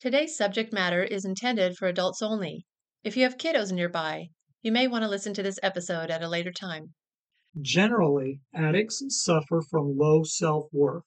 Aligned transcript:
Today's 0.00 0.34
subject 0.34 0.72
matter 0.72 1.02
is 1.02 1.26
intended 1.26 1.76
for 1.76 1.86
adults 1.86 2.22
only. 2.22 2.64
If 3.04 3.18
you 3.18 3.24
have 3.24 3.36
kiddos 3.36 3.70
nearby, 3.70 4.28
you 4.62 4.72
may 4.72 4.86
want 4.88 5.04
to 5.04 5.10
listen 5.10 5.34
to 5.34 5.42
this 5.42 5.58
episode 5.62 6.10
at 6.10 6.22
a 6.22 6.28
later 6.28 6.52
time. 6.52 6.94
Generally, 7.60 8.40
addicts 8.54 9.02
suffer 9.10 9.60
from 9.60 9.98
low 9.98 10.22
self 10.22 10.68
worth. 10.72 11.02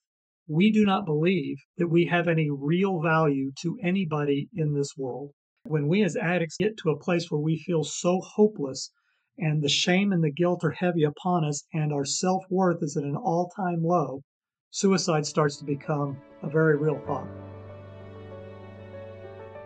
We 0.46 0.70
do 0.70 0.84
not 0.84 1.06
believe 1.06 1.56
that 1.76 1.88
we 1.88 2.04
have 2.04 2.28
any 2.28 2.48
real 2.48 3.02
value 3.02 3.50
to 3.62 3.76
anybody 3.82 4.48
in 4.54 4.74
this 4.74 4.92
world. 4.96 5.32
When 5.64 5.88
we 5.88 6.04
as 6.04 6.16
addicts 6.16 6.56
get 6.56 6.76
to 6.76 6.90
a 6.90 7.00
place 7.00 7.32
where 7.32 7.40
we 7.40 7.58
feel 7.58 7.82
so 7.82 8.20
hopeless 8.20 8.92
and 9.36 9.60
the 9.60 9.68
shame 9.68 10.12
and 10.12 10.22
the 10.22 10.30
guilt 10.30 10.62
are 10.62 10.70
heavy 10.70 11.02
upon 11.02 11.44
us 11.44 11.64
and 11.72 11.92
our 11.92 12.04
self 12.04 12.44
worth 12.48 12.80
is 12.80 12.96
at 12.96 13.02
an 13.02 13.16
all 13.16 13.50
time 13.56 13.82
low, 13.82 14.22
suicide 14.70 15.26
starts 15.26 15.56
to 15.56 15.64
become 15.64 16.16
a 16.44 16.48
very 16.48 16.76
real 16.76 17.00
thought. 17.04 17.26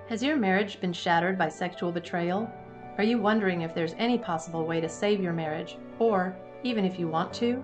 Has 0.08 0.22
your 0.22 0.38
marriage 0.38 0.80
been 0.80 0.94
shattered 0.94 1.36
by 1.36 1.50
sexual 1.50 1.92
betrayal? 1.92 2.50
Are 2.96 3.04
you 3.04 3.18
wondering 3.18 3.60
if 3.60 3.74
there's 3.74 3.94
any 3.98 4.16
possible 4.16 4.64
way 4.64 4.80
to 4.80 4.88
save 4.88 5.20
your 5.20 5.34
marriage, 5.34 5.76
or 5.98 6.34
even 6.62 6.86
if 6.86 6.98
you 6.98 7.06
want 7.06 7.30
to? 7.34 7.62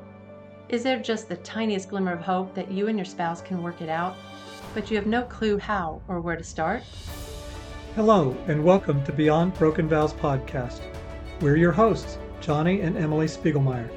Is 0.69 0.83
there 0.83 0.99
just 0.99 1.27
the 1.27 1.39
tiniest 1.39 1.89
glimmer 1.89 2.13
of 2.13 2.21
hope 2.21 2.55
that 2.55 2.71
you 2.71 2.89
and 2.89 2.99
your 2.99 3.07
spouse 3.07 3.41
can 3.41 3.63
work 3.63 3.81
it 3.81 3.89
out, 3.89 4.15
but 4.75 4.91
you 4.91 4.97
have 4.99 5.07
no 5.07 5.23
clue 5.23 5.57
how 5.57 6.03
or 6.07 6.21
where 6.21 6.37
to 6.37 6.45
start? 6.45 6.83
Hello, 7.95 8.37
and 8.47 8.63
welcome 8.63 9.03
to 9.05 9.13
Beyond 9.13 9.55
Broken 9.55 9.89
Vows 9.89 10.13
podcast. 10.13 10.83
We're 11.41 11.57
your 11.57 11.73
hosts, 11.73 12.19
Johnny 12.43 12.83
and 12.83 12.99
Emily 12.99 13.27
Spiegelmeyer, 13.27 13.89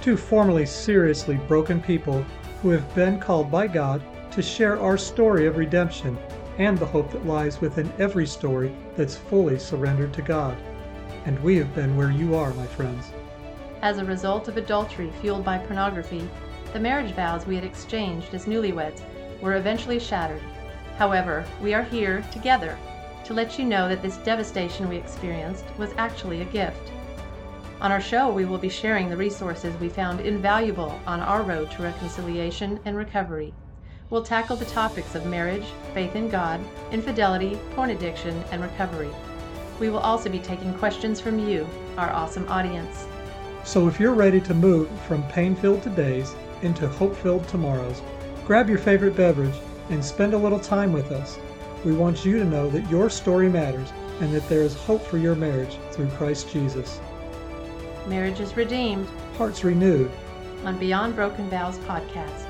two 0.00 0.16
formerly 0.16 0.64
seriously 0.64 1.40
broken 1.48 1.80
people 1.80 2.24
who 2.62 2.68
have 2.68 2.94
been 2.94 3.18
called 3.18 3.50
by 3.50 3.66
God 3.66 4.00
to 4.30 4.42
share 4.42 4.78
our 4.78 4.96
story 4.96 5.48
of 5.48 5.56
redemption 5.56 6.16
and 6.60 6.76
the 6.76 6.84
hope 6.84 7.10
that 7.10 7.26
lies 7.26 7.58
within 7.62 7.90
every 7.98 8.26
story 8.26 8.70
that's 8.94 9.16
fully 9.16 9.58
surrendered 9.58 10.12
to 10.12 10.20
God. 10.20 10.54
And 11.24 11.42
we 11.42 11.56
have 11.56 11.74
been 11.74 11.96
where 11.96 12.10
you 12.10 12.34
are, 12.34 12.52
my 12.52 12.66
friends. 12.66 13.12
As 13.80 13.96
a 13.96 14.04
result 14.04 14.46
of 14.46 14.58
adultery 14.58 15.10
fueled 15.22 15.42
by 15.42 15.56
pornography, 15.56 16.28
the 16.74 16.78
marriage 16.78 17.14
vows 17.14 17.46
we 17.46 17.54
had 17.54 17.64
exchanged 17.64 18.34
as 18.34 18.44
newlyweds 18.44 19.00
were 19.40 19.56
eventually 19.56 19.98
shattered. 19.98 20.42
However, 20.98 21.46
we 21.62 21.72
are 21.72 21.82
here 21.82 22.22
together 22.30 22.78
to 23.24 23.32
let 23.32 23.58
you 23.58 23.64
know 23.64 23.88
that 23.88 24.02
this 24.02 24.18
devastation 24.18 24.86
we 24.86 24.98
experienced 24.98 25.64
was 25.78 25.94
actually 25.96 26.42
a 26.42 26.52
gift. 26.52 26.92
On 27.80 27.90
our 27.90 28.02
show, 28.02 28.30
we 28.30 28.44
will 28.44 28.58
be 28.58 28.68
sharing 28.68 29.08
the 29.08 29.16
resources 29.16 29.74
we 29.80 29.88
found 29.88 30.20
invaluable 30.20 31.00
on 31.06 31.20
our 31.20 31.42
road 31.42 31.70
to 31.70 31.82
reconciliation 31.82 32.78
and 32.84 32.98
recovery. 32.98 33.54
We'll 34.10 34.24
tackle 34.24 34.56
the 34.56 34.64
topics 34.64 35.14
of 35.14 35.26
marriage, 35.26 35.66
faith 35.94 36.16
in 36.16 36.28
God, 36.28 36.60
infidelity, 36.90 37.56
porn 37.76 37.90
addiction, 37.90 38.42
and 38.50 38.60
recovery. 38.60 39.10
We 39.78 39.88
will 39.88 40.00
also 40.00 40.28
be 40.28 40.40
taking 40.40 40.74
questions 40.74 41.20
from 41.20 41.38
you, 41.38 41.64
our 41.96 42.10
awesome 42.10 42.48
audience. 42.48 43.06
So 43.62 43.86
if 43.86 44.00
you're 44.00 44.14
ready 44.14 44.40
to 44.40 44.54
move 44.54 44.90
from 45.02 45.22
pain 45.28 45.54
filled 45.54 45.82
todays 45.82 46.34
into 46.62 46.88
hope 46.88 47.14
filled 47.14 47.46
tomorrows, 47.46 48.02
grab 48.46 48.68
your 48.68 48.78
favorite 48.78 49.14
beverage 49.14 49.54
and 49.90 50.04
spend 50.04 50.34
a 50.34 50.38
little 50.38 50.58
time 50.58 50.92
with 50.92 51.12
us. 51.12 51.38
We 51.84 51.92
want 51.92 52.24
you 52.24 52.36
to 52.40 52.44
know 52.44 52.68
that 52.70 52.90
your 52.90 53.10
story 53.10 53.48
matters 53.48 53.92
and 54.20 54.34
that 54.34 54.48
there 54.48 54.62
is 54.62 54.74
hope 54.74 55.02
for 55.02 55.18
your 55.18 55.36
marriage 55.36 55.78
through 55.92 56.08
Christ 56.10 56.50
Jesus. 56.52 57.00
Marriage 58.08 58.40
is 58.40 58.56
redeemed 58.56 59.08
Hearts 59.38 59.62
renewed. 59.62 60.10
on 60.64 60.78
Beyond 60.78 61.14
Broken 61.14 61.48
Vows 61.48 61.78
podcast. 61.78 62.49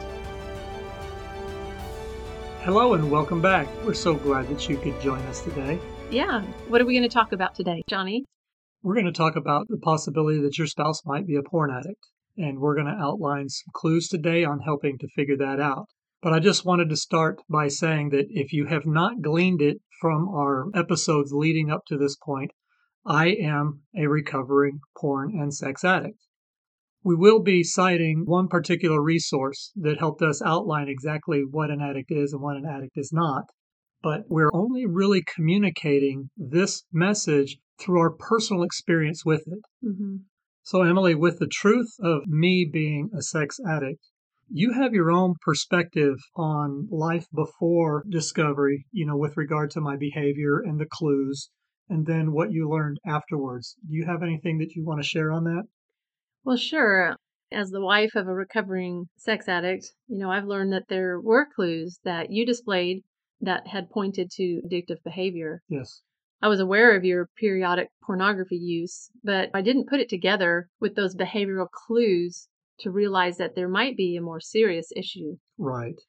Hello 2.65 2.93
and 2.93 3.11
welcome 3.11 3.41
back. 3.41 3.67
We're 3.87 3.95
so 3.95 4.17
glad 4.17 4.47
that 4.49 4.69
you 4.69 4.77
could 4.77 5.01
join 5.01 5.21
us 5.21 5.41
today. 5.41 5.81
Yeah, 6.11 6.43
what 6.69 6.83
are 6.83 6.85
we 6.85 6.93
going 6.93 7.09
to 7.09 7.15
talk 7.15 7.33
about 7.33 7.55
today, 7.55 7.81
Johnny? 7.89 8.27
We're 8.83 8.93
going 8.93 9.07
to 9.07 9.13
talk 9.13 9.35
about 9.35 9.69
the 9.69 9.79
possibility 9.79 10.43
that 10.43 10.59
your 10.59 10.67
spouse 10.67 11.01
might 11.07 11.27
be 11.27 11.37
a 11.37 11.43
porn 11.43 11.71
addict, 11.71 12.07
and 12.37 12.59
we're 12.59 12.75
going 12.75 12.95
to 12.95 13.03
outline 13.03 13.49
some 13.49 13.71
clues 13.73 14.09
today 14.09 14.45
on 14.45 14.61
helping 14.61 14.99
to 14.99 15.09
figure 15.17 15.39
that 15.39 15.59
out. 15.59 15.87
But 16.21 16.35
I 16.35 16.39
just 16.39 16.67
wanted 16.67 16.91
to 16.91 16.97
start 16.97 17.41
by 17.49 17.69
saying 17.69 18.11
that 18.11 18.27
if 18.29 18.53
you 18.53 18.67
have 18.67 18.85
not 18.85 19.23
gleaned 19.23 19.63
it 19.63 19.79
from 19.99 20.29
our 20.29 20.67
episodes 20.75 21.33
leading 21.33 21.71
up 21.71 21.87
to 21.87 21.97
this 21.97 22.17
point, 22.17 22.51
I 23.07 23.29
am 23.29 23.85
a 23.97 24.07
recovering 24.07 24.81
porn 24.99 25.31
and 25.33 25.55
sex 25.55 25.83
addict. 25.83 26.19
We 27.03 27.15
will 27.15 27.41
be 27.41 27.65
citing 27.65 28.25
one 28.27 28.49
particular 28.49 29.03
resource 29.03 29.73
that 29.77 29.99
helped 29.99 30.23
us 30.23 30.43
outline 30.43 30.89
exactly 30.89 31.43
what 31.49 31.71
an 31.71 31.81
addict 31.81 32.11
is 32.11 32.33
and 32.33 32.43
what 32.43 32.57
an 32.57 32.67
addict 32.67 32.97
is 32.97 33.11
not. 33.13 33.45
But 34.03 34.25
we're 34.29 34.51
only 34.53 34.87
really 34.87 35.23
communicating 35.23 36.31
this 36.37 36.85
message 36.93 37.59
through 37.79 38.01
our 38.01 38.11
personal 38.11 38.63
experience 38.63 39.25
with 39.25 39.45
it. 39.47 39.61
Mm-hmm. 39.85 40.17
So, 40.63 40.83
Emily, 40.83 41.15
with 41.15 41.39
the 41.39 41.49
truth 41.49 41.91
of 42.03 42.27
me 42.27 42.69
being 42.71 43.11
a 43.17 43.23
sex 43.23 43.59
addict, 43.67 44.07
you 44.51 44.73
have 44.73 44.93
your 44.93 45.11
own 45.11 45.37
perspective 45.41 46.17
on 46.37 46.89
life 46.91 47.27
before 47.35 48.05
discovery, 48.09 48.87
you 48.93 49.07
know, 49.07 49.17
with 49.17 49.37
regard 49.37 49.71
to 49.71 49.81
my 49.81 49.97
behavior 49.97 50.61
and 50.61 50.79
the 50.79 50.87
clues, 50.91 51.51
and 51.89 52.07
then 52.07 52.33
what 52.33 52.53
you 52.53 52.69
learned 52.69 52.99
afterwards. 53.07 53.77
Do 53.89 53.95
you 53.97 54.07
have 54.07 54.23
anything 54.23 54.59
that 54.59 54.75
you 54.75 54.85
want 54.85 55.01
to 55.01 55.09
share 55.09 55.33
on 55.33 55.45
that? 55.45 55.65
Well, 56.45 56.57
sure. 56.57 57.17
As 57.53 57.71
the 57.71 57.81
wife 57.81 58.15
of 58.15 58.29
a 58.29 58.35
recovering 58.35 59.09
sex 59.17 59.49
addict, 59.49 59.93
you 60.09 60.19
know, 60.19 60.31
I've 60.31 60.47
learned 60.47 60.73
that 60.73 60.89
there 60.89 61.21
were 61.21 61.49
clues 61.55 61.99
that 62.05 62.31
you 62.31 62.47
displayed 62.47 63.03
that 63.41 63.67
had 63.67 63.91
pointed 63.91 64.31
to 64.33 64.63
addictive 64.65 65.03
behavior. 65.05 65.63
Yes. 65.69 66.03
I 66.43 66.49
was 66.49 66.61
aware 66.61 66.97
of 66.97 67.05
your 67.05 67.29
periodic 67.39 67.89
pornography 68.03 68.57
use, 68.57 69.11
but 69.23 69.51
I 69.53 69.61
didn't 69.61 69.89
put 69.89 70.01
it 70.01 70.09
together 70.09 70.69
with 70.81 70.95
those 70.95 71.15
behavioral 71.15 71.69
clues 71.71 72.49
to 72.81 72.91
realize 72.91 73.37
that 73.37 73.55
there 73.55 73.69
might 73.69 73.97
be 73.97 74.17
a 74.17 74.23
more 74.23 74.41
serious 74.41 74.91
issue. 74.97 75.37
Right. 75.59 76.01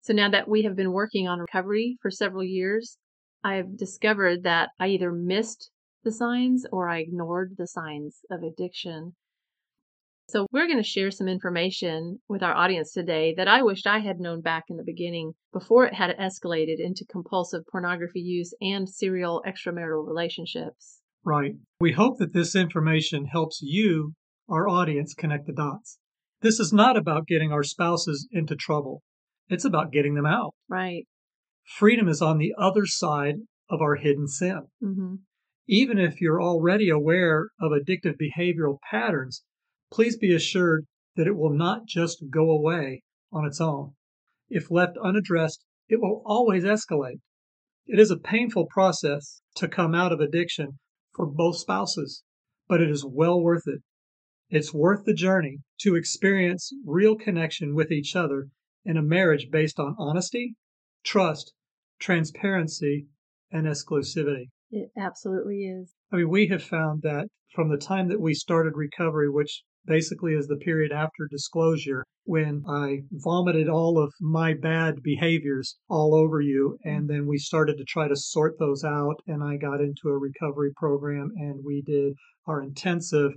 So 0.00 0.12
now 0.12 0.30
that 0.30 0.48
we 0.48 0.62
have 0.62 0.74
been 0.74 0.92
working 0.92 1.28
on 1.28 1.38
recovery 1.38 1.96
for 2.02 2.10
several 2.10 2.42
years, 2.42 2.98
I've 3.44 3.76
discovered 3.76 4.42
that 4.42 4.70
I 4.80 4.88
either 4.88 5.12
missed 5.12 5.70
the 6.02 6.10
signs 6.10 6.66
or 6.72 6.88
I 6.88 6.98
ignored 6.98 7.54
the 7.56 7.66
signs 7.66 8.20
of 8.30 8.42
addiction. 8.42 9.14
So, 10.30 10.46
we're 10.52 10.66
going 10.66 10.76
to 10.76 10.82
share 10.82 11.10
some 11.10 11.26
information 11.26 12.18
with 12.28 12.42
our 12.42 12.54
audience 12.54 12.92
today 12.92 13.32
that 13.38 13.48
I 13.48 13.62
wished 13.62 13.86
I 13.86 14.00
had 14.00 14.20
known 14.20 14.42
back 14.42 14.64
in 14.68 14.76
the 14.76 14.84
beginning 14.84 15.32
before 15.54 15.86
it 15.86 15.94
had 15.94 16.14
escalated 16.18 16.76
into 16.78 17.06
compulsive 17.10 17.62
pornography 17.70 18.20
use 18.20 18.52
and 18.60 18.86
serial 18.86 19.42
extramarital 19.48 20.06
relationships. 20.06 21.00
Right. 21.24 21.52
We 21.80 21.92
hope 21.92 22.18
that 22.18 22.34
this 22.34 22.54
information 22.54 23.24
helps 23.24 23.60
you, 23.62 24.12
our 24.50 24.68
audience, 24.68 25.14
connect 25.14 25.46
the 25.46 25.54
dots. 25.54 25.98
This 26.42 26.60
is 26.60 26.74
not 26.74 26.98
about 26.98 27.26
getting 27.26 27.50
our 27.50 27.62
spouses 27.62 28.28
into 28.30 28.54
trouble, 28.54 29.02
it's 29.48 29.64
about 29.64 29.92
getting 29.92 30.14
them 30.14 30.26
out. 30.26 30.54
Right. 30.68 31.06
Freedom 31.64 32.06
is 32.06 32.20
on 32.20 32.36
the 32.36 32.54
other 32.58 32.84
side 32.84 33.36
of 33.70 33.80
our 33.80 33.96
hidden 33.96 34.28
sin. 34.28 34.66
Mm-hmm. 34.82 35.14
Even 35.66 35.98
if 35.98 36.20
you're 36.20 36.40
already 36.40 36.90
aware 36.90 37.48
of 37.60 37.72
addictive 37.72 38.16
behavioral 38.20 38.78
patterns, 38.90 39.42
please 39.90 40.16
be 40.16 40.34
assured 40.34 40.86
that 41.16 41.26
it 41.26 41.36
will 41.36 41.52
not 41.52 41.86
just 41.86 42.24
go 42.30 42.50
away 42.50 43.02
on 43.32 43.44
its 43.44 43.60
own. 43.60 43.94
If 44.48 44.70
left 44.70 44.96
unaddressed, 45.02 45.64
it 45.88 46.00
will 46.00 46.22
always 46.24 46.64
escalate. 46.64 47.20
It 47.86 47.98
is 47.98 48.10
a 48.10 48.18
painful 48.18 48.66
process 48.66 49.40
to 49.56 49.68
come 49.68 49.94
out 49.94 50.12
of 50.12 50.20
addiction 50.20 50.78
for 51.14 51.26
both 51.26 51.56
spouses, 51.56 52.22
but 52.68 52.80
it 52.80 52.90
is 52.90 53.04
well 53.04 53.42
worth 53.42 53.66
it. 53.66 53.80
It's 54.50 54.72
worth 54.72 55.04
the 55.04 55.14
journey 55.14 55.58
to 55.80 55.96
experience 55.96 56.72
real 56.84 57.16
connection 57.16 57.74
with 57.74 57.90
each 57.90 58.14
other 58.14 58.48
in 58.84 58.96
a 58.96 59.02
marriage 59.02 59.48
based 59.50 59.78
on 59.78 59.96
honesty, 59.98 60.54
trust, 61.04 61.52
transparency, 61.98 63.06
and 63.50 63.66
exclusivity. 63.66 64.48
It 64.70 64.90
absolutely 64.96 65.64
is. 65.64 65.94
I 66.12 66.16
mean, 66.16 66.28
we 66.28 66.46
have 66.48 66.62
found 66.62 67.02
that 67.02 67.28
from 67.54 67.70
the 67.70 67.78
time 67.78 68.08
that 68.08 68.20
we 68.20 68.34
started 68.34 68.76
recovery, 68.76 69.28
which 69.30 69.62
basically 69.88 70.34
is 70.34 70.46
the 70.46 70.56
period 70.56 70.92
after 70.92 71.26
disclosure, 71.30 72.04
when 72.24 72.62
I 72.68 72.98
vomited 73.10 73.68
all 73.68 73.98
of 73.98 74.12
my 74.20 74.52
bad 74.52 75.02
behaviors 75.02 75.76
all 75.88 76.14
over 76.14 76.40
you, 76.40 76.78
and 76.84 77.08
then 77.08 77.26
we 77.26 77.38
started 77.38 77.78
to 77.78 77.84
try 77.84 78.06
to 78.06 78.16
sort 78.16 78.58
those 78.58 78.84
out, 78.84 79.16
and 79.26 79.42
I 79.42 79.56
got 79.56 79.80
into 79.80 80.08
a 80.08 80.18
recovery 80.18 80.72
program 80.76 81.30
and 81.36 81.64
we 81.64 81.82
did 81.82 82.12
our 82.46 82.62
intensive. 82.62 83.32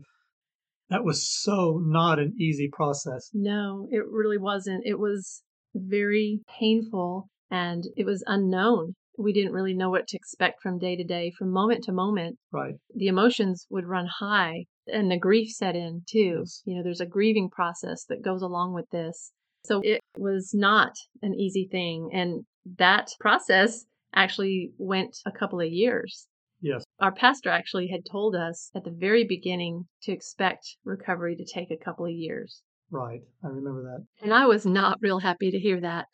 That 0.90 1.06
was 1.06 1.26
so 1.42 1.80
not 1.82 2.20
an 2.20 2.34
easy 2.38 2.70
process. 2.72 3.30
No, 3.34 3.88
it 3.90 4.04
really 4.10 4.38
wasn't. 4.38 4.84
It 4.86 5.00
was 5.00 5.42
very 5.74 6.42
painful 6.60 7.30
and 7.50 7.86
it 7.96 8.06
was 8.06 8.24
unknown. 8.28 8.96
We 9.18 9.32
didn't 9.32 9.54
really 9.54 9.74
know 9.74 9.90
what 9.90 10.08
to 10.08 10.18
expect 10.18 10.62
from 10.62 10.80
day 10.80 10.96
to 10.98 11.04
day, 11.04 11.32
from 11.38 11.52
moment 11.52 11.86
to 11.86 11.94
moment. 11.94 12.38
Right. 12.52 12.76
The 12.94 13.08
emotions 13.08 13.68
would 13.70 13.86
run 13.86 14.08
high 14.20 14.66
and 14.88 15.12
the 15.12 15.18
grief 15.18 15.52
set 15.52 15.76
in 15.76 16.04
too. 16.10 16.38
Yes. 16.40 16.62
You 16.66 16.78
know, 16.78 16.84
there's 16.84 17.02
a 17.02 17.06
grieving 17.06 17.50
process 17.50 18.06
that 18.06 18.24
goes 18.24 18.42
along 18.42 18.74
with 18.74 18.90
this. 18.92 19.32
So 19.64 19.82
it 19.84 20.02
was 20.18 20.54
not 20.54 20.94
an 21.22 21.36
easy 21.36 21.68
thing. 21.72 22.10
And 22.14 22.46
that 22.78 23.12
process 23.20 23.86
actually 24.16 24.72
went 24.78 25.18
a 25.26 25.32
couple 25.32 25.60
of 25.60 25.72
years. 25.72 26.28
Yes. 26.62 26.84
Our 27.00 27.12
pastor 27.12 27.50
actually 27.50 27.88
had 27.88 28.02
told 28.10 28.36
us 28.36 28.70
at 28.76 28.84
the 28.84 28.96
very 28.96 29.24
beginning 29.24 29.86
to 30.04 30.12
expect 30.12 30.78
recovery 30.84 31.36
to 31.36 31.46
take 31.46 31.72
a 31.72 31.84
couple 31.84 32.06
of 32.06 32.12
years. 32.12 32.62
Right. 32.92 33.22
I 33.44 33.48
remember 33.48 33.84
that. 33.84 34.06
And 34.24 34.34
I 34.34 34.46
was 34.46 34.66
not 34.66 35.00
real 35.02 35.20
happy 35.20 35.52
to 35.52 35.60
hear 35.60 35.80
that. 35.82 36.08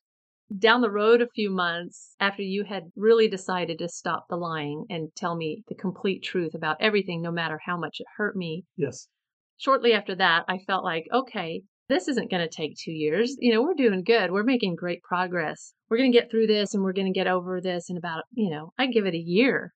Down 0.55 0.81
the 0.81 0.89
road, 0.89 1.21
a 1.21 1.27
few 1.27 1.49
months 1.49 2.15
after 2.19 2.41
you 2.41 2.63
had 2.63 2.91
really 2.95 3.27
decided 3.27 3.79
to 3.79 3.89
stop 3.89 4.27
the 4.29 4.37
lying 4.37 4.85
and 4.89 5.09
tell 5.15 5.35
me 5.35 5.63
the 5.67 5.75
complete 5.75 6.23
truth 6.23 6.53
about 6.55 6.77
everything, 6.79 7.21
no 7.21 7.31
matter 7.31 7.59
how 7.65 7.77
much 7.77 7.97
it 7.99 8.07
hurt 8.15 8.35
me, 8.35 8.63
Yes. 8.77 9.09
shortly 9.57 9.91
after 9.93 10.15
that, 10.15 10.45
I 10.47 10.59
felt 10.59 10.83
like, 10.85 11.05
okay, 11.11 11.63
this 11.89 12.07
isn't 12.07 12.31
going 12.31 12.47
to 12.47 12.53
take 12.53 12.75
two 12.77 12.91
years. 12.91 13.35
You 13.39 13.53
know, 13.53 13.61
we're 13.61 13.73
doing 13.73 14.03
good. 14.03 14.31
We're 14.31 14.43
making 14.43 14.75
great 14.75 15.01
progress. 15.03 15.73
We're 15.89 15.97
going 15.97 16.11
to 16.11 16.17
get 16.17 16.29
through 16.31 16.47
this 16.47 16.73
and 16.73 16.83
we're 16.83 16.93
going 16.93 17.11
to 17.11 17.17
get 17.17 17.27
over 17.27 17.59
this 17.61 17.89
in 17.89 17.97
about, 17.97 18.23
you 18.31 18.49
know, 18.49 18.71
I 18.77 18.87
give 18.87 19.05
it 19.05 19.13
a 19.13 19.17
year. 19.17 19.73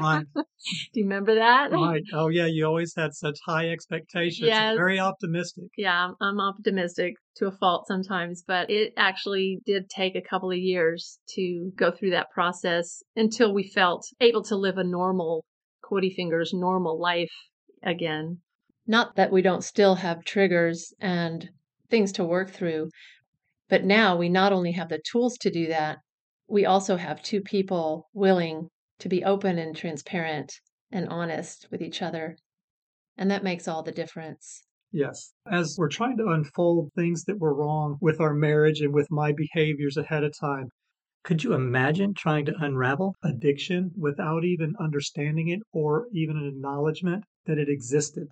Right. 0.00 0.24
Do 0.34 1.00
you 1.00 1.04
remember 1.04 1.34
that? 1.34 1.72
right. 1.72 2.02
Oh, 2.12 2.28
yeah. 2.28 2.46
You 2.46 2.66
always 2.66 2.94
had 2.96 3.14
such 3.14 3.38
high 3.44 3.70
expectations. 3.70 4.46
Yes. 4.46 4.76
Very 4.76 4.98
optimistic. 4.98 5.64
Yeah, 5.76 6.06
I'm, 6.06 6.14
I'm 6.20 6.40
optimistic 6.40 7.14
to 7.36 7.46
a 7.46 7.52
fault 7.52 7.86
sometimes, 7.86 8.42
but 8.46 8.70
it 8.70 8.92
actually 8.96 9.60
did 9.66 9.88
take 9.88 10.16
a 10.16 10.22
couple 10.22 10.50
of 10.50 10.58
years 10.58 11.18
to 11.30 11.72
go 11.76 11.90
through 11.90 12.10
that 12.10 12.30
process 12.30 13.02
until 13.16 13.54
we 13.54 13.62
felt 13.62 14.06
able 14.20 14.42
to 14.44 14.56
live 14.56 14.78
a 14.78 14.84
normal, 14.84 15.44
Quotey 15.84 16.14
Fingers, 16.14 16.52
normal 16.52 17.00
life 17.00 17.32
again. 17.82 18.38
Not 18.86 19.16
that 19.16 19.32
we 19.32 19.42
don't 19.42 19.64
still 19.64 19.96
have 19.96 20.24
triggers 20.24 20.92
and 21.00 21.48
things 21.90 22.12
to 22.12 22.24
work 22.24 22.50
through, 22.50 22.90
but 23.68 23.84
now 23.84 24.16
we 24.16 24.28
not 24.28 24.52
only 24.52 24.72
have 24.72 24.88
the 24.88 25.00
tools 25.10 25.36
to 25.38 25.50
do 25.50 25.68
that, 25.68 25.98
we 26.48 26.66
also 26.66 26.96
have 26.96 27.22
two 27.22 27.40
people 27.40 28.08
willing 28.12 28.68
to 29.00 29.08
be 29.08 29.24
open 29.24 29.58
and 29.58 29.76
transparent 29.76 30.52
and 30.92 31.08
honest 31.08 31.68
with 31.70 31.82
each 31.82 32.02
other. 32.02 32.36
And 33.16 33.30
that 33.30 33.44
makes 33.44 33.68
all 33.68 33.82
the 33.82 33.92
difference. 33.92 34.62
Yes. 34.92 35.34
As 35.50 35.76
we're 35.78 35.88
trying 35.88 36.16
to 36.16 36.28
unfold 36.28 36.90
things 36.94 37.24
that 37.24 37.38
were 37.38 37.54
wrong 37.54 37.98
with 38.00 38.20
our 38.20 38.34
marriage 38.34 38.80
and 38.80 38.92
with 38.92 39.10
my 39.10 39.32
behaviors 39.32 39.96
ahead 39.96 40.24
of 40.24 40.32
time, 40.38 40.68
could 41.22 41.44
you 41.44 41.52
imagine 41.52 42.14
trying 42.14 42.46
to 42.46 42.54
unravel 42.58 43.14
addiction 43.22 43.92
without 43.96 44.44
even 44.44 44.74
understanding 44.80 45.48
it 45.48 45.60
or 45.72 46.06
even 46.12 46.36
an 46.36 46.48
acknowledgement 46.48 47.24
that 47.46 47.58
it 47.58 47.68
existed? 47.68 48.28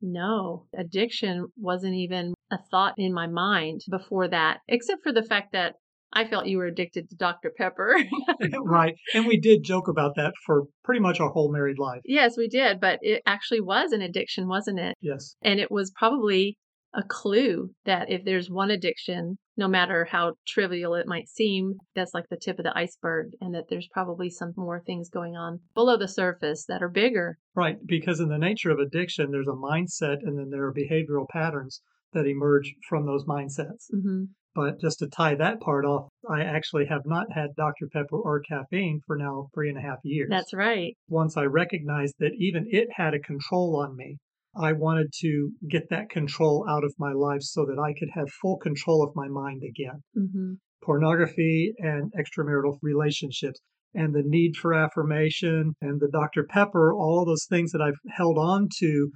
No, 0.00 0.66
addiction 0.76 1.46
wasn't 1.56 1.94
even 1.94 2.34
a 2.50 2.58
thought 2.70 2.94
in 2.96 3.12
my 3.12 3.26
mind 3.26 3.82
before 3.88 4.28
that, 4.28 4.60
except 4.68 5.02
for 5.02 5.12
the 5.12 5.22
fact 5.22 5.52
that 5.52 5.76
I 6.14 6.26
felt 6.26 6.46
you 6.46 6.58
were 6.58 6.66
addicted 6.66 7.10
to 7.10 7.16
Dr. 7.16 7.52
Pepper. 7.56 7.96
right. 8.62 8.94
And 9.14 9.26
we 9.26 9.38
did 9.38 9.64
joke 9.64 9.88
about 9.88 10.14
that 10.16 10.32
for 10.46 10.64
pretty 10.84 11.00
much 11.00 11.20
our 11.20 11.30
whole 11.30 11.52
married 11.52 11.78
life. 11.78 12.00
yes, 12.04 12.36
we 12.36 12.48
did, 12.48 12.80
but 12.80 12.98
it 13.02 13.22
actually 13.26 13.60
was 13.60 13.92
an 13.92 14.00
addiction, 14.02 14.48
wasn't 14.48 14.78
it? 14.78 14.96
Yes. 15.00 15.36
And 15.42 15.60
it 15.60 15.70
was 15.70 15.92
probably 15.96 16.56
a 16.94 17.02
clue 17.02 17.70
that 17.84 18.10
if 18.10 18.24
there's 18.24 18.48
one 18.48 18.70
addiction, 18.70 19.36
no 19.56 19.66
matter 19.66 20.04
how 20.04 20.34
trivial 20.46 20.94
it 20.94 21.06
might 21.08 21.28
seem, 21.28 21.74
that's 21.94 22.14
like 22.14 22.28
the 22.30 22.36
tip 22.36 22.58
of 22.58 22.64
the 22.64 22.76
iceberg, 22.76 23.32
and 23.40 23.54
that 23.54 23.64
there's 23.68 23.88
probably 23.92 24.30
some 24.30 24.52
more 24.56 24.80
things 24.80 25.08
going 25.08 25.36
on 25.36 25.58
below 25.74 25.96
the 25.96 26.08
surface 26.08 26.64
that 26.68 26.82
are 26.82 26.88
bigger. 26.88 27.38
Right. 27.54 27.76
Because 27.84 28.20
in 28.20 28.28
the 28.28 28.38
nature 28.38 28.70
of 28.70 28.78
addiction, 28.78 29.30
there's 29.30 29.48
a 29.48 29.50
mindset 29.50 30.18
and 30.22 30.38
then 30.38 30.50
there 30.50 30.64
are 30.64 30.72
behavioral 30.74 31.28
patterns 31.28 31.82
that 32.12 32.26
emerge 32.26 32.74
from 32.88 33.06
those 33.06 33.24
mindsets. 33.24 33.86
hmm 33.90 34.24
But 34.54 34.80
just 34.80 35.00
to 35.00 35.08
tie 35.08 35.34
that 35.34 35.60
part 35.60 35.84
off, 35.84 36.08
I 36.30 36.42
actually 36.42 36.86
have 36.86 37.02
not 37.04 37.32
had 37.32 37.56
Dr. 37.56 37.88
Pepper 37.92 38.16
or 38.16 38.40
caffeine 38.40 39.00
for 39.06 39.16
now 39.16 39.48
three 39.52 39.68
and 39.68 39.78
a 39.78 39.80
half 39.80 39.98
years. 40.04 40.28
That's 40.30 40.54
right. 40.54 40.94
Once 41.08 41.36
I 41.36 41.44
recognized 41.44 42.14
that 42.20 42.34
even 42.38 42.66
it 42.68 42.88
had 42.94 43.14
a 43.14 43.18
control 43.18 43.76
on 43.76 43.96
me, 43.96 44.18
I 44.56 44.72
wanted 44.72 45.12
to 45.20 45.50
get 45.68 45.88
that 45.90 46.08
control 46.08 46.64
out 46.68 46.84
of 46.84 46.94
my 46.98 47.12
life 47.12 47.42
so 47.42 47.64
that 47.66 47.80
I 47.80 47.92
could 47.98 48.10
have 48.14 48.28
full 48.40 48.56
control 48.58 49.02
of 49.02 49.16
my 49.16 49.28
mind 49.28 49.62
again. 49.68 50.02
hmm 50.14 50.54
Pornography 50.82 51.72
and 51.78 52.12
extramarital 52.12 52.76
relationships 52.82 53.58
and 53.94 54.14
the 54.14 54.22
need 54.22 54.54
for 54.56 54.74
affirmation 54.74 55.72
and 55.80 55.98
the 55.98 56.10
Dr. 56.10 56.44
Pepper, 56.44 56.92
all 56.92 57.24
those 57.24 57.46
things 57.48 57.72
that 57.72 57.80
I've 57.80 57.98
held 58.10 58.36
on 58.36 58.68
to 58.80 59.10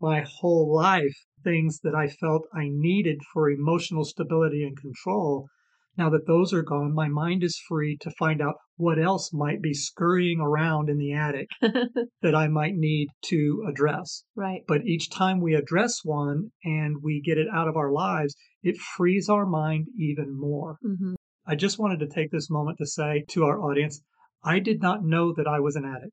my 0.00 0.24
whole 0.40 0.74
life, 0.74 1.16
things 1.42 1.80
that 1.80 1.94
I 1.94 2.08
felt 2.08 2.48
I 2.54 2.68
needed 2.68 3.20
for 3.32 3.50
emotional 3.50 4.04
stability 4.04 4.64
and 4.64 4.76
control. 4.76 5.48
Now 5.96 6.10
that 6.10 6.26
those 6.26 6.52
are 6.52 6.62
gone, 6.62 6.94
my 6.94 7.08
mind 7.08 7.42
is 7.42 7.60
free 7.68 7.96
to 8.02 8.10
find 8.12 8.40
out 8.40 8.54
what 8.76 8.98
else 8.98 9.32
might 9.32 9.60
be 9.60 9.74
scurrying 9.74 10.40
around 10.40 10.88
in 10.88 10.96
the 10.96 11.12
attic 11.12 11.48
that 12.22 12.34
I 12.34 12.46
might 12.46 12.74
need 12.74 13.08
to 13.26 13.64
address. 13.68 14.22
right. 14.36 14.62
But 14.68 14.86
each 14.86 15.10
time 15.10 15.40
we 15.40 15.54
address 15.54 16.00
one 16.04 16.52
and 16.64 17.02
we 17.02 17.20
get 17.20 17.38
it 17.38 17.48
out 17.52 17.66
of 17.66 17.76
our 17.76 17.90
lives, 17.90 18.36
it 18.62 18.76
frees 18.76 19.28
our 19.28 19.46
mind 19.46 19.88
even 19.98 20.38
more. 20.38 20.78
hmm 20.82 21.14
I 21.46 21.54
just 21.56 21.78
wanted 21.78 21.98
to 22.00 22.06
take 22.06 22.30
this 22.30 22.50
moment 22.50 22.76
to 22.78 22.86
say 22.86 23.24
to 23.28 23.44
our 23.44 23.60
audience 23.60 24.02
I 24.44 24.60
did 24.60 24.80
not 24.80 25.02
know 25.02 25.32
that 25.32 25.48
I 25.48 25.60
was 25.60 25.76
an 25.76 25.84
addict. 25.84 26.12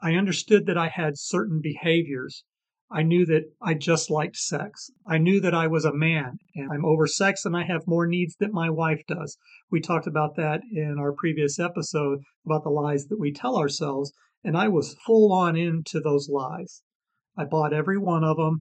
I 0.00 0.14
understood 0.14 0.66
that 0.66 0.78
I 0.78 0.88
had 0.88 1.18
certain 1.18 1.60
behaviors. 1.62 2.44
I 2.96 3.02
knew 3.02 3.26
that 3.26 3.50
I 3.60 3.74
just 3.74 4.08
liked 4.08 4.36
sex. 4.36 4.88
I 5.04 5.18
knew 5.18 5.40
that 5.40 5.52
I 5.52 5.66
was 5.66 5.84
a 5.84 5.92
man 5.92 6.38
and 6.54 6.70
I'm 6.70 6.84
over 6.84 7.08
sex 7.08 7.44
and 7.44 7.56
I 7.56 7.64
have 7.64 7.88
more 7.88 8.06
needs 8.06 8.36
than 8.36 8.52
my 8.52 8.70
wife 8.70 9.02
does. 9.08 9.36
We 9.68 9.80
talked 9.80 10.06
about 10.06 10.36
that 10.36 10.60
in 10.70 10.94
our 11.00 11.12
previous 11.12 11.58
episode 11.58 12.20
about 12.46 12.62
the 12.62 12.70
lies 12.70 13.06
that 13.08 13.18
we 13.18 13.32
tell 13.32 13.56
ourselves, 13.58 14.12
and 14.44 14.56
I 14.56 14.68
was 14.68 14.94
full 15.04 15.32
on 15.32 15.56
into 15.56 15.98
those 15.98 16.28
lies. 16.28 16.82
I 17.36 17.46
bought 17.46 17.72
every 17.72 17.98
one 17.98 18.22
of 18.22 18.36
them. 18.36 18.60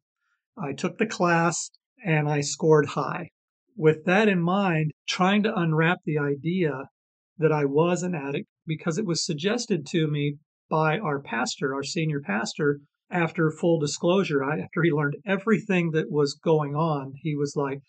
I 0.58 0.74
took 0.74 0.98
the 0.98 1.06
class 1.06 1.70
and 2.04 2.28
I 2.28 2.42
scored 2.42 2.88
high. 2.88 3.30
With 3.78 4.04
that 4.06 4.28
in 4.28 4.42
mind, 4.42 4.94
trying 5.08 5.44
to 5.44 5.56
unwrap 5.56 6.00
the 6.06 6.18
idea 6.18 6.90
that 7.38 7.52
I 7.52 7.66
was 7.66 8.02
an 8.02 8.16
addict 8.16 8.48
because 8.66 8.98
it 8.98 9.06
was 9.06 9.24
suggested 9.24 9.86
to 9.92 10.08
me 10.08 10.38
by 10.72 10.98
our 10.98 11.20
pastor, 11.22 11.76
our 11.76 11.84
senior 11.84 12.20
pastor, 12.20 12.80
after 13.14 13.52
full 13.52 13.80
disclosure, 13.80 14.44
after 14.44 14.82
he 14.84 14.92
learned 14.92 15.18
everything 15.26 15.92
that 15.92 16.12
was 16.12 16.34
going 16.34 16.76
on, 16.76 17.14
he 17.22 17.36
was 17.36 17.56
like, 17.56 17.80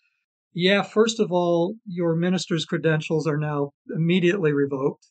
Yeah, 0.53 0.83
first 0.83 1.19
of 1.19 1.31
all, 1.31 1.75
your 1.85 2.15
minister's 2.15 2.65
credentials 2.65 3.27
are 3.27 3.37
now 3.37 3.71
immediately 3.93 4.53
revoked. 4.53 5.07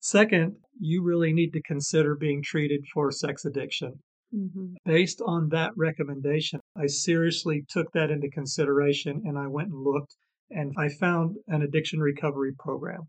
Second, 0.00 0.56
you 0.78 1.02
really 1.02 1.32
need 1.32 1.52
to 1.52 1.62
consider 1.62 2.16
being 2.16 2.42
treated 2.42 2.84
for 2.92 3.10
sex 3.10 3.44
addiction. 3.44 4.02
hmm 4.32 4.74
Based 4.84 5.22
on 5.24 5.48
that 5.50 5.72
recommendation, 5.76 6.60
I 6.76 6.86
seriously 6.86 7.64
took 7.68 7.92
that 7.92 8.10
into 8.10 8.28
consideration 8.28 9.22
and 9.24 9.38
I 9.38 9.46
went 9.46 9.68
and 9.68 9.84
looked 9.84 10.16
and 10.50 10.74
I 10.76 10.88
found 10.88 11.36
an 11.46 11.62
addiction 11.62 12.00
recovery 12.00 12.52
program. 12.58 13.08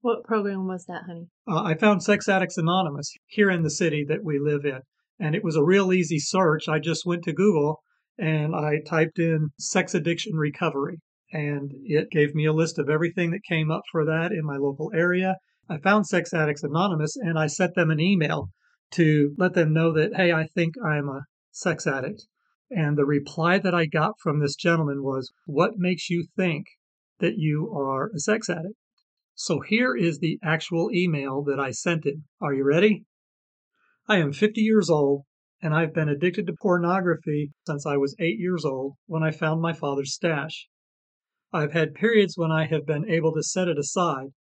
What 0.00 0.24
program 0.24 0.66
was 0.66 0.84
that, 0.86 1.02
honey? 1.06 1.26
Uh, 1.46 1.62
I 1.62 1.74
found 1.74 2.02
Sex 2.02 2.28
Addicts 2.28 2.58
Anonymous 2.58 3.12
here 3.26 3.50
in 3.50 3.62
the 3.62 3.70
city 3.70 4.04
that 4.08 4.24
we 4.24 4.38
live 4.38 4.64
in. 4.64 4.80
And 5.22 5.36
it 5.36 5.44
was 5.44 5.54
a 5.54 5.62
real 5.62 5.92
easy 5.92 6.18
search. 6.18 6.68
I 6.68 6.80
just 6.80 7.06
went 7.06 7.22
to 7.24 7.32
Google 7.32 7.80
and 8.18 8.56
I 8.56 8.80
typed 8.84 9.20
in 9.20 9.50
sex 9.56 9.94
addiction 9.94 10.34
recovery. 10.34 10.98
And 11.32 11.70
it 11.84 12.10
gave 12.10 12.34
me 12.34 12.44
a 12.44 12.52
list 12.52 12.76
of 12.76 12.90
everything 12.90 13.30
that 13.30 13.44
came 13.48 13.70
up 13.70 13.82
for 13.92 14.04
that 14.04 14.32
in 14.32 14.44
my 14.44 14.56
local 14.56 14.90
area. 14.92 15.36
I 15.68 15.78
found 15.78 16.08
Sex 16.08 16.34
Addicts 16.34 16.64
Anonymous 16.64 17.14
and 17.16 17.38
I 17.38 17.46
sent 17.46 17.76
them 17.76 17.92
an 17.92 18.00
email 18.00 18.50
to 18.94 19.32
let 19.38 19.54
them 19.54 19.72
know 19.72 19.92
that, 19.92 20.16
hey, 20.16 20.32
I 20.32 20.48
think 20.48 20.74
I'm 20.84 21.08
a 21.08 21.26
sex 21.52 21.86
addict. 21.86 22.26
And 22.68 22.98
the 22.98 23.06
reply 23.06 23.58
that 23.58 23.76
I 23.76 23.86
got 23.86 24.14
from 24.18 24.40
this 24.40 24.56
gentleman 24.56 25.04
was, 25.04 25.32
What 25.46 25.78
makes 25.78 26.10
you 26.10 26.26
think 26.36 26.66
that 27.20 27.36
you 27.36 27.72
are 27.72 28.10
a 28.12 28.18
sex 28.18 28.50
addict? 28.50 28.74
So 29.36 29.60
here 29.60 29.94
is 29.94 30.18
the 30.18 30.40
actual 30.42 30.90
email 30.92 31.44
that 31.44 31.60
I 31.60 31.70
sent 31.70 32.06
him. 32.06 32.24
Are 32.40 32.52
you 32.52 32.64
ready? 32.64 33.04
I 34.12 34.18
am 34.18 34.34
50 34.34 34.60
years 34.60 34.90
old 34.90 35.24
and 35.62 35.74
I've 35.74 35.94
been 35.94 36.10
addicted 36.10 36.46
to 36.46 36.52
pornography 36.60 37.52
since 37.66 37.86
I 37.86 37.96
was 37.96 38.14
8 38.18 38.38
years 38.38 38.62
old 38.62 38.96
when 39.06 39.22
I 39.22 39.30
found 39.30 39.62
my 39.62 39.72
father's 39.72 40.12
stash. 40.12 40.68
I've 41.50 41.72
had 41.72 41.94
periods 41.94 42.36
when 42.36 42.50
I 42.50 42.66
have 42.66 42.84
been 42.84 43.08
able 43.08 43.32
to 43.32 43.42
set 43.42 43.68
it 43.68 43.78
aside, 43.78 44.34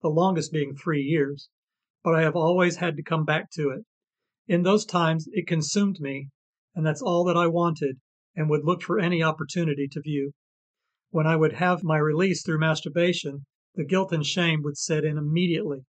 the 0.00 0.08
longest 0.08 0.50
being 0.50 0.74
3 0.74 1.02
years, 1.02 1.50
but 2.02 2.14
I 2.14 2.22
have 2.22 2.36
always 2.36 2.76
had 2.76 2.96
to 2.96 3.02
come 3.02 3.26
back 3.26 3.50
to 3.50 3.68
it. 3.68 3.84
In 4.46 4.62
those 4.62 4.86
times, 4.86 5.28
it 5.32 5.46
consumed 5.46 6.00
me, 6.00 6.30
and 6.74 6.86
that's 6.86 7.02
all 7.02 7.22
that 7.24 7.36
I 7.36 7.48
wanted 7.48 7.98
and 8.34 8.48
would 8.48 8.64
look 8.64 8.80
for 8.80 8.98
any 8.98 9.22
opportunity 9.22 9.88
to 9.88 10.00
view. 10.00 10.32
When 11.10 11.26
I 11.26 11.36
would 11.36 11.52
have 11.52 11.84
my 11.84 11.98
release 11.98 12.42
through 12.42 12.60
masturbation, 12.60 13.44
the 13.74 13.84
guilt 13.84 14.10
and 14.10 14.24
shame 14.24 14.62
would 14.62 14.78
set 14.78 15.04
in 15.04 15.18
immediately, 15.18 15.84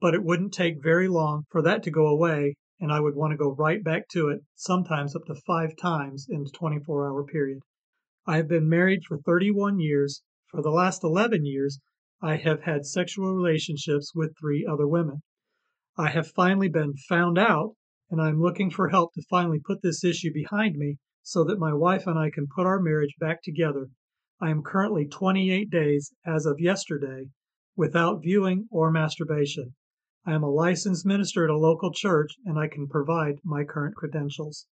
but 0.00 0.14
it 0.14 0.22
wouldn't 0.22 0.54
take 0.54 0.80
very 0.80 1.08
long 1.08 1.42
for 1.50 1.60
that 1.60 1.82
to 1.82 1.90
go 1.90 2.06
away, 2.06 2.54
and 2.80 2.92
I 2.92 3.00
would 3.00 3.14
want 3.14 3.30
to 3.30 3.36
go 3.36 3.54
right 3.54 3.82
back 3.82 4.08
to 4.08 4.28
it, 4.28 4.42
sometimes 4.54 5.14
up 5.14 5.24
to 5.26 5.34
five 5.34 5.76
times 5.76 6.26
in 6.28 6.42
a 6.42 6.50
24 6.50 7.08
hour 7.08 7.24
period. 7.24 7.60
I 8.26 8.36
have 8.36 8.48
been 8.48 8.68
married 8.68 9.04
for 9.04 9.18
31 9.18 9.80
years. 9.80 10.22
For 10.50 10.62
the 10.62 10.70
last 10.70 11.04
11 11.04 11.44
years, 11.44 11.80
I 12.20 12.36
have 12.36 12.62
had 12.62 12.86
sexual 12.86 13.34
relationships 13.34 14.14
with 14.14 14.36
three 14.38 14.66
other 14.66 14.88
women. 14.88 15.22
I 15.96 16.08
have 16.08 16.28
finally 16.28 16.68
been 16.68 16.94
found 16.94 17.38
out, 17.38 17.76
and 18.10 18.20
I 18.20 18.28
am 18.28 18.40
looking 18.40 18.70
for 18.70 18.88
help 18.88 19.12
to 19.14 19.22
finally 19.30 19.60
put 19.60 19.82
this 19.82 20.02
issue 20.02 20.32
behind 20.32 20.76
me 20.76 20.98
so 21.22 21.44
that 21.44 21.58
my 21.58 21.72
wife 21.72 22.06
and 22.06 22.18
I 22.18 22.30
can 22.30 22.46
put 22.46 22.66
our 22.66 22.80
marriage 22.80 23.14
back 23.20 23.42
together. 23.42 23.88
I 24.40 24.50
am 24.50 24.62
currently 24.62 25.06
28 25.06 25.70
days, 25.70 26.12
as 26.26 26.44
of 26.46 26.60
yesterday, 26.60 27.28
without 27.76 28.22
viewing 28.22 28.68
or 28.70 28.90
masturbation. 28.90 29.74
I 30.26 30.32
am 30.34 30.42
a 30.42 30.50
licensed 30.50 31.04
minister 31.04 31.44
at 31.44 31.50
a 31.50 31.58
local 31.58 31.92
church 31.92 32.32
and 32.46 32.58
I 32.58 32.68
can 32.68 32.88
provide 32.88 33.34
my 33.44 33.64
current 33.64 33.94
credentials. 33.94 34.66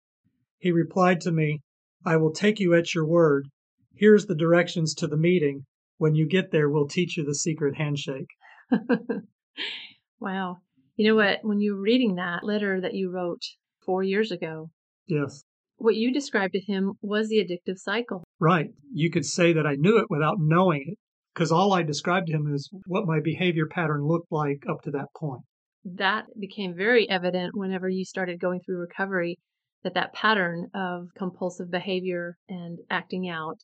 He 0.59 0.71
replied 0.73 1.21
to 1.23 1.33
me, 1.33 1.61
I 2.05 2.17
will 2.17 2.33
take 2.33 2.59
you 2.59 2.75
at 2.75 2.95
your 2.95 3.07
word. 3.07 3.49
Here's 3.95 4.27
the 4.27 4.35
directions 4.35 4.95
to 4.95 5.07
the 5.07 5.17
meeting. 5.17 5.67
When 5.99 6.15
you 6.15 6.27
get 6.27 6.51
there, 6.51 6.69
we'll 6.71 6.89
teach 6.89 7.17
you 7.17 7.25
the 7.25 7.35
secret 7.35 7.77
handshake. 7.77 8.29
wow. 10.21 10.59
You 10.97 11.09
know 11.09 11.15
what? 11.17 11.41
When 11.43 11.61
you 11.61 11.75
were 11.75 11.81
reading 11.81 12.17
that 12.17 12.45
letter 12.45 12.81
that 12.81 12.95
you 12.95 13.11
wrote 13.11 13.43
four 13.85 14.03
years 14.03 14.31
ago, 14.31 14.71
Yes, 15.07 15.43
what 15.77 15.97
you 15.97 16.13
described 16.13 16.53
to 16.55 16.61
him 16.61 16.93
was 17.03 17.29
the 17.29 17.39
addictive 17.45 17.77
cycle. 17.77 18.23
right. 18.39 18.71
You 18.93 19.11
could 19.11 19.25
say 19.25 19.53
that 19.53 19.67
I 19.67 19.75
knew 19.75 19.99
it 19.99 20.07
without 20.09 20.37
knowing 20.39 20.85
it 20.87 20.99
because 21.35 21.51
all 21.53 21.73
I 21.73 21.83
described 21.83 22.27
to 22.29 22.33
him 22.35 22.53
is 22.55 22.69
what 22.87 23.07
my 23.07 23.21
behavior 23.21 23.67
pattern 23.67 24.05
looked 24.07 24.31
like 24.31 24.65
up 24.69 24.83
to 24.83 24.91
that 24.93 25.09
point. 25.17 25.43
That 25.85 26.27
became 26.39 26.75
very 26.77 27.09
evident 27.09 27.53
whenever 27.55 27.89
you 27.89 28.05
started 28.05 28.41
going 28.41 28.61
through 28.61 28.79
recovery 28.79 29.39
that 29.83 29.95
that 29.95 30.13
pattern 30.13 30.69
of 30.75 31.09
compulsive 31.17 31.71
behavior 31.71 32.37
and 32.49 32.79
acting 32.89 33.29
out, 33.29 33.57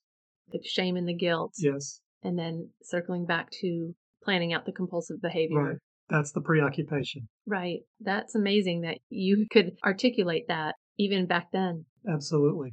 the 0.51 0.59
shame 0.65 0.97
and 0.97 1.07
the 1.09 1.15
guilt, 1.15 1.53
Yes, 1.59 2.01
and 2.25 2.37
then 2.37 2.71
circling 2.83 3.25
back 3.25 3.49
to 3.61 3.95
planning 4.25 4.53
out 4.53 4.67
the 4.67 4.73
compulsive 4.73 5.21
behavior. 5.23 5.63
right. 5.63 5.77
That's 6.11 6.33
the 6.33 6.41
preoccupation. 6.41 7.29
Right. 7.47 7.81
That's 8.01 8.35
amazing 8.35 8.81
that 8.81 8.99
you 9.11 9.47
could 9.53 9.73
articulate 9.85 10.45
that 10.49 10.75
even 10.99 11.27
back 11.27 11.49
then. 11.53 11.85
Absolutely. 12.11 12.73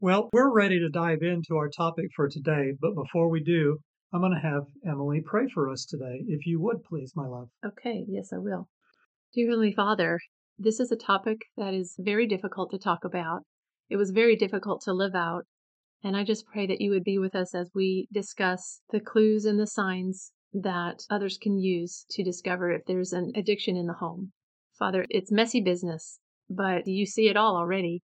Well, 0.00 0.30
we're 0.32 0.52
ready 0.52 0.78
to 0.78 0.88
dive 0.88 1.22
into 1.22 1.56
our 1.56 1.68
topic 1.68 2.06
for 2.16 2.28
today, 2.28 2.72
but 2.80 2.94
before 2.94 3.28
we 3.28 3.42
do, 3.42 3.78
I'm 4.14 4.20
going 4.20 4.32
to 4.32 4.46
have 4.46 4.66
Emily 4.86 5.22
pray 5.24 5.48
for 5.48 5.70
us 5.70 5.86
today, 5.86 6.22
if 6.26 6.44
you 6.46 6.60
would 6.60 6.84
please, 6.84 7.14
my 7.16 7.26
love. 7.26 7.48
Okay, 7.64 8.04
yes, 8.06 8.30
I 8.30 8.36
will. 8.36 8.68
Dear 9.32 9.48
Heavenly 9.48 9.72
Father, 9.72 10.20
this 10.58 10.80
is 10.80 10.92
a 10.92 10.96
topic 10.96 11.38
that 11.56 11.72
is 11.72 11.96
very 11.98 12.26
difficult 12.26 12.70
to 12.72 12.78
talk 12.78 13.04
about. 13.04 13.40
It 13.88 13.96
was 13.96 14.10
very 14.10 14.36
difficult 14.36 14.82
to 14.82 14.92
live 14.92 15.14
out. 15.14 15.46
And 16.04 16.14
I 16.14 16.24
just 16.24 16.44
pray 16.44 16.66
that 16.66 16.82
you 16.82 16.90
would 16.90 17.04
be 17.04 17.16
with 17.18 17.34
us 17.34 17.54
as 17.54 17.70
we 17.74 18.06
discuss 18.12 18.82
the 18.90 19.00
clues 19.00 19.46
and 19.46 19.58
the 19.58 19.66
signs 19.66 20.32
that 20.52 21.06
others 21.08 21.38
can 21.40 21.58
use 21.58 22.04
to 22.10 22.22
discover 22.22 22.70
if 22.70 22.82
there's 22.86 23.14
an 23.14 23.32
addiction 23.34 23.78
in 23.78 23.86
the 23.86 23.94
home. 23.94 24.32
Father, 24.78 25.06
it's 25.08 25.32
messy 25.32 25.62
business, 25.62 26.18
but 26.50 26.86
you 26.86 27.06
see 27.06 27.28
it 27.28 27.36
all 27.38 27.56
already. 27.56 28.02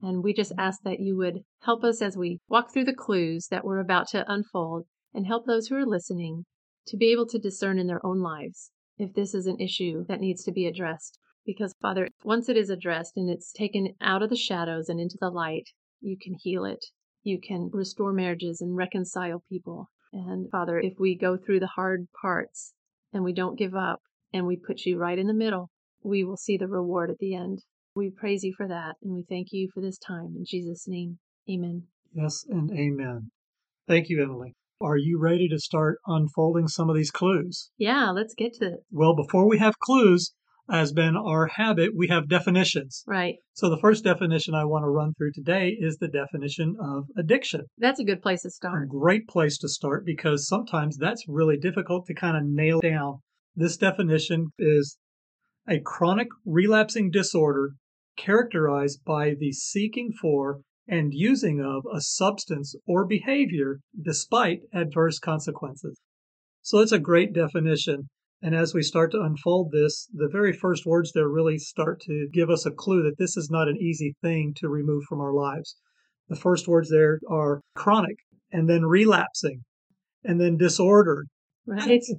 And 0.00 0.24
we 0.24 0.32
just 0.32 0.52
ask 0.56 0.80
that 0.84 1.00
you 1.00 1.14
would 1.18 1.40
help 1.64 1.84
us 1.84 2.00
as 2.00 2.16
we 2.16 2.40
walk 2.48 2.72
through 2.72 2.84
the 2.84 2.94
clues 2.94 3.48
that 3.50 3.66
we're 3.66 3.80
about 3.80 4.08
to 4.08 4.24
unfold 4.32 4.86
and 5.14 5.26
help 5.26 5.46
those 5.46 5.68
who 5.68 5.76
are 5.76 5.86
listening 5.86 6.44
to 6.86 6.96
be 6.96 7.12
able 7.12 7.26
to 7.26 7.38
discern 7.38 7.78
in 7.78 7.86
their 7.86 8.04
own 8.04 8.20
lives 8.20 8.70
if 8.98 9.14
this 9.14 9.34
is 9.34 9.46
an 9.46 9.60
issue 9.60 10.04
that 10.08 10.20
needs 10.20 10.42
to 10.44 10.52
be 10.52 10.66
addressed. 10.66 11.18
Because, 11.44 11.74
Father, 11.82 12.08
once 12.24 12.48
it 12.48 12.56
is 12.56 12.70
addressed 12.70 13.16
and 13.16 13.28
it's 13.28 13.52
taken 13.52 13.94
out 14.00 14.22
of 14.22 14.30
the 14.30 14.36
shadows 14.36 14.88
and 14.88 15.00
into 15.00 15.18
the 15.20 15.30
light, 15.30 15.68
you 16.00 16.16
can 16.20 16.36
heal 16.38 16.64
it. 16.64 16.84
You 17.24 17.40
can 17.40 17.70
restore 17.72 18.12
marriages 18.12 18.60
and 18.60 18.76
reconcile 18.76 19.42
people. 19.48 19.90
And, 20.12 20.50
Father, 20.50 20.78
if 20.78 20.94
we 20.98 21.16
go 21.16 21.36
through 21.36 21.60
the 21.60 21.66
hard 21.68 22.06
parts 22.20 22.74
and 23.12 23.24
we 23.24 23.32
don't 23.32 23.58
give 23.58 23.74
up 23.74 24.00
and 24.32 24.46
we 24.46 24.56
put 24.56 24.84
you 24.84 24.98
right 24.98 25.18
in 25.18 25.26
the 25.26 25.34
middle, 25.34 25.70
we 26.02 26.24
will 26.24 26.36
see 26.36 26.56
the 26.56 26.68
reward 26.68 27.10
at 27.10 27.18
the 27.18 27.34
end. 27.34 27.60
We 27.94 28.10
praise 28.10 28.44
you 28.44 28.54
for 28.56 28.68
that 28.68 28.96
and 29.02 29.12
we 29.12 29.24
thank 29.28 29.48
you 29.50 29.68
for 29.72 29.80
this 29.80 29.98
time. 29.98 30.34
In 30.36 30.44
Jesus' 30.46 30.86
name, 30.86 31.18
amen. 31.50 31.84
Yes 32.12 32.44
and 32.48 32.70
amen. 32.70 33.30
Thank 33.86 34.08
you, 34.08 34.22
Emily. 34.22 34.54
Are 34.82 34.96
you 34.96 35.18
ready 35.18 35.48
to 35.48 35.58
start 35.58 35.98
unfolding 36.06 36.66
some 36.66 36.90
of 36.90 36.96
these 36.96 37.10
clues? 37.10 37.70
Yeah, 37.78 38.10
let's 38.10 38.34
get 38.34 38.54
to 38.54 38.66
it. 38.66 38.80
Well, 38.90 39.14
before 39.14 39.48
we 39.48 39.58
have 39.58 39.78
clues, 39.78 40.34
as 40.68 40.92
been 40.92 41.16
our 41.16 41.46
habit, 41.46 41.90
we 41.94 42.08
have 42.08 42.28
definitions. 42.28 43.04
Right. 43.06 43.36
So, 43.52 43.68
the 43.68 43.78
first 43.78 44.04
definition 44.04 44.54
I 44.54 44.64
want 44.64 44.84
to 44.84 44.88
run 44.88 45.12
through 45.14 45.32
today 45.34 45.76
is 45.78 45.98
the 45.98 46.08
definition 46.08 46.76
of 46.80 47.04
addiction. 47.16 47.66
That's 47.78 48.00
a 48.00 48.04
good 48.04 48.22
place 48.22 48.42
to 48.42 48.50
start. 48.50 48.84
A 48.84 48.86
great 48.86 49.28
place 49.28 49.58
to 49.58 49.68
start 49.68 50.04
because 50.04 50.48
sometimes 50.48 50.96
that's 50.96 51.28
really 51.28 51.56
difficult 51.56 52.06
to 52.06 52.14
kind 52.14 52.36
of 52.36 52.44
nail 52.44 52.80
down. 52.80 53.20
This 53.54 53.76
definition 53.76 54.52
is 54.58 54.98
a 55.68 55.80
chronic 55.80 56.28
relapsing 56.44 57.10
disorder 57.10 57.74
characterized 58.16 59.04
by 59.04 59.34
the 59.38 59.52
seeking 59.52 60.12
for 60.20 60.60
and 60.88 61.12
using 61.14 61.60
of 61.60 61.84
a 61.94 62.00
substance 62.00 62.74
or 62.86 63.06
behavior 63.06 63.80
despite 64.00 64.60
adverse 64.72 65.18
consequences. 65.18 66.00
So 66.62 66.78
that's 66.78 66.92
a 66.92 66.98
great 66.98 67.32
definition. 67.32 68.08
And 68.42 68.54
as 68.54 68.74
we 68.74 68.82
start 68.82 69.12
to 69.12 69.20
unfold 69.20 69.70
this, 69.70 70.08
the 70.12 70.28
very 70.28 70.52
first 70.52 70.84
words 70.84 71.12
there 71.12 71.28
really 71.28 71.58
start 71.58 72.00
to 72.02 72.28
give 72.32 72.50
us 72.50 72.66
a 72.66 72.72
clue 72.72 73.02
that 73.04 73.18
this 73.18 73.36
is 73.36 73.50
not 73.50 73.68
an 73.68 73.76
easy 73.76 74.16
thing 74.20 74.52
to 74.56 74.68
remove 74.68 75.04
from 75.04 75.20
our 75.20 75.32
lives. 75.32 75.76
The 76.28 76.36
first 76.36 76.66
words 76.66 76.90
there 76.90 77.20
are 77.28 77.60
chronic, 77.76 78.16
and 78.50 78.68
then 78.68 78.84
relapsing, 78.84 79.64
and 80.24 80.40
then 80.40 80.56
disordered. 80.56 81.28
Right. 81.66 82.02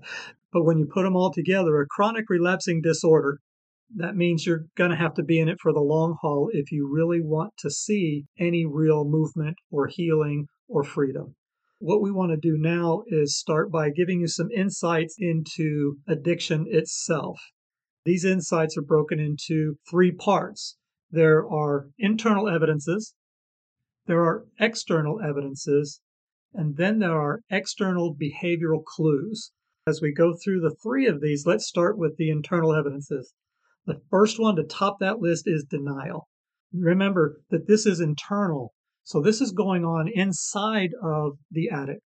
But 0.53 0.65
when 0.65 0.77
you 0.77 0.85
put 0.85 1.01
them 1.01 1.15
all 1.15 1.33
together, 1.33 1.81
a 1.81 1.87
chronic 1.87 2.25
relapsing 2.29 2.81
disorder, 2.83 3.39
that 3.95 4.15
means 4.15 4.45
you're 4.45 4.65
going 4.75 4.91
to 4.91 4.97
have 4.97 5.13
to 5.15 5.23
be 5.23 5.39
in 5.39 5.49
it 5.49 5.57
for 5.61 5.73
the 5.73 5.79
long 5.79 6.17
haul 6.21 6.49
if 6.51 6.71
you 6.71 6.89
really 6.91 7.21
want 7.21 7.53
to 7.59 7.69
see 7.69 8.25
any 8.39 8.65
real 8.65 9.05
movement 9.05 9.57
or 9.71 9.87
healing 9.87 10.47
or 10.67 10.83
freedom. 10.83 11.35
What 11.79 12.01
we 12.01 12.11
want 12.11 12.31
to 12.31 12.37
do 12.37 12.57
now 12.57 13.03
is 13.07 13.37
start 13.37 13.71
by 13.71 13.89
giving 13.89 14.21
you 14.21 14.27
some 14.27 14.49
insights 14.51 15.15
into 15.19 15.97
addiction 16.07 16.65
itself. 16.69 17.39
These 18.05 18.25
insights 18.25 18.77
are 18.77 18.83
broken 18.83 19.19
into 19.19 19.77
three 19.89 20.11
parts 20.11 20.77
there 21.13 21.47
are 21.47 21.91
internal 21.99 22.49
evidences, 22.49 23.13
there 24.07 24.23
are 24.23 24.47
external 24.59 25.21
evidences, 25.21 26.01
and 26.55 26.75
then 26.75 26.97
there 26.97 27.15
are 27.15 27.43
external 27.51 28.15
behavioral 28.15 28.83
clues. 28.83 29.51
As 29.85 30.01
we 30.01 30.11
go 30.11 30.33
through 30.33 30.61
the 30.61 30.75
three 30.81 31.05
of 31.05 31.21
these, 31.21 31.45
let's 31.45 31.67
start 31.67 31.99
with 31.99 32.17
the 32.17 32.31
internal 32.31 32.73
evidences. 32.73 33.31
The 33.85 34.01
first 34.09 34.39
one 34.39 34.55
to 34.55 34.63
top 34.63 34.97
that 34.99 35.19
list 35.19 35.43
is 35.45 35.65
denial. 35.65 36.27
Remember 36.73 37.41
that 37.49 37.67
this 37.67 37.85
is 37.85 37.99
internal, 37.99 38.73
so 39.03 39.21
this 39.21 39.41
is 39.41 39.51
going 39.51 39.83
on 39.83 40.09
inside 40.13 40.91
of 41.03 41.37
the 41.51 41.69
addict. 41.69 42.01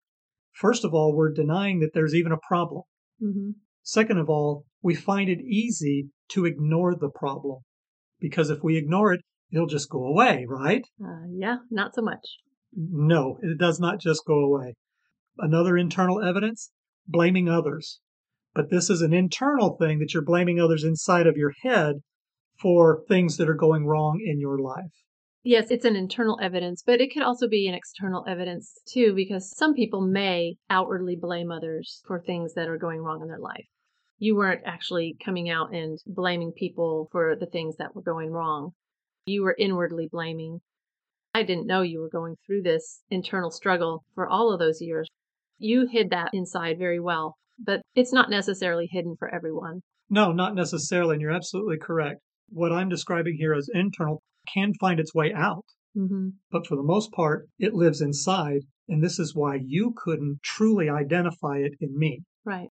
First 0.52 0.84
of 0.84 0.92
all, 0.92 1.14
we're 1.14 1.32
denying 1.32 1.78
that 1.80 1.90
there's 1.94 2.14
even 2.14 2.32
a 2.32 2.46
problem. 2.48 2.82
hmm 3.20 3.50
Second 3.82 4.18
of 4.18 4.28
all, 4.28 4.66
we 4.82 4.94
find 4.94 5.30
it 5.30 5.40
easy 5.40 6.10
to 6.28 6.44
ignore 6.44 6.94
the 6.94 7.08
problem 7.08 7.62
because 8.20 8.50
if 8.50 8.62
we 8.62 8.76
ignore 8.76 9.14
it, 9.14 9.22
it'll 9.50 9.66
just 9.66 9.88
go 9.88 10.04
away, 10.04 10.44
right? 10.46 10.82
Uh, 11.02 11.24
yeah, 11.34 11.58
not 11.70 11.94
so 11.94 12.02
much. 12.02 12.20
No, 12.74 13.38
it 13.40 13.56
does 13.56 13.80
not 13.80 13.98
just 13.98 14.26
go 14.26 14.40
away. 14.40 14.74
Another 15.38 15.78
internal 15.78 16.22
evidence 16.22 16.70
blaming 17.06 17.48
others. 17.48 18.00
But 18.54 18.70
this 18.70 18.90
is 18.90 19.02
an 19.02 19.12
internal 19.12 19.76
thing 19.76 19.98
that 19.98 20.14
you're 20.14 20.22
blaming 20.22 20.60
others 20.60 20.84
inside 20.84 21.26
of 21.26 21.36
your 21.36 21.52
head 21.62 21.96
for 22.60 23.04
things 23.08 23.36
that 23.36 23.48
are 23.48 23.54
going 23.54 23.86
wrong 23.86 24.20
in 24.24 24.40
your 24.40 24.58
life. 24.58 24.92
Yes, 25.44 25.70
it's 25.70 25.84
an 25.84 25.96
internal 25.96 26.38
evidence, 26.42 26.82
but 26.84 27.00
it 27.00 27.12
could 27.12 27.22
also 27.22 27.48
be 27.48 27.68
an 27.68 27.74
external 27.74 28.24
evidence 28.28 28.80
too, 28.92 29.14
because 29.14 29.56
some 29.56 29.72
people 29.74 30.00
may 30.00 30.56
outwardly 30.68 31.16
blame 31.16 31.50
others 31.50 32.02
for 32.06 32.20
things 32.20 32.54
that 32.54 32.68
are 32.68 32.76
going 32.76 33.00
wrong 33.00 33.22
in 33.22 33.28
their 33.28 33.38
life. 33.38 33.66
You 34.18 34.34
weren't 34.34 34.62
actually 34.66 35.16
coming 35.24 35.48
out 35.48 35.72
and 35.72 35.98
blaming 36.06 36.52
people 36.52 37.08
for 37.12 37.36
the 37.38 37.46
things 37.46 37.76
that 37.76 37.94
were 37.94 38.02
going 38.02 38.30
wrong. 38.30 38.72
You 39.26 39.42
were 39.44 39.54
inwardly 39.56 40.08
blaming. 40.10 40.60
I 41.32 41.44
didn't 41.44 41.68
know 41.68 41.82
you 41.82 42.00
were 42.00 42.10
going 42.10 42.34
through 42.44 42.62
this 42.62 43.02
internal 43.10 43.52
struggle 43.52 44.04
for 44.14 44.28
all 44.28 44.52
of 44.52 44.58
those 44.58 44.82
years. 44.82 45.06
You 45.58 45.86
hid 45.90 46.10
that 46.10 46.30
inside 46.32 46.78
very 46.78 46.98
well, 46.98 47.36
but 47.58 47.80
it's 47.94 48.12
not 48.12 48.30
necessarily 48.30 48.88
hidden 48.90 49.16
for 49.18 49.32
everyone. 49.34 49.82
No, 50.10 50.32
not 50.32 50.54
necessarily, 50.54 51.14
and 51.14 51.22
you're 51.22 51.30
absolutely 51.30 51.78
correct. 51.78 52.20
What 52.48 52.72
I'm 52.72 52.88
describing 52.88 53.36
here 53.38 53.52
as 53.54 53.68
internal 53.72 54.22
can 54.52 54.72
find 54.80 54.98
its 55.00 55.14
way 55.14 55.32
out, 55.34 55.64
hmm 55.94 56.30
but 56.50 56.66
for 56.66 56.76
the 56.76 56.82
most 56.82 57.12
part, 57.12 57.46
it 57.58 57.74
lives 57.74 58.00
inside, 58.00 58.62
and 58.88 59.04
this 59.04 59.18
is 59.18 59.34
why 59.34 59.58
you 59.62 59.92
couldn't 59.94 60.40
truly 60.42 60.88
identify 60.88 61.58
it 61.58 61.72
in 61.78 61.98
me. 61.98 62.22
Right. 62.44 62.68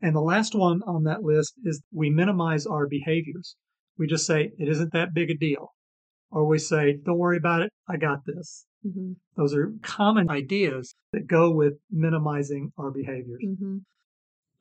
And 0.00 0.16
the 0.16 0.20
last 0.20 0.56
one 0.56 0.80
on 0.88 1.04
that 1.04 1.22
list 1.22 1.54
is 1.64 1.80
we 1.92 2.10
minimize 2.10 2.66
our 2.66 2.88
behaviors. 2.88 3.54
We 3.96 4.08
just 4.08 4.26
say, 4.26 4.50
it 4.58 4.68
isn't 4.68 4.92
that 4.92 5.14
big 5.14 5.30
a 5.30 5.36
deal. 5.36 5.68
Or 6.32 6.44
we 6.46 6.58
say, 6.58 6.96
don't 7.04 7.18
worry 7.18 7.36
about 7.36 7.62
it, 7.62 7.70
I 7.88 7.96
got 7.96 8.24
this. 8.26 8.66
hmm 8.82 9.12
Those 9.36 9.54
are 9.54 9.72
common 9.82 10.28
ideas 10.28 10.96
that 11.12 11.28
go 11.28 11.48
with 11.54 11.74
minimizing 11.90 12.72
our 12.76 12.90
behaviors. 12.90 13.44
hmm 13.60 13.78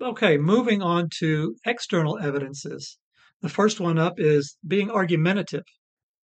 Okay, 0.02 0.38
moving 0.38 0.82
on 0.82 1.10
to 1.20 1.56
external 1.66 2.18
evidences. 2.18 2.98
The 3.42 3.50
first 3.50 3.80
one 3.80 4.00
up 4.00 4.16
is 4.18 4.58
being 4.66 4.90
argumentative. 4.90 5.64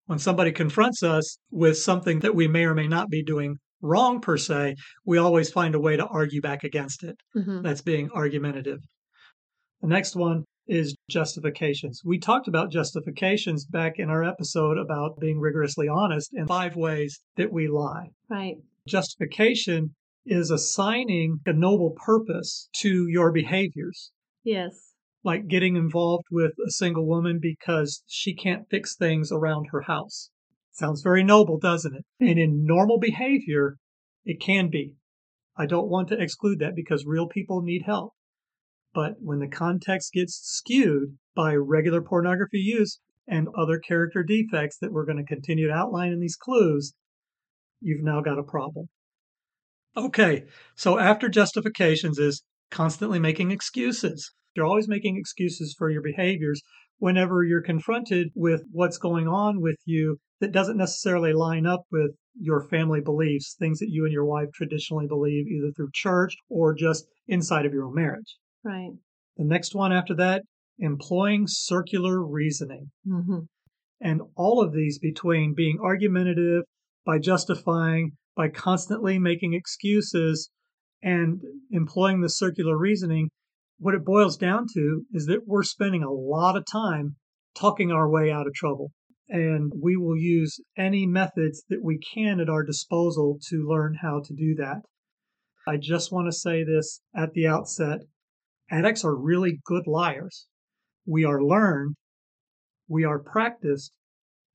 When 0.08 0.18
somebody 0.18 0.52
confronts 0.52 1.04
us 1.04 1.38
with 1.52 1.78
something 1.78 2.22
that 2.22 2.34
we 2.34 2.48
may 2.48 2.66
or 2.66 2.74
may 2.74 2.88
not 2.88 3.10
be 3.10 3.24
doing 3.24 3.58
wrong 3.82 4.20
per 4.20 4.38
se, 4.38 4.76
we 5.06 5.20
always 5.20 5.52
find 5.52 5.76
a 5.76 5.80
way 5.80 5.96
to 5.96 6.08
argue 6.08 6.42
back 6.42 6.64
against 6.64 7.04
it. 7.04 7.18
Mhm. 7.36 7.62
That's 7.62 7.82
being 7.82 8.10
argumentative. 8.12 8.80
The 9.82 9.88
next 9.88 10.16
one 10.16 10.46
is 10.68 10.96
justifications. 11.10 12.02
We 12.04 12.18
talked 12.18 12.48
about 12.48 12.72
justifications 12.72 13.66
back 13.66 14.00
in 14.00 14.10
our 14.10 14.24
episode 14.24 14.78
about 14.80 15.20
being 15.20 15.40
rigorously 15.40 15.88
honest 15.88 16.34
and 16.34 16.48
five 16.48 16.76
ways 16.76 17.22
that 17.36 17.52
we 17.54 17.68
lie. 17.68 18.10
Right. 18.28 18.58
Justification 18.88 19.94
is 20.28 20.52
assigning 20.52 21.40
a 21.46 21.54
noble 21.54 21.92
purpose 22.06 22.70
to 22.78 23.08
your 23.08 23.32
behaviors, 23.32 24.12
Yes. 24.44 24.94
like 25.24 25.48
getting 25.48 25.76
involved 25.76 26.26
with 26.32 26.54
a 26.66 26.72
single 26.72 27.06
woman 27.08 27.40
because 27.42 28.04
she 28.08 28.36
can't 28.36 28.70
fix 28.70 28.96
things 28.96 29.32
around 29.32 29.68
her 29.72 29.82
house. 29.82 30.30
Sounds 30.72 31.02
very 31.02 31.24
noble, 31.24 31.58
doesn't 31.58 31.96
it? 31.96 32.06
Hmm. 32.20 32.28
And 32.28 32.40
in 32.40 32.66
normal 32.66 33.00
behavior, 33.00 33.78
it 34.26 34.40
can 34.40 34.70
be. 34.70 34.96
I 35.58 35.66
don't 35.66 35.90
want 35.90 36.10
to 36.10 36.22
exclude 36.22 36.60
that 36.60 36.76
because 36.76 37.06
real 37.06 37.28
people 37.28 37.62
need 37.62 37.84
help. 37.86 38.14
But 38.94 39.16
when 39.20 39.40
the 39.40 39.48
context 39.48 40.14
gets 40.14 40.36
skewed 40.36 41.18
by 41.36 41.56
regular 41.56 42.02
pornography 42.02 42.60
use 42.60 43.00
and 43.28 43.48
other 43.58 43.80
character 43.80 44.24
defects 44.24 44.78
that 44.80 44.92
we're 44.92 45.06
going 45.06 45.18
to 45.18 45.24
continue 45.36 45.68
to 45.68 45.74
outline 45.74 46.12
in 46.12 46.20
these 46.20 46.36
clues, 46.36 46.94
you've 47.82 48.04
now 48.04 48.22
got 48.22 48.40
a 48.40 48.44
problem. 48.44 48.88
Okay, 49.98 50.46
so 50.76 51.00
after 51.00 51.28
justifications 51.28 52.20
is 52.20 52.44
constantly 52.70 53.18
making 53.18 53.50
excuses. 53.50 54.32
You're 54.56 54.68
always 54.68 54.88
making 54.88 55.18
excuses 55.18 55.76
for 55.76 55.90
your 55.90 56.04
behaviors 56.04 56.62
whenever 57.00 57.44
you're 57.44 57.64
confronted 57.64 58.30
with 58.36 58.62
what's 58.72 59.00
going 59.00 59.28
on 59.28 59.60
with 59.60 59.78
you 59.86 60.18
that 60.40 60.52
doesn't 60.52 60.78
necessarily 60.78 61.34
line 61.34 61.66
up 61.66 61.82
with 61.92 62.12
your 62.40 62.62
family 62.70 63.02
beliefs, 63.02 63.56
things 63.58 63.80
that 63.80 63.90
you 63.90 64.04
and 64.04 64.14
your 64.14 64.26
wife 64.26 64.50
traditionally 64.54 65.08
believe, 65.08 65.48
either 65.48 65.72
through 65.76 65.90
church 65.94 66.36
or 66.48 66.76
just 66.76 67.08
inside 67.28 67.66
of 67.66 67.74
your 67.74 67.86
own 67.86 67.96
marriage. 67.96 68.38
Right. 68.64 68.92
The 69.38 69.46
next 69.46 69.74
one 69.74 69.92
after 69.92 70.16
that, 70.16 70.44
employing 70.78 71.46
circular 71.48 72.24
reasoning. 72.24 72.92
hmm 73.04 73.40
And 74.00 74.22
all 74.36 74.62
of 74.62 74.74
these 74.74 75.00
between 75.00 75.56
being 75.56 75.80
argumentative, 75.82 76.64
by 77.04 77.18
justifying, 77.18 78.12
by 78.38 78.48
constantly 78.48 79.18
making 79.18 79.54
excuses, 79.56 80.52
and 81.02 81.42
employing 81.72 82.22
the 82.22 82.30
circular 82.30 82.78
reasoning, 82.78 83.30
what 83.80 83.96
it 83.96 84.06
boils 84.06 84.38
down 84.38 84.66
to 84.74 85.04
is 85.12 85.26
that 85.26 85.48
we're 85.48 85.64
spending 85.64 86.04
a 86.04 86.12
lot 86.12 86.56
of 86.56 86.64
time 86.72 87.16
talking 87.60 87.92
our 87.92 88.10
way 88.10 88.32
out 88.32 88.48
of 88.48 88.54
trouble. 88.54 88.92
And 89.30 89.72
we 89.82 89.98
will 89.98 90.18
use 90.18 90.60
any 90.78 91.06
methods 91.06 91.64
that 91.70 91.84
we 91.84 92.00
can 92.00 92.40
at 92.40 92.50
our 92.50 92.64
disposal 92.64 93.40
to 93.50 93.68
learn 93.68 93.98
how 94.02 94.22
to 94.24 94.34
do 94.34 94.56
that. 94.56 94.82
I 95.68 95.78
just 95.78 96.12
want 96.12 96.28
to 96.28 96.38
say 96.38 96.64
this 96.64 97.02
at 97.16 97.34
the 97.34 97.48
outset 97.48 98.00
addicts 98.72 99.04
are 99.04 99.16
really 99.16 99.60
good 99.66 99.86
liars. 99.86 100.48
We 101.06 101.26
are 101.26 101.44
learned, 101.44 101.96
we 102.88 103.04
are 103.04 103.20
practiced, 103.20 103.92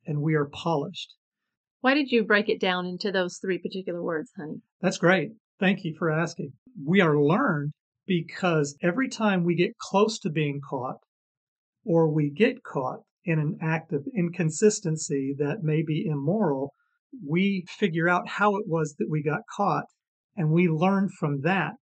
and 0.07 0.23
we 0.23 0.35
are 0.35 0.49
polished. 0.51 1.15
Why 1.83 1.95
did 1.95 2.13
you 2.13 2.23
break 2.23 2.49
it 2.49 2.61
down 2.61 2.87
into 2.87 3.11
those 3.11 3.39
three 3.39 3.59
particular 3.59 4.01
words, 4.01 4.31
honey? 4.37 4.63
That's 4.81 4.99
great. 4.99 5.33
Thank 5.59 5.85
you 5.85 5.97
for 5.99 6.13
asking. 6.13 6.53
We 6.81 7.01
are 7.01 7.21
learned 7.21 7.73
because 8.07 8.77
every 8.81 9.09
time 9.09 9.43
we 9.43 9.57
get 9.57 9.77
close 9.79 10.21
to 10.21 10.31
being 10.31 10.61
caught 10.71 10.99
or 11.85 12.09
we 12.09 12.31
get 12.31 12.63
caught 12.63 13.01
in 13.25 13.41
an 13.41 13.59
act 13.61 13.93
of 13.93 14.07
inconsistency 14.17 15.35
that 15.39 15.65
may 15.65 15.83
be 15.83 16.07
immoral, 16.07 16.73
we 17.29 17.65
figure 17.69 18.09
out 18.09 18.29
how 18.29 18.55
it 18.55 18.69
was 18.69 18.95
that 19.01 19.11
we 19.11 19.21
got 19.21 19.41
caught 19.57 19.87
and 20.37 20.51
we 20.51 20.69
learn 20.69 21.09
from 21.09 21.41
that 21.41 21.73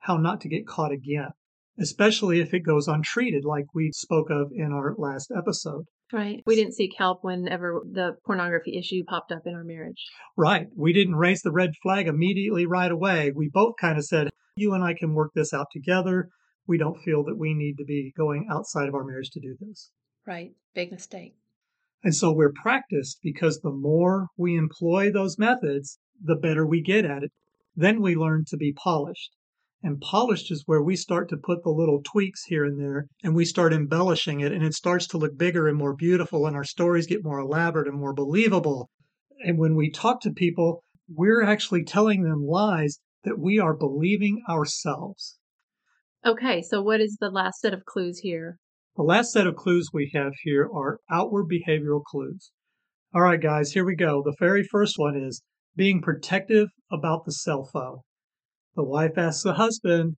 how 0.00 0.16
not 0.16 0.40
to 0.40 0.48
get 0.48 0.66
caught 0.66 0.90
again, 0.90 1.30
especially 1.78 2.40
if 2.40 2.52
it 2.52 2.66
goes 2.66 2.88
untreated, 2.88 3.44
like 3.44 3.66
we 3.72 3.92
spoke 3.92 4.30
of 4.30 4.50
in 4.52 4.72
our 4.72 4.96
last 4.98 5.30
episode. 5.30 5.84
Right. 6.12 6.42
We 6.46 6.54
didn't 6.54 6.74
seek 6.74 6.92
help 6.96 7.24
whenever 7.24 7.82
the 7.90 8.16
pornography 8.24 8.76
issue 8.76 9.04
popped 9.04 9.32
up 9.32 9.46
in 9.46 9.54
our 9.54 9.64
marriage. 9.64 10.04
Right. 10.36 10.68
We 10.76 10.92
didn't 10.92 11.16
raise 11.16 11.42
the 11.42 11.52
red 11.52 11.72
flag 11.82 12.06
immediately 12.06 12.66
right 12.66 12.92
away. 12.92 13.32
We 13.34 13.48
both 13.48 13.74
kind 13.80 13.98
of 13.98 14.04
said, 14.04 14.30
you 14.56 14.74
and 14.74 14.84
I 14.84 14.94
can 14.94 15.14
work 15.14 15.32
this 15.34 15.52
out 15.52 15.66
together. 15.72 16.28
We 16.66 16.78
don't 16.78 17.00
feel 17.02 17.24
that 17.24 17.38
we 17.38 17.54
need 17.54 17.76
to 17.78 17.84
be 17.84 18.12
going 18.16 18.48
outside 18.50 18.88
of 18.88 18.94
our 18.94 19.04
marriage 19.04 19.30
to 19.30 19.40
do 19.40 19.56
this. 19.60 19.90
Right. 20.26 20.52
Big 20.74 20.92
mistake. 20.92 21.34
And 22.02 22.14
so 22.14 22.32
we're 22.32 22.52
practiced 22.52 23.20
because 23.22 23.60
the 23.60 23.72
more 23.72 24.28
we 24.36 24.56
employ 24.56 25.10
those 25.10 25.38
methods, 25.38 25.98
the 26.22 26.36
better 26.36 26.66
we 26.66 26.82
get 26.82 27.04
at 27.04 27.24
it. 27.24 27.32
Then 27.74 28.00
we 28.00 28.14
learn 28.14 28.44
to 28.48 28.56
be 28.56 28.72
polished. 28.72 29.30
And 29.86 30.00
polished 30.00 30.50
is 30.50 30.62
where 30.64 30.82
we 30.82 30.96
start 30.96 31.28
to 31.28 31.36
put 31.36 31.62
the 31.62 31.68
little 31.68 32.00
tweaks 32.02 32.44
here 32.44 32.64
and 32.64 32.80
there 32.80 33.06
and 33.22 33.34
we 33.34 33.44
start 33.44 33.74
embellishing 33.74 34.40
it 34.40 34.50
and 34.50 34.64
it 34.64 34.72
starts 34.72 35.06
to 35.08 35.18
look 35.18 35.36
bigger 35.36 35.68
and 35.68 35.76
more 35.76 35.94
beautiful 35.94 36.46
and 36.46 36.56
our 36.56 36.64
stories 36.64 37.06
get 37.06 37.22
more 37.22 37.38
elaborate 37.38 37.86
and 37.86 38.00
more 38.00 38.14
believable. 38.14 38.88
And 39.40 39.58
when 39.58 39.76
we 39.76 39.90
talk 39.90 40.22
to 40.22 40.32
people, 40.32 40.82
we're 41.06 41.42
actually 41.42 41.84
telling 41.84 42.22
them 42.22 42.46
lies 42.46 42.98
that 43.24 43.38
we 43.38 43.58
are 43.58 43.76
believing 43.76 44.42
ourselves. 44.48 45.36
Okay, 46.24 46.62
so 46.62 46.80
what 46.80 47.02
is 47.02 47.18
the 47.20 47.28
last 47.28 47.60
set 47.60 47.74
of 47.74 47.84
clues 47.84 48.20
here? 48.20 48.56
The 48.96 49.02
last 49.02 49.32
set 49.32 49.46
of 49.46 49.54
clues 49.54 49.90
we 49.92 50.10
have 50.14 50.32
here 50.44 50.66
are 50.74 51.00
outward 51.10 51.44
behavioral 51.44 52.02
clues. 52.02 52.52
All 53.14 53.20
right, 53.20 53.38
guys, 53.38 53.72
here 53.72 53.84
we 53.84 53.96
go. 53.96 54.22
The 54.24 54.34
very 54.40 54.62
first 54.62 54.94
one 54.96 55.14
is 55.14 55.42
being 55.76 56.00
protective 56.00 56.68
about 56.90 57.26
the 57.26 57.32
cell 57.32 57.68
phone. 57.70 57.98
The 58.76 58.84
wife 58.84 59.16
asks 59.16 59.44
the 59.44 59.54
husband, 59.54 60.16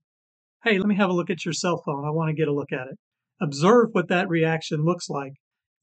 Hey, 0.63 0.79
let 0.79 0.87
me 0.87 0.95
have 0.95 1.09
a 1.09 1.13
look 1.13 1.29
at 1.29 1.45
your 1.45 1.53
cell 1.53 1.81
phone. 1.85 2.05
I 2.05 2.09
want 2.09 2.29
to 2.29 2.35
get 2.35 2.47
a 2.47 2.53
look 2.53 2.71
at 2.71 2.87
it. 2.87 2.97
Observe 3.39 3.89
what 3.91 4.07
that 4.09 4.29
reaction 4.29 4.83
looks 4.83 5.09
like. 5.09 5.33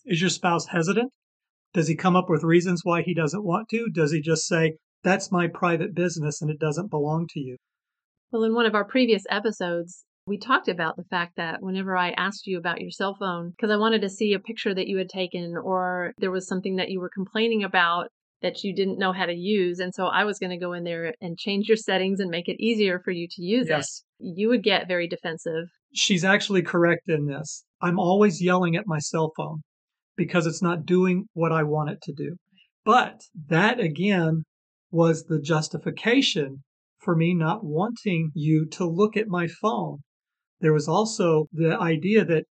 Is 0.04 0.20
your 0.20 0.30
spouse 0.30 0.66
hesitant? 0.66 1.12
Does 1.72 1.86
he 1.86 1.94
come 1.94 2.16
up 2.16 2.28
with 2.28 2.42
reasons 2.42 2.80
why 2.84 3.02
he 3.02 3.14
doesn't 3.14 3.44
want 3.44 3.68
to? 3.70 3.88
Does 3.92 4.12
he 4.12 4.20
just 4.20 4.46
say, 4.46 4.78
That's 5.04 5.30
my 5.30 5.46
private 5.46 5.94
business 5.94 6.42
and 6.42 6.50
it 6.50 6.58
doesn't 6.58 6.90
belong 6.90 7.28
to 7.30 7.40
you? 7.40 7.56
Well, 8.32 8.42
in 8.42 8.54
one 8.54 8.66
of 8.66 8.74
our 8.74 8.84
previous 8.84 9.22
episodes, 9.30 10.04
we 10.26 10.38
talked 10.38 10.68
about 10.68 10.96
the 10.96 11.04
fact 11.04 11.36
that 11.36 11.62
whenever 11.62 11.96
I 11.96 12.10
asked 12.10 12.46
you 12.46 12.58
about 12.58 12.80
your 12.80 12.90
cell 12.90 13.14
phone, 13.14 13.50
because 13.50 13.70
I 13.70 13.76
wanted 13.76 14.00
to 14.02 14.08
see 14.08 14.32
a 14.32 14.40
picture 14.40 14.74
that 14.74 14.88
you 14.88 14.98
had 14.98 15.08
taken, 15.08 15.54
or 15.56 16.12
there 16.18 16.30
was 16.32 16.48
something 16.48 16.76
that 16.76 16.90
you 16.90 16.98
were 16.98 17.10
complaining 17.10 17.62
about 17.62 18.08
that 18.44 18.62
you 18.62 18.74
didn't 18.74 18.98
know 18.98 19.12
how 19.12 19.24
to 19.24 19.32
use. 19.32 19.78
And 19.80 19.94
so 19.94 20.04
I 20.06 20.24
was 20.24 20.38
going 20.38 20.50
to 20.50 20.58
go 20.58 20.74
in 20.74 20.84
there 20.84 21.14
and 21.22 21.38
change 21.38 21.66
your 21.66 21.78
settings 21.78 22.20
and 22.20 22.30
make 22.30 22.46
it 22.46 22.62
easier 22.62 23.00
for 23.02 23.10
you 23.10 23.26
to 23.30 23.42
use 23.42 23.68
Yes. 23.70 24.04
it. 24.20 24.26
You 24.36 24.48
would 24.50 24.62
get 24.62 24.86
very 24.86 25.08
defensive. 25.08 25.64
She's 25.94 26.24
actually 26.24 26.60
correct 26.62 27.08
in 27.08 27.24
this. 27.26 27.64
I'm 27.80 27.98
always 27.98 28.42
yelling 28.42 28.76
at 28.76 28.86
my 28.86 28.98
cell 28.98 29.32
phone 29.34 29.62
because 30.14 30.46
it's 30.46 30.62
not 30.62 30.84
doing 30.84 31.24
what 31.32 31.52
I 31.52 31.62
want 31.62 31.88
it 31.90 31.98
to 32.02 32.12
do. 32.12 32.36
But 32.84 33.22
that 33.48 33.80
again 33.80 34.44
was 34.90 35.24
the 35.24 35.40
justification 35.40 36.62
for 36.98 37.16
me 37.16 37.32
not 37.34 37.64
wanting 37.64 38.30
you 38.34 38.66
to 38.72 38.84
look 38.86 39.16
at 39.16 39.26
my 39.26 39.46
phone. 39.46 39.98
There 40.60 40.74
was 40.74 40.86
also 40.86 41.46
the 41.50 41.78
idea 41.80 42.26
that 42.26 42.44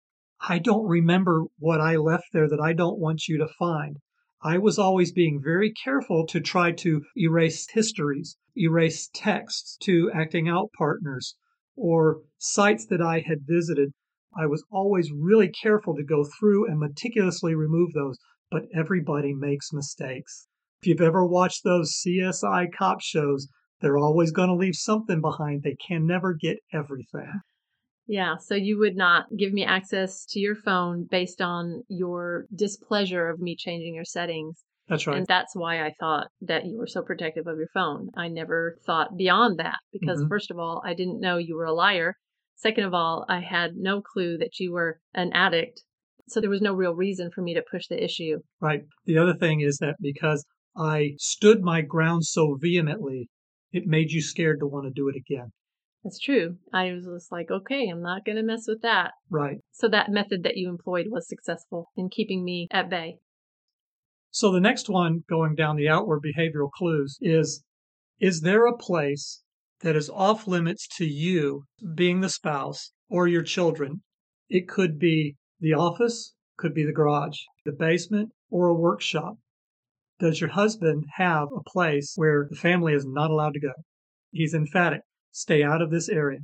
I 0.48 0.60
don't 0.60 0.86
remember 0.86 1.44
what 1.58 1.80
I 1.80 1.96
left 1.96 2.26
there 2.32 2.48
that 2.48 2.60
I 2.60 2.74
don't 2.74 2.98
want 3.00 3.26
you 3.26 3.38
to 3.38 3.48
find. 3.58 3.96
I 4.42 4.56
was 4.56 4.78
always 4.78 5.12
being 5.12 5.42
very 5.42 5.70
careful 5.70 6.26
to 6.28 6.40
try 6.40 6.72
to 6.72 7.02
erase 7.14 7.68
histories, 7.72 8.38
erase 8.56 9.10
texts 9.12 9.76
to 9.82 10.10
acting 10.14 10.48
out 10.48 10.72
partners, 10.78 11.36
or 11.76 12.22
sites 12.38 12.86
that 12.86 13.02
I 13.02 13.20
had 13.20 13.46
visited. 13.46 13.92
I 14.34 14.46
was 14.46 14.64
always 14.70 15.12
really 15.12 15.48
careful 15.48 15.94
to 15.94 16.02
go 16.02 16.24
through 16.24 16.66
and 16.66 16.78
meticulously 16.78 17.54
remove 17.54 17.92
those, 17.92 18.18
but 18.50 18.64
everybody 18.74 19.34
makes 19.34 19.74
mistakes. 19.74 20.48
If 20.80 20.88
you've 20.88 21.02
ever 21.02 21.26
watched 21.26 21.62
those 21.62 22.00
CSI 22.02 22.72
cop 22.72 23.02
shows, 23.02 23.46
they're 23.82 23.98
always 23.98 24.32
going 24.32 24.48
to 24.48 24.54
leave 24.54 24.76
something 24.76 25.20
behind. 25.20 25.64
They 25.64 25.76
can 25.86 26.06
never 26.06 26.32
get 26.32 26.60
everything. 26.72 27.40
Yeah, 28.10 28.38
so 28.38 28.56
you 28.56 28.76
would 28.80 28.96
not 28.96 29.26
give 29.38 29.52
me 29.52 29.64
access 29.64 30.26
to 30.30 30.40
your 30.40 30.56
phone 30.56 31.06
based 31.08 31.40
on 31.40 31.84
your 31.86 32.46
displeasure 32.52 33.28
of 33.28 33.38
me 33.38 33.54
changing 33.54 33.94
your 33.94 34.04
settings. 34.04 34.64
That's 34.88 35.06
right. 35.06 35.18
And 35.18 35.26
that's 35.28 35.54
why 35.54 35.86
I 35.86 35.92
thought 36.00 36.26
that 36.40 36.66
you 36.66 36.76
were 36.76 36.88
so 36.88 37.02
protective 37.02 37.46
of 37.46 37.56
your 37.56 37.68
phone. 37.72 38.08
I 38.16 38.26
never 38.26 38.78
thought 38.84 39.16
beyond 39.16 39.60
that 39.60 39.78
because, 39.92 40.24
Mhm. 40.24 40.28
first 40.28 40.50
of 40.50 40.58
all, 40.58 40.82
I 40.84 40.92
didn't 40.92 41.20
know 41.20 41.36
you 41.36 41.54
were 41.54 41.66
a 41.66 41.72
liar. 41.72 42.16
Second 42.56 42.82
of 42.82 42.94
all, 42.94 43.24
I 43.28 43.38
had 43.38 43.76
no 43.76 44.02
clue 44.02 44.36
that 44.38 44.58
you 44.58 44.72
were 44.72 44.98
an 45.14 45.32
addict. 45.32 45.84
So 46.26 46.40
there 46.40 46.50
was 46.50 46.60
no 46.60 46.74
real 46.74 46.96
reason 46.96 47.30
for 47.30 47.42
me 47.42 47.54
to 47.54 47.62
push 47.70 47.86
the 47.86 48.02
issue. 48.02 48.38
Right. 48.60 48.82
The 49.04 49.18
other 49.18 49.34
thing 49.34 49.60
is 49.60 49.78
that 49.78 49.94
because 50.00 50.44
I 50.76 51.12
stood 51.18 51.62
my 51.62 51.80
ground 51.82 52.24
so 52.24 52.56
vehemently, 52.60 53.28
it 53.70 53.86
made 53.86 54.10
you 54.10 54.20
scared 54.20 54.58
to 54.58 54.66
want 54.66 54.86
to 54.86 54.90
do 54.92 55.08
it 55.08 55.14
again. 55.14 55.52
That's 56.02 56.18
true. 56.18 56.56
I 56.72 56.92
was 56.92 57.04
just 57.04 57.30
like, 57.30 57.50
okay, 57.50 57.88
I'm 57.88 58.02
not 58.02 58.24
going 58.24 58.36
to 58.36 58.42
mess 58.42 58.64
with 58.66 58.80
that. 58.82 59.10
Right. 59.28 59.58
So 59.72 59.86
that 59.88 60.10
method 60.10 60.42
that 60.44 60.56
you 60.56 60.68
employed 60.68 61.06
was 61.10 61.28
successful 61.28 61.90
in 61.96 62.08
keeping 62.08 62.42
me 62.42 62.68
at 62.70 62.88
bay. 62.88 63.18
So 64.30 64.50
the 64.50 64.60
next 64.60 64.88
one, 64.88 65.24
going 65.28 65.56
down 65.56 65.76
the 65.76 65.88
outward 65.88 66.22
behavioral 66.22 66.70
clues, 66.70 67.18
is 67.20 67.64
Is 68.18 68.42
there 68.42 68.66
a 68.66 68.76
place 68.76 69.42
that 69.80 69.96
is 69.96 70.10
off 70.10 70.46
limits 70.46 70.86
to 70.98 71.04
you, 71.04 71.64
being 71.94 72.20
the 72.20 72.28
spouse, 72.28 72.92
or 73.08 73.26
your 73.26 73.42
children? 73.42 74.02
It 74.48 74.68
could 74.68 74.98
be 74.98 75.36
the 75.58 75.74
office, 75.74 76.34
could 76.56 76.74
be 76.74 76.84
the 76.84 76.92
garage, 76.92 77.38
the 77.64 77.72
basement, 77.72 78.30
or 78.50 78.68
a 78.68 78.74
workshop. 78.74 79.36
Does 80.18 80.40
your 80.40 80.50
husband 80.50 81.04
have 81.16 81.48
a 81.54 81.62
place 81.70 82.12
where 82.16 82.46
the 82.48 82.56
family 82.56 82.92
is 82.92 83.06
not 83.06 83.30
allowed 83.30 83.54
to 83.54 83.60
go? 83.60 83.72
He's 84.30 84.54
emphatic. 84.54 85.00
Stay 85.32 85.62
out 85.62 85.82
of 85.82 85.90
this 85.90 86.08
area. 86.08 86.38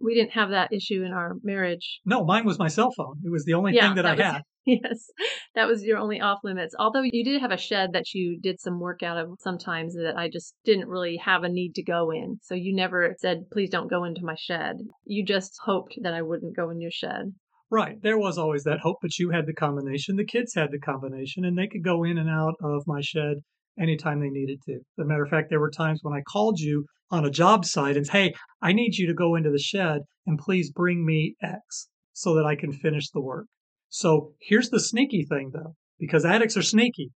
We 0.00 0.14
didn't 0.14 0.32
have 0.32 0.50
that 0.50 0.72
issue 0.72 1.02
in 1.02 1.12
our 1.12 1.34
marriage. 1.42 2.00
No, 2.04 2.24
mine 2.24 2.44
was 2.46 2.58
my 2.58 2.68
cell 2.68 2.90
phone. 2.96 3.16
It 3.24 3.30
was 3.32 3.44
the 3.44 3.54
only 3.54 3.74
Yeah, 3.74 3.88
thing 3.88 3.96
that, 3.96 4.06
I 4.06 4.14
was- 4.14 4.22
had. 4.22 4.42
Yes, 4.66 5.06
that 5.54 5.66
was 5.66 5.82
your 5.82 5.96
only 5.96 6.20
off 6.20 6.40
limits. 6.44 6.74
Although 6.78 7.00
you 7.00 7.24
did 7.24 7.40
have 7.40 7.50
a 7.52 7.56
shed 7.56 7.94
that 7.94 8.12
you 8.12 8.38
did 8.38 8.60
some 8.60 8.80
work 8.80 9.02
out 9.02 9.16
of 9.16 9.30
sometimes 9.40 9.94
that 9.94 10.12
I 10.14 10.28
just 10.28 10.54
didn't 10.66 10.88
really 10.88 11.16
have 11.24 11.42
a 11.42 11.48
need 11.48 11.74
to 11.76 11.82
go 11.82 12.10
in. 12.10 12.36
So 12.42 12.54
you 12.54 12.76
never 12.76 13.14
said, 13.18 13.48
please 13.50 13.70
don't 13.70 13.88
go 13.88 14.04
into 14.04 14.20
my 14.22 14.34
shed. 14.38 14.76
You 15.06 15.24
just 15.24 15.52
hoped 15.64 15.94
that 16.02 16.12
I 16.12 16.20
wouldn't 16.20 16.54
go 16.54 16.68
in 16.68 16.82
your 16.82 16.90
shed. 16.90 17.32
Right. 17.70 17.96
There 18.02 18.18
was 18.18 18.36
always 18.36 18.64
that 18.64 18.80
hope, 18.80 18.98
but 19.00 19.18
you 19.18 19.30
had 19.30 19.46
the 19.46 19.54
combination. 19.54 20.16
The 20.16 20.26
kids 20.26 20.52
had 20.54 20.68
the 20.70 20.78
combination, 20.78 21.46
and 21.46 21.56
they 21.56 21.66
could 21.66 21.82
go 21.82 22.04
in 22.04 22.18
and 22.18 22.28
out 22.28 22.54
of 22.62 22.82
my 22.86 23.00
shed 23.00 23.38
anytime 23.80 24.20
they 24.20 24.28
needed 24.28 24.58
to. 24.66 24.74
As 24.74 25.02
a 25.02 25.06
matter 25.06 25.22
of 25.24 25.30
fact, 25.30 25.48
there 25.48 25.60
were 25.60 25.70
times 25.70 26.00
when 26.02 26.12
I 26.12 26.20
called 26.30 26.58
you 26.60 26.84
on 27.10 27.24
a 27.24 27.30
job 27.30 27.64
site 27.64 27.96
and 27.96 28.06
say, 28.06 28.12
hey, 28.12 28.34
I 28.60 28.72
need 28.72 28.96
you 28.96 29.06
to 29.06 29.14
go 29.14 29.34
into 29.34 29.50
the 29.50 29.58
shed 29.58 30.02
and 30.26 30.38
please 30.38 30.70
bring 30.70 31.04
me 31.04 31.36
X 31.42 31.88
so 32.12 32.34
that 32.34 32.44
I 32.44 32.56
can 32.56 32.72
finish 32.72 33.10
the 33.10 33.20
work. 33.20 33.46
So 33.88 34.32
here's 34.40 34.70
the 34.70 34.80
sneaky 34.80 35.24
thing 35.24 35.52
though, 35.54 35.74
because 35.98 36.24
addicts 36.24 36.56
are 36.56 36.62
sneaky. 36.62 37.10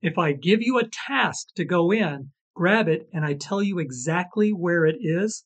If 0.00 0.18
I 0.18 0.32
give 0.32 0.60
you 0.62 0.78
a 0.78 0.88
task 0.88 1.48
to 1.56 1.64
go 1.64 1.92
in, 1.92 2.30
grab 2.54 2.88
it, 2.88 3.08
and 3.12 3.24
I 3.24 3.34
tell 3.34 3.62
you 3.62 3.78
exactly 3.78 4.50
where 4.50 4.84
it 4.84 4.96
is, 5.00 5.44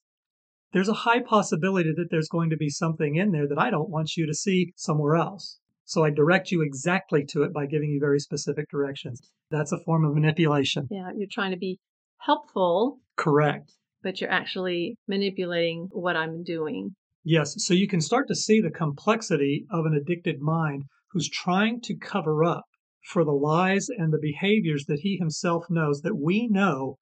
there's 0.72 0.88
a 0.88 0.94
high 0.94 1.20
possibility 1.20 1.92
that 1.94 2.08
there's 2.10 2.28
going 2.28 2.50
to 2.50 2.56
be 2.56 2.70
something 2.70 3.16
in 3.16 3.32
there 3.32 3.46
that 3.48 3.58
I 3.58 3.70
don't 3.70 3.90
want 3.90 4.16
you 4.16 4.26
to 4.26 4.34
see 4.34 4.72
somewhere 4.76 5.16
else. 5.16 5.58
So 5.84 6.04
I 6.04 6.10
direct 6.10 6.50
you 6.50 6.62
exactly 6.62 7.24
to 7.30 7.42
it 7.42 7.52
by 7.52 7.66
giving 7.66 7.90
you 7.90 8.00
very 8.00 8.18
specific 8.18 8.68
directions. 8.70 9.20
That's 9.50 9.72
a 9.72 9.78
form 9.78 10.04
of 10.04 10.14
manipulation. 10.14 10.88
Yeah, 10.90 11.10
you're 11.16 11.28
trying 11.30 11.52
to 11.52 11.56
be 11.56 11.78
helpful, 12.18 13.00
Correct. 13.16 13.72
but 14.02 14.20
you're 14.20 14.30
actually 14.30 14.96
manipulating 15.08 15.88
what 15.92 16.16
I'm 16.16 16.42
doing. 16.42 16.94
Yes. 17.24 17.54
So 17.58 17.74
you 17.74 17.88
can 17.88 18.00
start 18.00 18.28
to 18.28 18.34
see 18.34 18.60
the 18.60 18.70
complexity 18.70 19.66
of 19.70 19.84
an 19.84 19.94
addicted 19.94 20.40
mind 20.40 20.84
who's 21.10 21.28
trying 21.28 21.80
to 21.82 21.96
cover 21.96 22.44
up 22.44 22.64
for 23.10 23.24
the 23.24 23.32
lies 23.32 23.88
and 23.88 24.12
the 24.12 24.18
behaviors 24.20 24.84
that 24.86 25.00
he 25.00 25.16
himself 25.16 25.64
knows 25.68 26.02
that 26.02 26.16
we 26.16 26.48
know 26.48 26.98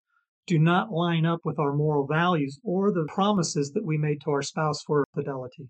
do 0.46 0.58
not 0.58 0.90
line 0.90 1.24
up 1.24 1.40
with 1.44 1.58
our 1.58 1.74
moral 1.74 2.06
values 2.06 2.58
or 2.62 2.92
the 2.92 3.06
promises 3.08 3.72
that 3.72 3.84
we 3.84 3.96
made 3.96 4.20
to 4.22 4.30
our 4.30 4.42
spouse 4.42 4.82
for 4.86 5.04
fidelity. 5.14 5.68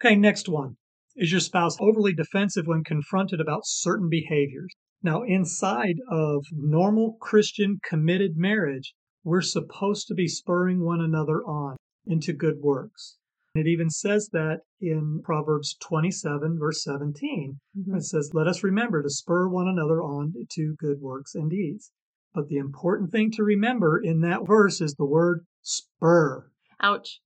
Okay, 0.00 0.16
next 0.16 0.48
one. 0.48 0.76
Is 1.16 1.32
your 1.32 1.40
spouse 1.40 1.76
overly 1.80 2.12
defensive 2.12 2.66
when 2.66 2.84
confronted 2.84 3.40
about 3.40 3.62
certain 3.64 4.08
behaviors? 4.08 4.72
Now, 5.02 5.22
inside 5.22 5.96
of 6.10 6.44
normal 6.52 7.16
Christian 7.20 7.78
committed 7.84 8.36
marriage, 8.36 8.94
we're 9.22 9.42
supposed 9.42 10.08
to 10.08 10.14
be 10.14 10.26
spurring 10.26 10.84
one 10.84 11.00
another 11.00 11.44
on 11.44 11.76
into 12.06 12.32
good 12.32 12.60
works. 12.60 13.16
It 13.54 13.66
even 13.66 13.90
says 13.90 14.28
that 14.32 14.60
in 14.80 15.20
Proverbs 15.22 15.76
27, 15.80 16.58
verse 16.58 16.82
17. 16.82 17.60
Mhm. 17.76 17.96
It 17.96 18.02
says, 18.04 18.34
Let 18.34 18.46
us 18.46 18.62
remember 18.62 19.02
to 19.02 19.10
spur 19.10 19.48
one 19.48 19.68
another 19.68 20.02
on 20.02 20.34
to 20.50 20.74
good 20.78 21.00
works 21.00 21.34
and 21.34 21.50
deeds. 21.50 21.92
But 22.34 22.48
the 22.48 22.58
important 22.58 23.10
thing 23.10 23.30
to 23.32 23.42
remember 23.42 23.98
in 23.98 24.20
that 24.20 24.46
verse 24.46 24.80
is 24.80 24.94
the 24.94 25.06
word 25.06 25.46
spur. 25.62 26.50
Ouch. 26.80 27.20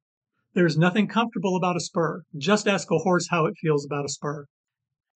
There's 0.54 0.78
nothing 0.78 1.08
comfortable 1.08 1.56
about 1.56 1.76
a 1.76 1.80
spur. 1.80 2.22
Just 2.36 2.68
ask 2.68 2.90
a 2.90 2.98
horse 2.98 3.28
how 3.28 3.46
it 3.46 3.54
feels 3.60 3.84
about 3.84 4.04
a 4.04 4.08
spur. 4.08 4.46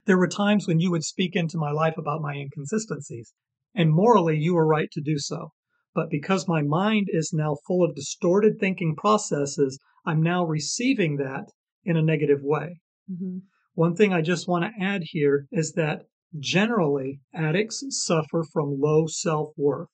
There 0.06 0.20
were 0.20 0.28
times 0.28 0.68
when 0.68 0.80
you 0.80 0.92
would 0.92 1.04
speak 1.04 1.36
into 1.36 1.58
my 1.58 1.72
life 1.72 1.98
about 1.98 2.22
my 2.22 2.36
inconsistencies, 2.36 3.34
and 3.74 3.92
morally 3.92 4.38
you 4.38 4.54
were 4.54 4.68
right 4.68 4.92
to 4.92 5.02
do 5.02 5.18
so. 5.18 5.54
But 5.96 6.12
because 6.12 6.48
my 6.48 6.62
mind 6.62 7.08
is 7.10 7.34
now 7.34 7.56
full 7.66 7.84
of 7.84 7.96
distorted 7.96 8.60
thinking 8.60 8.96
processes, 8.96 9.80
I'm 10.06 10.22
now 10.22 10.46
receiving 10.46 11.18
that 11.18 11.50
in 11.84 11.98
a 11.98 12.04
negative 12.04 12.44
way. 12.44 12.82
hmm 13.10 13.40
One 13.74 13.96
thing 13.96 14.14
I 14.14 14.22
just 14.22 14.48
want 14.48 14.64
to 14.64 14.84
add 14.84 15.02
here 15.06 15.48
is 15.52 15.74
that 15.74 16.06
generally 16.40 17.22
addicts 17.34 17.84
suffer 17.90 18.44
from 18.44 18.80
low 18.80 19.08
self 19.08 19.54
worth. 19.58 19.90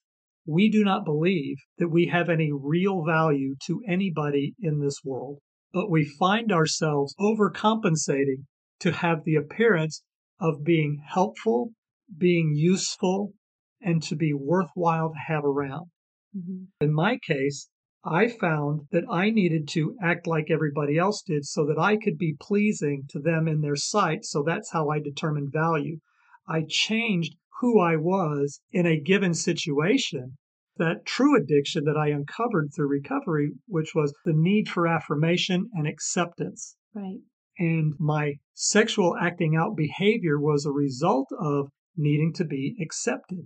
We 0.46 0.70
do 0.70 0.84
not 0.84 1.06
believe 1.06 1.56
that 1.78 1.88
we 1.88 2.08
have 2.08 2.30
any 2.30 2.52
real 2.52 3.06
value 3.06 3.56
to 3.68 3.82
anybody 3.88 4.56
in 4.60 4.82
this 4.82 5.06
world, 5.06 5.40
but 5.72 5.90
we 5.90 6.04
find 6.04 6.52
ourselves 6.52 7.16
overcompensating 7.18 8.44
to 8.82 8.92
have 8.92 9.24
the 9.24 9.36
appearance 9.36 10.04
of 10.40 10.64
being 10.64 11.02
helpful, 11.08 11.72
being 12.18 12.54
useful, 12.56 13.34
and 13.82 14.04
to 14.04 14.16
be 14.16 14.34
worthwhile 14.34 15.10
to 15.10 15.20
have 15.28 15.46
around. 15.46 15.88
hmm 16.34 16.66
In 16.80 16.94
my 16.94 17.18
case, 17.18 17.70
I 18.04 18.28
found 18.28 18.88
that 18.92 19.04
I 19.12 19.30
needed 19.30 19.68
to 19.70 19.96
act 20.02 20.26
like 20.26 20.50
everybody 20.50 20.98
else 20.98 21.22
did 21.22 21.46
so 21.46 21.66
that 21.68 21.78
I 21.78 21.98
could 21.98 22.18
be 22.18 22.36
pleasing 22.40 23.04
to 23.10 23.20
them 23.20 23.48
in 23.48 23.62
their 23.62 23.76
sight. 23.76 24.26
So 24.26 24.42
that's 24.42 24.72
how 24.72 24.90
I 24.90 25.00
determined 25.00 25.52
value. 25.52 26.00
I 26.48 26.66
changed 26.68 27.36
who 27.60 27.80
I 27.80 27.96
was 27.98 28.60
in 28.72 28.88
a 28.88 29.00
given 29.00 29.36
situation. 29.36 30.38
That 30.78 31.06
true 31.06 31.38
addiction 31.38 31.84
that 31.84 31.98
I 31.98 32.08
uncovered 32.08 32.72
through 32.74 32.88
recovery, 32.88 33.52
which 33.68 33.94
was 33.94 34.16
the 34.26 34.34
need 34.34 34.68
for 34.68 34.88
affirmation 34.88 35.70
and 35.74 35.86
acceptance. 35.86 36.76
Right. 36.96 37.20
And 37.62 37.94
my 38.00 38.34
sexual 38.56 39.16
acting 39.22 39.56
out 39.56 39.78
behavior 39.78 40.40
was 40.40 40.66
a 40.66 40.72
result 40.72 41.28
of 41.40 41.70
needing 41.96 42.34
to 42.34 42.44
be 42.46 42.76
accepted 42.82 43.46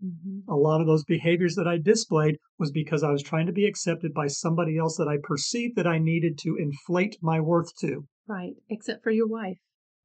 hmm 0.00 0.40
a 0.48 0.54
lot 0.54 0.80
of 0.80 0.86
those 0.86 1.02
behaviors 1.04 1.54
that 1.56 1.66
I 1.66 1.78
displayed 1.78 2.36
was 2.58 2.70
because 2.70 3.02
I 3.02 3.10
was 3.10 3.22
trying 3.22 3.46
to 3.46 3.52
be 3.52 3.66
accepted 3.66 4.12
by 4.14 4.28
somebody 4.28 4.78
else 4.78 4.96
that 4.98 5.08
I 5.08 5.16
perceived 5.20 5.74
that 5.76 5.86
I 5.86 5.98
needed 5.98 6.38
to 6.42 6.56
inflate 6.56 7.16
my 7.20 7.40
worth 7.40 7.74
to, 7.80 8.06
Right. 8.28 8.54
Except 8.70 9.02
for 9.02 9.10
your 9.10 9.26
wife. 9.26 9.58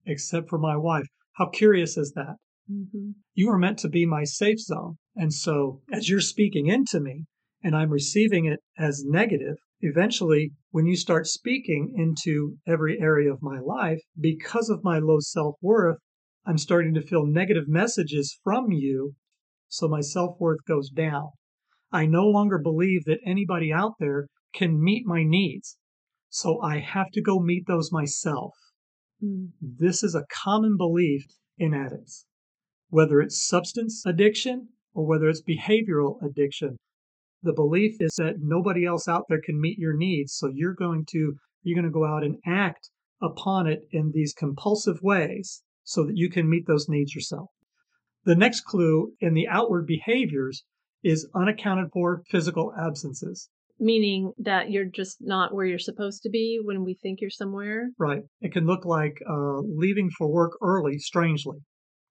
except 0.06 0.50
for 0.50 0.58
my 0.58 0.76
wife. 0.78 1.06
How 1.34 1.48
curious 1.50 1.98
is 1.98 2.14
that? 2.14 2.38
hmm 2.68 3.12
You 3.36 3.50
are 3.52 3.60
meant 3.60 3.78
to 3.80 3.90
be 3.90 4.06
my 4.08 4.24
safe 4.24 4.60
zone. 4.60 4.98
And 5.16 5.32
so, 5.32 5.82
as 5.92 6.10
you're 6.10 6.22
speaking 6.22 6.66
into 6.68 7.00
me 7.00 7.26
and 7.64 7.76
I'm 7.76 7.92
receiving 7.92 8.46
it 8.46 8.62
as 8.80 9.04
negative, 9.06 9.58
eventually, 9.82 10.54
when 10.72 10.86
you 10.86 10.96
start 10.96 11.28
speaking 11.28 11.94
into 11.96 12.58
every 12.66 13.00
area 13.00 13.32
of 13.32 13.42
my 13.42 13.60
life, 13.60 14.02
because 14.20 14.70
of 14.70 14.84
my 14.84 15.00
low 15.00 15.20
self 15.20 15.56
worth, 15.62 15.98
I'm 16.46 16.58
starting 16.58 16.94
to 16.96 17.02
feel 17.02 17.26
negative 17.26 17.68
messages 17.68 18.40
from 18.44 18.72
you. 18.72 19.16
So 19.70 19.88
my 19.88 20.02
self 20.02 20.40
worth 20.40 20.64
goes 20.68 20.90
down. 20.90 21.30
I 21.92 22.06
no 22.06 22.26
longer 22.26 22.58
believe 22.58 23.06
that 23.06 23.20
anybody 23.26 23.72
out 23.72 23.94
there 24.00 24.28
can 24.54 24.82
meet 24.82 25.06
my 25.06 25.24
needs. 25.24 25.78
So 26.30 26.62
I 26.62 26.80
have 26.80 27.12
to 27.12 27.22
go 27.22 27.40
meet 27.40 27.68
those 27.68 27.92
myself. 27.92 28.54
mm 29.22 29.52
This 29.62 30.04
is 30.04 30.16
a 30.16 30.26
common 30.44 30.78
belief 30.78 31.26
in 31.58 31.74
addicts, 31.74 32.26
whether 32.90 33.20
it's 33.20 33.46
substance 33.48 34.06
addiction 34.06 34.70
or 34.94 35.06
whether 35.06 35.28
it's 35.28 35.44
behavioral 35.44 36.22
addiction. 36.24 36.78
The 37.44 37.54
belief 37.54 37.96
is 38.00 38.16
that 38.18 38.36
nobody 38.40 38.86
else 38.86 39.08
out 39.08 39.26
there 39.28 39.42
can 39.42 39.60
meet 39.60 39.80
your 39.80 39.96
needs, 39.96 40.34
so 40.34 40.52
you're 40.54 40.76
going 40.76 41.06
to 41.12 41.36
you're 41.64 41.80
going 41.80 41.92
to 41.92 42.00
go 42.00 42.06
out 42.06 42.24
and 42.24 42.38
act 42.46 42.90
upon 43.22 43.68
it 43.68 43.82
in 43.92 44.12
these 44.12 44.34
compulsive 44.34 45.02
ways 45.02 45.64
so 45.84 46.06
that 46.06 46.18
you 46.18 46.30
can 46.30 46.50
meet 46.50 46.68
those 46.68 46.90
needs 46.90 47.14
yourself. 47.16 47.50
The 48.26 48.36
next 48.36 48.62
clue 48.62 49.14
in 49.20 49.34
the 49.34 49.48
outward 49.48 49.88
behaviors 49.88 50.64
is 51.04 51.28
unaccounted 51.34 51.90
for 51.92 52.22
physical 52.30 52.74
absences. 52.80 53.50
Meaning 53.80 54.34
that 54.38 54.70
you're 54.70 54.86
just 54.86 55.18
not 55.20 55.54
where 55.54 55.66
you're 55.66 55.80
supposed 55.80 56.22
to 56.24 56.30
be 56.30 56.60
when 56.64 56.84
we 56.84 56.94
think 56.94 57.20
you're 57.20 57.32
somewhere. 57.32 57.90
Right. 57.98 58.22
It 58.40 58.54
can 58.54 58.68
look 58.68 58.86
like 58.86 59.20
uh, 59.28 59.62
leaving 59.62 60.12
for 60.16 60.32
work 60.32 60.52
early, 60.62 61.00
strangely. 61.00 61.58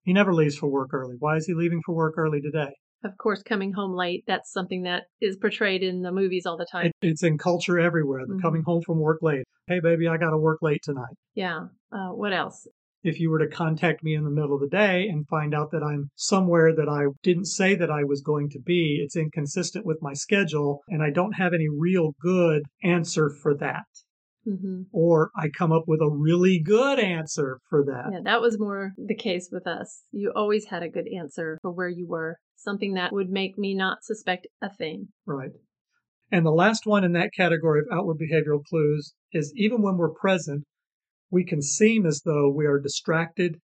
He 0.03 0.11
never 0.11 0.33
leaves 0.33 0.57
for 0.57 0.67
work 0.69 0.93
early. 0.93 1.15
Why 1.19 1.37
is 1.37 1.45
he 1.45 1.53
leaving 1.53 1.81
for 1.85 1.95
work 1.95 2.15
early 2.17 2.41
today? 2.41 2.73
Of 3.03 3.17
course, 3.17 3.41
coming 3.41 3.73
home 3.73 3.93
late, 3.95 4.23
that's 4.27 4.51
something 4.51 4.83
that 4.83 5.03
is 5.21 5.35
portrayed 5.37 5.81
in 5.81 6.01
the 6.01 6.11
movies 6.11 6.45
all 6.45 6.57
the 6.57 6.67
time. 6.71 6.87
It, 6.87 6.93
it's 7.01 7.23
in 7.23 7.37
culture 7.37 7.79
everywhere. 7.79 8.25
They're 8.27 8.37
Mhm. 8.37 8.41
coming 8.41 8.63
home 8.63 8.81
from 8.85 8.99
work 8.99 9.19
late. 9.23 9.43
Hey, 9.67 9.79
baby, 9.79 10.07
I 10.07 10.17
got 10.17 10.29
to 10.31 10.37
work 10.37 10.59
late 10.61 10.81
tonight. 10.83 11.15
yeah. 11.33 11.67
Uh, 11.91 12.09
what 12.09 12.33
else? 12.33 12.67
if 13.03 13.19
you 13.19 13.31
were 13.31 13.39
to 13.39 13.47
contact 13.47 14.03
me 14.03 14.13
in 14.13 14.23
the 14.23 14.29
middle 14.29 14.53
of 14.53 14.61
the 14.61 14.67
day 14.67 15.07
and 15.07 15.27
find 15.27 15.55
out 15.55 15.71
that 15.71 15.81
I'm 15.81 16.11
somewhere 16.15 16.71
that 16.75 16.87
I 16.87 17.07
didn't 17.23 17.45
say 17.45 17.73
that 17.73 17.89
I 17.89 18.03
was 18.03 18.21
going 18.21 18.47
to 18.51 18.59
be, 18.59 19.01
it's 19.03 19.15
inconsistent 19.15 19.87
with 19.87 19.97
my 20.03 20.13
schedule, 20.13 20.81
and 20.87 21.01
I 21.01 21.09
don't 21.09 21.31
have 21.33 21.51
any 21.55 21.67
real 21.67 22.11
good 22.21 22.61
answer 22.83 23.31
for 23.31 23.55
that. 23.57 23.85
hmm 24.45 24.83
Or 24.91 25.31
I 25.35 25.49
come 25.49 25.71
up 25.71 25.85
with 25.87 25.99
a 25.99 26.11
really 26.11 26.59
good 26.59 26.99
answer 26.99 27.57
for 27.71 27.83
that. 27.85 28.09
Yeah, 28.11 28.19
that 28.23 28.39
was 28.39 28.59
more 28.59 28.91
the 28.97 29.15
case 29.15 29.49
with 29.51 29.65
us. 29.65 30.03
You 30.11 30.31
always 30.35 30.65
had 30.65 30.83
a 30.83 30.89
good 30.89 31.07
answer 31.07 31.57
for 31.63 31.71
where 31.71 31.89
you 31.89 32.05
were, 32.07 32.37
something 32.61 32.93
that 32.93 33.13
would 33.13 33.29
make 33.29 33.57
me 33.57 33.73
not 33.73 34.03
suspect 34.03 34.47
a 34.61 34.73
thing. 34.73 35.09
Right. 35.25 35.51
And 36.31 36.45
the 36.45 36.51
last 36.51 36.85
one 36.85 37.03
in 37.03 37.11
that 37.13 37.33
category 37.35 37.81
of 37.81 37.87
outward 37.91 38.17
behavioral 38.17 38.63
clues 38.63 39.13
is 39.33 39.53
even 39.55 39.81
when 39.81 39.97
we're 39.97 40.13
present, 40.13 40.63
we 41.29 41.43
can 41.43 41.61
seem 41.61 42.05
as 42.05 42.21
though 42.23 42.49
we 42.49 42.65
are 42.65 42.79
distracted 42.79 43.59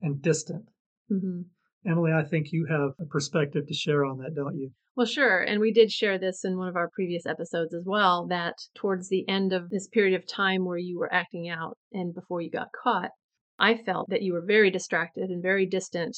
and 0.00 0.22
distant. 0.22 0.66
hmm 1.08 1.42
Emily, 1.84 2.12
I 2.12 2.22
think 2.22 2.52
you 2.52 2.66
have 2.70 2.90
a 3.00 3.06
perspective 3.06 3.66
to 3.66 3.74
share 3.74 4.04
on 4.04 4.18
that, 4.18 4.36
don't 4.36 4.56
you? 4.56 4.70
Well, 4.94 5.06
sure. 5.06 5.40
And 5.40 5.58
we 5.58 5.72
did 5.72 5.90
share 5.90 6.16
this 6.16 6.44
in 6.44 6.56
one 6.56 6.68
of 6.68 6.76
our 6.76 6.88
previous 6.88 7.26
episodes 7.26 7.74
as 7.74 7.84
well 7.86 8.26
that 8.28 8.54
towards 8.74 9.08
the 9.08 9.28
end 9.28 9.52
of 9.52 9.70
this 9.70 9.88
period 9.88 10.14
of 10.14 10.24
time 10.24 10.64
where 10.64 10.78
you 10.78 10.96
were 10.96 11.12
acting 11.12 11.48
out 11.48 11.76
and 11.92 12.14
before 12.14 12.40
you 12.40 12.50
got 12.50 12.68
caught, 12.84 13.10
I 13.58 13.76
felt 13.76 14.10
that 14.10 14.22
you 14.22 14.32
were 14.32 14.44
very 14.46 14.70
distracted 14.70 15.30
and 15.30 15.42
very 15.42 15.66
distant. 15.66 16.16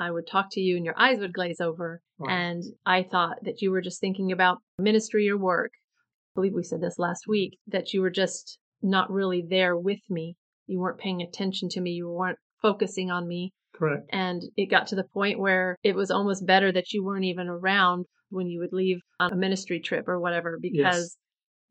I 0.00 0.10
would 0.10 0.26
talk 0.26 0.46
to 0.52 0.60
you 0.60 0.76
and 0.76 0.84
your 0.84 0.98
eyes 0.98 1.20
would 1.20 1.34
glaze 1.34 1.60
over. 1.60 2.00
Right. 2.18 2.32
And 2.32 2.64
I 2.86 3.04
thought 3.04 3.36
that 3.42 3.60
you 3.60 3.70
were 3.70 3.82
just 3.82 4.00
thinking 4.00 4.32
about 4.32 4.58
ministry 4.78 5.28
or 5.28 5.36
work. 5.36 5.70
I 5.72 6.32
believe 6.34 6.54
we 6.54 6.62
said 6.62 6.80
this 6.80 6.98
last 6.98 7.24
week 7.28 7.58
that 7.68 7.92
you 7.92 8.00
were 8.00 8.10
just 8.10 8.58
not 8.82 9.10
really 9.10 9.44
there 9.48 9.76
with 9.76 10.00
me. 10.08 10.36
You 10.66 10.80
weren't 10.80 10.98
paying 10.98 11.20
attention 11.20 11.68
to 11.70 11.80
me. 11.80 11.90
You 11.90 12.08
weren't 12.08 12.38
focusing 12.62 13.10
on 13.10 13.28
me. 13.28 13.52
Correct. 13.74 14.08
And 14.10 14.42
it 14.56 14.70
got 14.70 14.86
to 14.88 14.96
the 14.96 15.04
point 15.04 15.38
where 15.38 15.76
it 15.82 15.94
was 15.94 16.10
almost 16.10 16.46
better 16.46 16.72
that 16.72 16.92
you 16.92 17.04
weren't 17.04 17.24
even 17.24 17.48
around 17.48 18.06
when 18.30 18.46
you 18.46 18.60
would 18.60 18.72
leave 18.72 18.98
on 19.18 19.32
a 19.32 19.36
ministry 19.36 19.80
trip 19.80 20.06
or 20.06 20.20
whatever, 20.20 20.58
because 20.60 21.16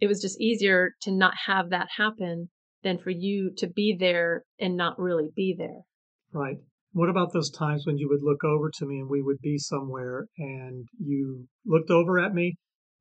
it 0.02 0.08
was 0.08 0.22
just 0.22 0.39
easier 0.42 0.92
to 1.02 1.12
not 1.12 1.34
have 1.46 1.70
that 1.70 1.88
happen 1.98 2.50
than 2.84 2.98
for 2.98 3.12
you 3.12 3.52
to 3.58 3.68
be 3.68 3.96
there 3.98 4.44
and 4.60 4.76
not 4.76 5.00
really 5.00 5.30
be 5.36 5.56
there. 5.58 5.82
Right. 6.34 6.58
What 6.91 7.10
about 7.10 7.34
those 7.34 7.49
times 7.49 7.86
when 7.86 7.97
you 7.97 8.08
would 8.10 8.21
look 8.23 8.43
over 8.43 8.69
to 8.69 8.86
me 8.86 8.99
and 8.99 9.10
we 9.10 9.21
would 9.21 9.39
be 9.41 9.58
somewhere 9.58 10.28
and 10.38 10.88
you 10.99 11.47
looked 11.65 11.89
over 11.89 12.19
at 12.19 12.34
me 12.34 12.58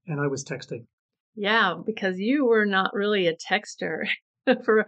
and 0.07 0.21
I 0.21 0.27
was 0.27 0.45
texting? 0.45 0.87
Yeah, 1.35 1.75
because 1.85 2.19
you 2.19 2.45
were 2.47 2.67
not 2.67 2.93
really 2.93 3.27
a 3.27 3.37
texter 3.37 4.09
for 4.65 4.87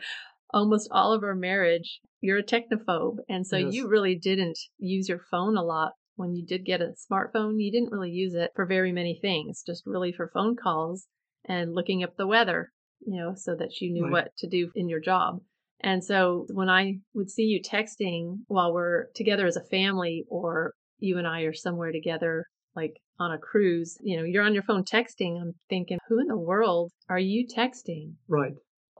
almost 0.52 0.88
all 0.90 1.12
of 1.12 1.22
our 1.22 1.34
marriage. 1.34 2.00
You're 2.20 2.38
a 2.38 2.42
technophobe. 2.42 3.18
And 3.28 3.46
so 3.46 3.56
Yes. 3.56 3.74
you 3.74 3.88
really 3.88 4.16
didn't 4.16 4.58
use 4.78 5.08
your 5.08 5.20
phone 5.30 5.56
a 5.56 5.62
lot. 5.62 5.92
When 6.16 6.34
you 6.34 6.44
did 6.44 6.64
get 6.66 6.82
a 6.82 6.94
smartphone, 7.10 7.54
you 7.62 7.72
didn't 7.72 7.92
really 7.92 8.10
use 8.10 8.34
it 8.34 8.50
for 8.54 8.66
very 8.66 8.92
many 8.92 9.18
things, 9.22 9.62
just 9.66 9.86
really 9.86 10.12
for 10.12 10.30
phone 10.34 10.56
calls 10.56 11.06
and 11.46 11.74
looking 11.74 12.02
up 12.02 12.16
the 12.16 12.26
weather, 12.26 12.72
you 13.00 13.18
know, 13.18 13.34
so 13.34 13.54
that 13.56 13.80
you 13.80 13.90
knew 13.92 14.02
Right. 14.04 14.12
what 14.12 14.36
to 14.38 14.48
do 14.48 14.70
in 14.74 14.88
your 14.88 15.00
job. 15.00 15.40
And 15.82 16.04
so 16.04 16.46
when 16.52 16.68
I 16.68 16.98
would 17.14 17.30
see 17.30 17.44
you 17.44 17.60
texting 17.62 18.40
while 18.48 18.72
we're 18.72 19.06
together 19.14 19.46
as 19.46 19.56
a 19.56 19.64
family, 19.64 20.24
or 20.28 20.74
you 20.98 21.18
and 21.18 21.26
I 21.26 21.42
are 21.42 21.54
somewhere 21.54 21.92
together, 21.92 22.44
like 22.76 22.94
on 23.18 23.32
a 23.32 23.38
cruise, 23.38 23.96
you 24.02 24.16
know, 24.16 24.24
you're 24.24 24.44
on 24.44 24.54
your 24.54 24.62
phone 24.62 24.84
texting, 24.84 25.40
I'm 25.40 25.54
thinking, 25.68 25.98
who 26.08 26.20
in 26.20 26.26
the 26.26 26.38
world 26.38 26.92
are 27.08 27.18
you 27.18 27.46
texting? 27.46 28.14
Right. 28.28 28.52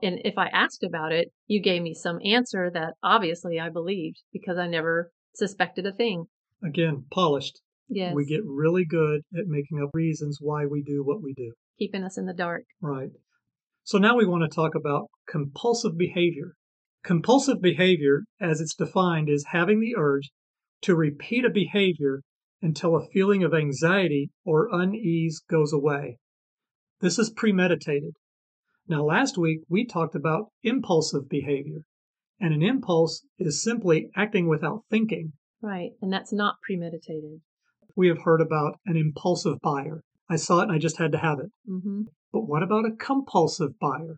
And 0.03 0.19
if 0.23 0.37
I 0.37 0.47
asked 0.47 0.83
about 0.83 1.11
it, 1.11 1.31
you 1.45 1.61
gave 1.61 1.83
me 1.83 1.93
some 1.93 2.17
answer 2.25 2.71
that 2.73 2.93
obviously 3.03 3.59
I 3.59 3.69
believed 3.69 4.21
because 4.33 4.57
I 4.57 4.67
never 4.67 5.11
suspected 5.35 5.85
a 5.85 5.91
thing. 5.91 6.25
Again, 6.63 7.05
polished. 7.11 7.61
Yes. 7.87 8.13
We 8.15 8.25
get 8.25 8.41
really 8.45 8.85
good 8.85 9.21
at 9.37 9.47
making 9.47 9.81
up 9.83 9.89
reasons 9.93 10.37
why 10.41 10.65
we 10.65 10.81
do 10.81 11.03
what 11.03 11.21
we 11.21 11.33
do. 11.33 11.53
keeping 11.77 12.03
us 12.03 12.17
in 12.17 12.25
the 12.25 12.33
dark. 12.33 12.63
Right. 12.81 13.09
So 13.83 13.97
now 13.97 14.15
we 14.15 14.25
want 14.25 14.49
to 14.49 14.55
talk 14.55 14.75
about 14.75 15.07
compulsive 15.27 15.97
behavior. 15.97 16.55
Compulsive 17.03 17.61
behavior, 17.61 18.25
as 18.39 18.61
it's 18.61 18.75
defined, 18.75 19.29
is 19.29 19.45
having 19.51 19.79
the 19.79 19.95
urge 19.97 20.31
to 20.81 20.95
repeat 20.95 21.45
a 21.45 21.49
behavior 21.49 22.21
until 22.61 22.95
a 22.95 23.07
feeling 23.07 23.43
of 23.43 23.53
anxiety 23.53 24.29
or 24.45 24.69
unease 24.71 25.39
goes 25.39 25.73
away. 25.73 26.17
This 26.99 27.17
is 27.17 27.31
premeditated. 27.31 28.13
Now, 28.87 29.03
last 29.03 29.37
week 29.37 29.61
we 29.67 29.85
talked 29.85 30.15
about 30.15 30.51
impulsive 30.63 31.27
behavior, 31.27 31.81
and 32.39 32.53
an 32.53 32.61
impulse 32.61 33.25
is 33.39 33.63
simply 33.63 34.11
acting 34.15 34.47
without 34.47 34.83
thinking. 34.89 35.33
Right. 35.61 35.91
And 36.01 36.13
that's 36.13 36.33
not 36.33 36.55
premeditated. 36.61 37.41
We 37.95 38.07
have 38.07 38.23
heard 38.23 38.41
about 38.41 38.79
an 38.85 38.95
impulsive 38.97 39.59
buyer. 39.61 40.03
I 40.29 40.35
saw 40.35 40.59
it 40.59 40.63
and 40.63 40.71
I 40.71 40.77
just 40.77 40.97
had 40.97 41.11
to 41.13 41.17
have 41.17 41.39
it. 41.39 41.51
hmm 41.65 42.03
But 42.31 42.47
what 42.47 42.63
about 42.63 42.85
a 42.85 42.95
compulsive 42.95 43.79
buyer? 43.79 44.17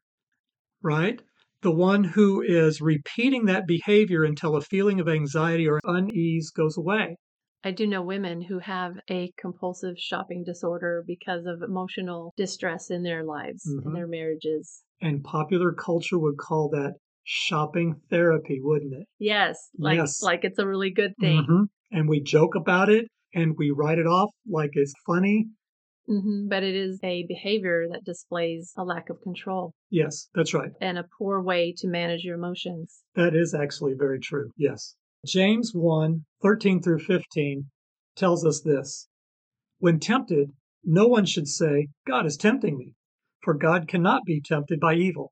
Right? 0.82 1.22
The 1.64 1.72
one 1.72 2.04
who 2.04 2.42
is 2.42 2.82
repeating 2.82 3.46
that 3.46 3.66
behavior 3.66 4.26
until 4.26 4.58
a 4.58 4.62
feeling 4.62 5.00
of 5.00 5.08
anxiety 5.08 5.66
or 5.66 5.80
unease 5.86 6.52
goes 6.52 6.78
away. 6.78 7.16
I 7.64 7.72
do 7.72 7.88
know 7.88 8.02
women 8.02 8.42
who 8.42 8.60
have 8.60 8.96
a 9.10 9.32
compulsive 9.38 9.96
shopping 9.98 10.44
disorder 10.44 11.06
because 11.08 11.46
of 11.46 11.62
emotional 11.62 12.34
distress 12.36 12.92
in 12.92 13.04
their 13.04 13.24
lives, 13.24 13.66
in 13.66 13.80
Mhm. 13.80 13.96
their 13.96 14.08
marriages. 14.08 14.84
And 15.00 15.24
popular 15.24 15.72
culture 15.72 16.20
would 16.20 16.38
call 16.38 16.68
that 16.72 16.96
shopping 17.24 17.96
therapy, 18.10 18.60
wouldn't 18.62 18.94
it? 18.94 19.08
Yes. 19.18 19.70
Like, 19.78 19.96
Yes. 19.96 20.22
like 20.22 20.44
it's 20.44 20.60
a 20.60 20.68
really 20.68 20.92
good 20.92 21.14
thing. 21.22 21.46
Mhm. 21.46 21.68
And 21.92 22.10
we 22.10 22.20
joke 22.20 22.56
about 22.56 22.90
it 22.90 23.08
and 23.34 23.56
we 23.58 23.72
write 23.72 24.00
it 24.00 24.08
off 24.08 24.32
like 24.46 24.72
it's 24.74 24.94
funny. 25.06 25.48
Hmm 26.08 26.48
But 26.48 26.64
it 26.64 26.76
is 26.76 27.00
a 27.04 27.26
behavior 27.28 27.88
that 27.92 28.04
displays 28.04 28.74
a 28.78 28.84
lack 28.84 29.10
of 29.10 29.22
control 29.22 29.74
Yes, 29.90 30.30
that's 30.36 30.54
right. 30.54 30.72
and 30.82 30.98
a 30.98 31.06
poor 31.18 31.42
way 31.42 31.74
to 31.78 31.88
manage 31.88 32.24
your 32.24 32.36
emotions. 32.36 33.04
That 33.16 33.36
is 33.36 33.54
actually 33.54 33.94
very 33.98 34.20
true. 34.20 34.52
Yes. 34.58 34.96
James 35.26 35.72
1 35.74 36.26
13 36.42 36.82
through 36.82 37.00
15 37.00 37.70
tells 38.16 38.46
us 38.46 38.62
this 38.62 39.08
When 39.80 40.00
tempted, 40.00 40.50
no 40.84 41.08
one 41.08 41.26
should 41.26 41.48
say, 41.48 41.88
God 42.06 42.26
is 42.26 42.36
tempting 42.36 42.78
me, 42.78 42.94
for 43.42 43.54
God 43.54 43.88
cannot 43.88 44.24
be 44.26 44.42
tempted 44.42 44.80
by 44.80 44.96
evil, 44.96 45.32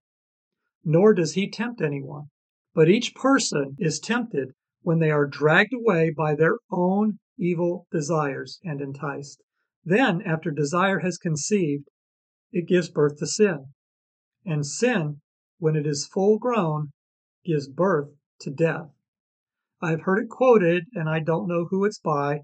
nor 0.85 1.13
does 1.13 1.33
he 1.33 1.49
tempt 1.49 1.81
anyone. 1.81 2.25
But 2.73 2.87
each 2.89 3.13
person 3.15 3.75
is 3.79 3.99
tempted 3.99 4.53
when 4.81 4.99
they 4.99 5.11
are 5.11 5.27
dragged 5.27 5.73
away 5.73 6.11
by 6.15 6.35
their 6.35 6.55
own 6.71 7.19
evil 7.37 7.85
desires 7.91 8.59
and 8.63 8.79
enticed. 8.79 9.41
Then, 9.83 10.21
after 10.21 10.51
desire 10.51 10.99
has 10.99 11.17
conceived, 11.17 11.89
it 12.51 12.67
gives 12.67 12.89
birth 12.89 13.17
to 13.17 13.27
sin. 13.27 13.73
And 14.45 14.65
sin, 14.65 15.21
when 15.57 15.75
it 15.75 15.87
is 15.87 16.07
full 16.07 16.37
grown, 16.37 16.91
gives 17.43 17.67
birth 17.67 18.09
to 18.41 18.51
death. 18.51 18.91
I've 19.81 20.01
heard 20.01 20.19
it 20.19 20.29
quoted, 20.29 20.85
and 20.93 21.09
I 21.09 21.19
don't 21.19 21.47
know 21.47 21.65
who 21.69 21.85
it's 21.85 21.99
by, 21.99 22.41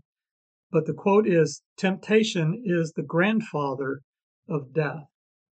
but 0.71 0.85
the 0.85 0.93
quote 0.93 1.27
is 1.27 1.61
Temptation 1.77 2.63
is 2.65 2.93
the 2.93 3.03
grandfather 3.03 4.01
of 4.49 4.73
death. 4.73 5.05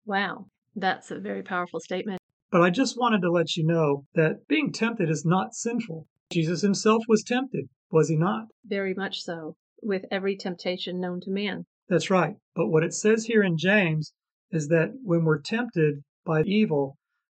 Wow. 0.07 0.47
That's 0.75 1.11
a 1.11 1.21
very 1.21 1.43
powerful 1.43 1.81
statement. 1.81 2.21
But 2.51 2.63
I 2.63 2.71
just 2.71 2.99
wanted 2.99 3.21
to 3.23 3.31
let 3.31 3.57
you 3.57 3.67
know 3.67 4.07
that 4.15 4.47
being 4.49 4.73
tempted 4.73 5.11
is 5.11 5.25
not 5.25 5.55
sinful. 5.55 6.09
Jesus 6.31 6.63
himself 6.63 7.05
was 7.07 7.23
tempted, 7.23 7.69
was 7.91 8.09
he 8.09 8.17
not? 8.17 8.47
Very 8.65 8.95
much 8.95 9.23
so, 9.23 9.57
with 9.83 10.05
every 10.11 10.37
temptation 10.37 10.99
known 11.01 11.21
to 11.21 11.31
man. 11.31 11.67
That's 11.89 12.11
right. 12.11 12.37
But 12.55 12.69
what 12.69 12.85
it 12.85 12.95
says 12.95 13.27
here 13.27 13.43
in 13.43 13.57
James 13.59 14.13
is 14.51 14.69
that 14.69 14.93
when 15.03 15.25
we're 15.25 15.41
tempted 15.41 16.03
by 16.25 16.43
evil, 16.43 16.97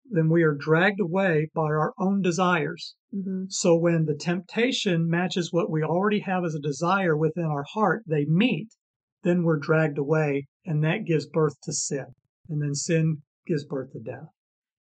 then 0.10 0.30
we 0.30 0.44
are 0.44 0.54
dragged 0.54 1.00
away 1.00 1.50
by 1.54 1.64
our 1.64 1.94
own 2.00 2.22
desires. 2.22 2.96
hmm 3.12 3.46
So 3.50 3.76
when 3.76 4.06
the 4.06 4.16
temptation 4.16 5.10
matches 5.10 5.52
what 5.52 5.70
we 5.70 5.84
already 5.84 6.20
have 6.20 6.46
as 6.46 6.56
a 6.56 6.60
desire 6.60 7.18
within 7.18 7.46
our 7.46 7.66
heart, 7.74 8.04
they 8.08 8.26
meet, 8.26 8.70
then 9.24 9.44
we're 9.44 9.60
dragged 9.60 9.98
away, 9.98 10.48
and 10.66 10.84
that 10.84 11.06
gives 11.06 11.26
birth 11.26 11.60
to 11.64 11.74
sin. 11.74 12.06
And 12.48 12.62
then 12.62 12.76
sin 12.76 13.24
gives 13.46 13.66
birth 13.66 13.92
to 13.92 14.00
death. 14.00 14.30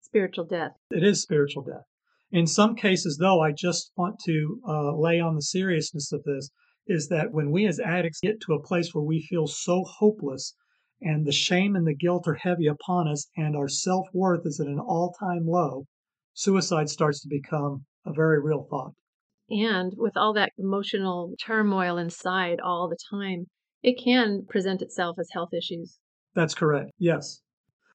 Spiritual 0.01 0.45
death. 0.45 0.71
It 0.89 1.03
is 1.03 1.21
spiritual 1.21 1.63
death. 1.63 1.85
In 2.31 2.47
some 2.47 2.75
cases, 2.75 3.17
though, 3.17 3.41
I 3.41 3.51
just 3.51 3.91
want 3.95 4.19
to 4.25 4.59
uh, 4.67 4.95
lay 4.95 5.19
on 5.19 5.35
the 5.35 5.41
seriousness 5.41 6.11
of 6.11 6.23
this 6.23 6.49
is 6.87 7.07
that 7.09 7.31
when 7.31 7.51
we 7.51 7.65
as 7.65 7.79
addicts 7.79 8.19
get 8.21 8.41
to 8.41 8.53
a 8.53 8.61
place 8.61 8.93
where 8.93 9.03
we 9.03 9.21
feel 9.21 9.47
so 9.47 9.83
hopeless 9.83 10.55
and 11.01 11.25
the 11.25 11.31
shame 11.31 11.75
and 11.75 11.87
the 11.87 11.95
guilt 11.95 12.27
are 12.27 12.35
heavy 12.35 12.67
upon 12.67 13.07
us 13.07 13.27
and 13.35 13.55
our 13.55 13.67
self 13.67 14.07
worth 14.13 14.45
is 14.45 14.59
at 14.59 14.67
an 14.67 14.79
all 14.79 15.13
time 15.19 15.45
low, 15.45 15.85
suicide 16.33 16.89
starts 16.89 17.21
to 17.21 17.27
become 17.29 17.85
a 18.05 18.13
very 18.13 18.41
real 18.41 18.67
thought. 18.69 18.93
And 19.49 19.93
with 19.97 20.15
all 20.15 20.33
that 20.33 20.53
emotional 20.57 21.33
turmoil 21.43 21.97
inside 21.97 22.59
all 22.61 22.87
the 22.87 22.97
time, 23.09 23.45
it 23.83 24.01
can 24.03 24.45
present 24.47 24.81
itself 24.81 25.17
as 25.19 25.29
health 25.33 25.53
issues. 25.53 25.99
That's 26.33 26.55
correct. 26.55 26.91
Yes. 26.97 27.41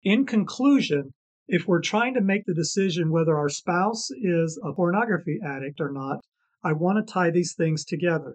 In 0.03 0.27
conclusion, 0.27 1.13
If 1.49 1.69
we're 1.69 1.81
trying 1.81 2.15
to 2.15 2.21
make 2.21 2.45
the 2.45 2.55
decision 2.55 3.13
whether 3.13 3.37
our 3.37 3.49
spouse 3.49 4.11
is 4.11 4.61
a 4.65 4.73
pornography 4.73 5.39
addict 5.45 5.81
or 5.81 5.93
not, 5.93 6.19
I 6.65 6.73
want 6.73 6.99
to 6.99 7.13
tie 7.13 7.31
these 7.31 7.55
things 7.55 7.85
together. 7.85 8.35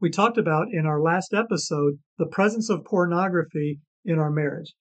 We 0.00 0.08
talked 0.08 0.38
about 0.38 0.72
in 0.72 0.86
our 0.86 0.98
last 0.98 1.34
episode 1.34 1.98
the 2.16 2.26
presence 2.26 2.70
of 2.70 2.86
pornography 2.86 3.80
in 4.02 4.18
our 4.18 4.30
marriage, 4.30 4.72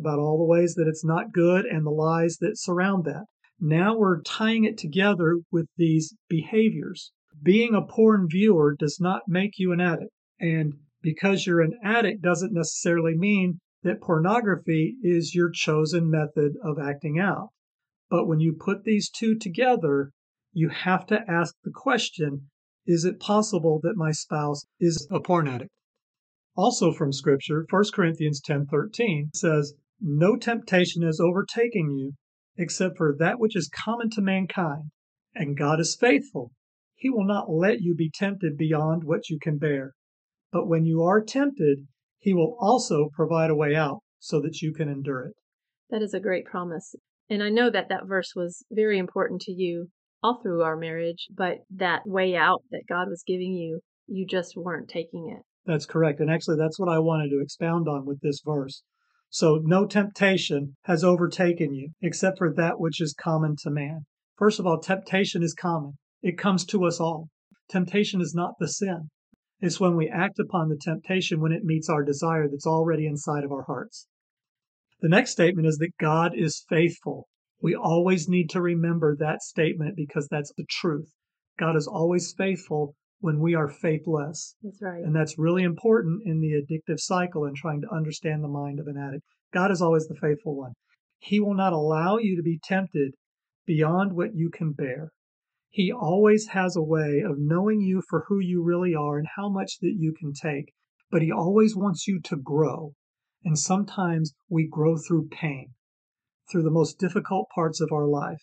about 0.00 0.18
all 0.18 0.36
the 0.36 0.44
ways 0.44 0.74
that 0.74 0.88
it's 0.88 1.04
not 1.04 1.32
good 1.32 1.64
and 1.64 1.86
the 1.86 1.90
lies 1.90 2.38
that 2.40 2.58
surround 2.58 3.04
that. 3.04 3.26
Now 3.60 3.96
we're 3.96 4.20
tying 4.22 4.64
it 4.64 4.76
together 4.76 5.38
with 5.52 5.68
these 5.76 6.16
behaviors. 6.28 7.12
Being 7.40 7.74
a 7.74 7.86
porn 7.86 8.26
viewer 8.28 8.74
does 8.74 8.98
not 9.00 9.28
make 9.28 9.58
you 9.58 9.70
an 9.70 9.80
addict. 9.80 10.10
And 10.40 10.74
because 11.02 11.46
you're 11.46 11.60
an 11.60 11.78
addict 11.84 12.20
doesn't 12.20 12.52
necessarily 12.52 13.16
mean 13.16 13.60
that 13.84 14.00
pornography 14.00 14.96
is 15.02 15.36
your 15.36 15.50
chosen 15.50 16.10
method 16.10 16.54
of 16.64 16.80
acting 16.80 17.20
out. 17.20 17.50
But 18.10 18.26
when 18.26 18.40
you 18.40 18.52
put 18.52 18.82
these 18.82 19.08
two 19.08 19.36
together, 19.36 20.10
you 20.52 20.70
have 20.70 21.06
to 21.06 21.20
ask 21.30 21.54
the 21.62 21.70
question 21.72 22.50
is 22.86 23.04
it 23.04 23.20
possible 23.20 23.80
that 23.82 23.96
my 23.96 24.12
spouse 24.12 24.64
is 24.78 25.08
a 25.10 25.20
porn 25.20 25.48
addict? 25.48 25.70
Also 26.56 26.92
from 26.92 27.12
scripture, 27.12 27.66
1 27.68 27.92
Corinthians 27.92 28.40
10:13 28.40 29.30
says, 29.34 29.74
"No 30.00 30.36
temptation 30.36 31.02
has 31.02 31.18
overtaken 31.20 31.90
you 31.90 32.14
except 32.56 32.96
for 32.96 33.14
that 33.18 33.38
which 33.38 33.56
is 33.56 33.68
common 33.68 34.10
to 34.10 34.22
mankind, 34.22 34.90
and 35.34 35.56
God 35.56 35.80
is 35.80 35.96
faithful. 35.96 36.52
He 36.94 37.10
will 37.10 37.26
not 37.26 37.50
let 37.50 37.80
you 37.80 37.94
be 37.94 38.10
tempted 38.10 38.56
beyond 38.56 39.04
what 39.04 39.28
you 39.28 39.38
can 39.38 39.58
bear. 39.58 39.94
But 40.52 40.68
when 40.68 40.84
you 40.84 41.02
are 41.02 41.22
tempted, 41.22 41.88
he 42.18 42.32
will 42.32 42.56
also 42.60 43.08
provide 43.12 43.50
a 43.50 43.56
way 43.56 43.74
out 43.74 44.00
so 44.20 44.40
that 44.40 44.62
you 44.62 44.72
can 44.72 44.88
endure 44.88 45.26
it. 45.26 45.34
That 45.90 46.02
is 46.02 46.14
a 46.14 46.20
great 46.20 46.44
promise. 46.44 46.94
And 47.28 47.42
I 47.42 47.48
know 47.48 47.70
that 47.70 47.88
that 47.88 48.06
verse 48.06 48.34
was 48.36 48.64
very 48.70 48.98
important 48.98 49.40
to 49.42 49.52
you 49.52 49.90
all 50.24 50.40
through 50.42 50.62
our 50.62 50.76
marriage, 50.76 51.28
but 51.30 51.58
that 51.76 52.00
way 52.06 52.34
out 52.34 52.62
that 52.70 52.84
God 52.88 53.08
was 53.08 53.22
giving 53.26 53.52
you, 53.52 53.80
you 54.06 54.26
just 54.26 54.56
weren't 54.56 54.88
taking 54.88 55.28
it. 55.36 55.42
That's 55.66 55.84
correct. 55.84 56.18
And 56.18 56.30
actually, 56.30 56.56
that's 56.56 56.78
what 56.78 56.88
I 56.88 56.98
wanted 56.98 57.28
to 57.28 57.40
expound 57.40 57.88
on 57.88 58.06
with 58.06 58.20
this 58.20 58.40
verse. 58.44 58.82
So, 59.28 59.60
no 59.62 59.86
temptation 59.86 60.76
has 60.84 61.04
overtaken 61.04 61.74
you 61.74 61.90
except 62.00 62.38
for 62.38 62.52
that 62.54 62.80
which 62.80 63.02
is 63.02 63.14
common 63.14 63.56
to 63.62 63.70
man. 63.70 64.06
First 64.38 64.58
of 64.58 64.66
all, 64.66 64.80
temptation 64.80 65.42
is 65.42 65.54
common, 65.54 65.98
it 66.22 66.38
comes 66.38 66.64
to 66.66 66.84
us 66.84 67.00
all. 67.00 67.28
Temptation 67.68 68.20
is 68.20 68.34
not 68.34 68.54
the 68.58 68.68
sin. 68.68 69.10
It's 69.60 69.80
when 69.80 69.96
we 69.96 70.08
act 70.08 70.38
upon 70.38 70.68
the 70.68 70.78
temptation 70.80 71.40
when 71.40 71.52
it 71.52 71.64
meets 71.64 71.88
our 71.88 72.02
desire 72.02 72.48
that's 72.48 72.66
already 72.66 73.06
inside 73.06 73.44
of 73.44 73.52
our 73.52 73.64
hearts. 73.64 74.06
The 75.00 75.08
next 75.08 75.32
statement 75.32 75.66
is 75.66 75.76
that 75.78 75.96
God 76.00 76.32
is 76.34 76.64
faithful. 76.68 77.28
We 77.64 77.74
always 77.74 78.28
need 78.28 78.50
to 78.50 78.60
remember 78.60 79.16
that 79.16 79.40
statement 79.40 79.96
because 79.96 80.28
that's 80.30 80.52
the 80.54 80.66
truth. 80.68 81.10
God 81.58 81.76
is 81.76 81.86
always 81.86 82.34
faithful 82.36 82.94
when 83.20 83.40
we 83.40 83.54
are 83.54 83.70
faithless. 83.70 84.54
That's 84.62 84.82
right. 84.82 85.02
And 85.02 85.16
that's 85.16 85.38
really 85.38 85.62
important 85.62 86.24
in 86.26 86.42
the 86.42 86.60
addictive 86.60 87.00
cycle 87.00 87.46
and 87.46 87.56
trying 87.56 87.80
to 87.80 87.90
understand 87.90 88.44
the 88.44 88.48
mind 88.48 88.80
of 88.80 88.86
an 88.86 88.98
addict. 88.98 89.24
God 89.54 89.70
is 89.70 89.80
always 89.80 90.06
the 90.06 90.14
faithful 90.14 90.54
one. 90.54 90.74
He 91.20 91.40
will 91.40 91.54
not 91.54 91.72
allow 91.72 92.18
you 92.18 92.36
to 92.36 92.42
be 92.42 92.60
tempted 92.62 93.14
beyond 93.64 94.12
what 94.12 94.34
you 94.34 94.50
can 94.50 94.72
bear. 94.72 95.08
He 95.70 95.90
always 95.90 96.48
has 96.48 96.76
a 96.76 96.82
way 96.82 97.22
of 97.26 97.38
knowing 97.38 97.80
you 97.80 98.02
for 98.10 98.26
who 98.28 98.40
you 98.40 98.62
really 98.62 98.94
are 98.94 99.16
and 99.16 99.28
how 99.36 99.48
much 99.48 99.78
that 99.80 99.94
you 99.96 100.12
can 100.12 100.34
take, 100.34 100.74
but 101.10 101.22
he 101.22 101.32
always 101.32 101.74
wants 101.74 102.06
you 102.06 102.20
to 102.24 102.36
grow. 102.36 102.92
And 103.42 103.58
sometimes 103.58 104.34
we 104.50 104.68
grow 104.70 104.98
through 104.98 105.28
pain, 105.30 105.70
through 106.50 106.62
the 106.62 106.70
most 106.70 106.98
difficult 106.98 107.48
parts 107.54 107.80
of 107.80 107.92
our 107.92 108.06
life. 108.06 108.42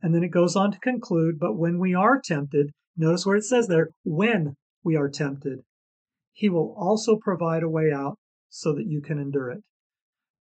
And 0.00 0.14
then 0.14 0.24
it 0.24 0.30
goes 0.30 0.56
on 0.56 0.72
to 0.72 0.78
conclude, 0.80 1.38
but 1.38 1.56
when 1.56 1.78
we 1.78 1.94
are 1.94 2.20
tempted, 2.20 2.70
notice 2.96 3.24
where 3.24 3.36
it 3.36 3.44
says 3.44 3.68
there, 3.68 3.90
when 4.04 4.56
we 4.84 4.96
are 4.96 5.08
tempted, 5.08 5.60
he 6.32 6.48
will 6.48 6.74
also 6.76 7.16
provide 7.16 7.62
a 7.62 7.68
way 7.68 7.92
out 7.92 8.18
so 8.48 8.74
that 8.74 8.86
you 8.86 9.00
can 9.00 9.18
endure 9.18 9.50
it. 9.50 9.62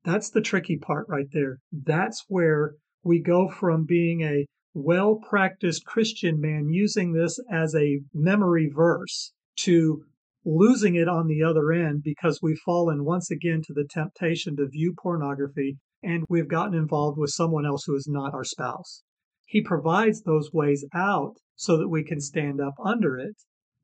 That's 0.04 0.30
the 0.30 0.40
tricky 0.40 0.76
part 0.76 1.06
right 1.08 1.28
there. 1.32 1.58
That's 1.72 2.24
where 2.28 2.74
we 3.02 3.20
go 3.20 3.48
from 3.48 3.84
being 3.84 4.22
a 4.22 4.46
well 4.74 5.16
practiced 5.16 5.84
Christian 5.84 6.40
man 6.40 6.68
using 6.68 7.12
this 7.12 7.38
as 7.50 7.74
a 7.74 8.00
memory 8.14 8.70
verse 8.72 9.32
to 9.60 10.04
losing 10.44 10.94
it 10.94 11.08
on 11.08 11.26
the 11.26 11.42
other 11.42 11.72
end 11.72 12.02
because 12.02 12.40
we've 12.40 12.60
fallen 12.64 13.04
once 13.04 13.30
again 13.30 13.60
to 13.66 13.74
the 13.74 13.86
temptation 13.90 14.56
to 14.56 14.68
view 14.68 14.94
pornography 14.96 15.76
and 16.02 16.24
we've 16.28 16.48
gotten 16.48 16.74
involved 16.74 17.18
with 17.18 17.30
someone 17.30 17.66
else 17.66 17.84
who 17.84 17.96
is 17.96 18.06
not 18.08 18.34
our 18.34 18.44
spouse. 18.44 19.02
He 19.44 19.62
provides 19.62 20.22
those 20.22 20.52
ways 20.52 20.84
out 20.94 21.36
so 21.56 21.76
that 21.76 21.88
we 21.88 22.04
can 22.04 22.20
stand 22.20 22.60
up 22.60 22.74
under 22.84 23.18
it, 23.18 23.36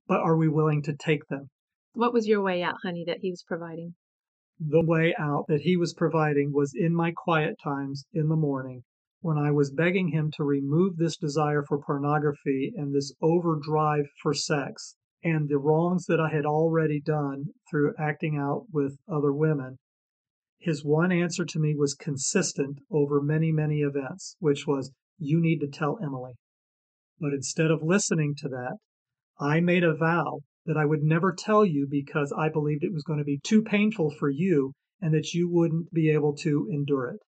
but 0.07 0.21
are 0.21 0.37
we 0.37 0.49
willing 0.49 0.83
to 0.83 0.95
take 0.95 1.27
them? 1.29 1.51
What 1.95 2.13
was 2.13 2.27
your 2.27 2.43
way 2.43 2.63
out, 2.63 2.77
honey, 2.83 3.05
that 3.07 3.21
he 3.21 3.31
was 3.31 3.43
providing? 3.43 3.95
The 4.61 4.85
way 4.85 5.15
out 5.19 5.47
that 5.49 5.63
he 5.63 5.77
was 5.77 5.95
providing 5.95 6.53
was 6.53 6.75
in 6.75 6.95
my 6.95 7.13
quiet 7.13 7.57
times 7.63 8.05
in 8.13 8.29
the 8.29 8.37
morning 8.37 8.85
when 9.25 9.39
I 9.39 9.51
was 9.53 9.71
begging 9.71 10.09
him 10.09 10.31
to 10.33 10.45
remove 10.45 10.97
this 10.97 11.17
desire 11.17 11.63
for 11.63 11.81
pornography 11.81 12.75
and 12.77 12.95
this 12.95 13.11
overdrive 13.23 14.05
for 14.23 14.35
sex 14.35 14.97
and 15.23 15.49
the 15.49 15.57
wrongs 15.57 16.05
that 16.07 16.21
I 16.21 16.29
had 16.29 16.45
already 16.45 17.01
done 17.01 17.47
through 17.71 17.95
acting 17.99 18.37
out 18.37 18.67
with 18.71 18.99
other 19.09 19.33
women, 19.33 19.79
his 20.65 20.83
one 20.83 21.13
answer 21.13 21.45
to 21.45 21.59
me 21.59 21.75
was 21.77 21.93
consistent 21.93 22.79
over 22.91 23.21
many, 23.21 23.53
many 23.53 23.81
events, 23.81 24.35
which 24.39 24.67
was, 24.67 24.91
You 25.19 25.39
need 25.39 25.61
to 25.61 25.69
tell 25.69 25.99
Emily. 26.03 26.33
But 27.21 27.35
instead 27.35 27.71
of 27.71 27.83
listening 27.83 28.35
to 28.39 28.49
that, 28.49 28.79
I 29.39 29.61
made 29.61 29.85
a 29.85 29.95
vow 29.95 30.41
that 30.65 30.79
I 30.79 30.87
would 30.87 31.03
never 31.03 31.35
tell 31.35 31.67
you 31.67 31.87
because 31.89 32.33
I 32.33 32.49
believed 32.49 32.83
it 32.83 32.95
was 32.95 33.03
going 33.03 33.19
to 33.19 33.25
be 33.27 33.41
too 33.45 33.63
painful 33.63 34.11
for 34.19 34.31
you 34.31 34.73
and 35.03 35.13
that 35.13 35.35
you 35.35 35.51
wouldn't 35.51 35.93
be 35.93 36.11
able 36.11 36.35
to 36.37 36.67
endure 36.73 37.11
it. 37.11 37.21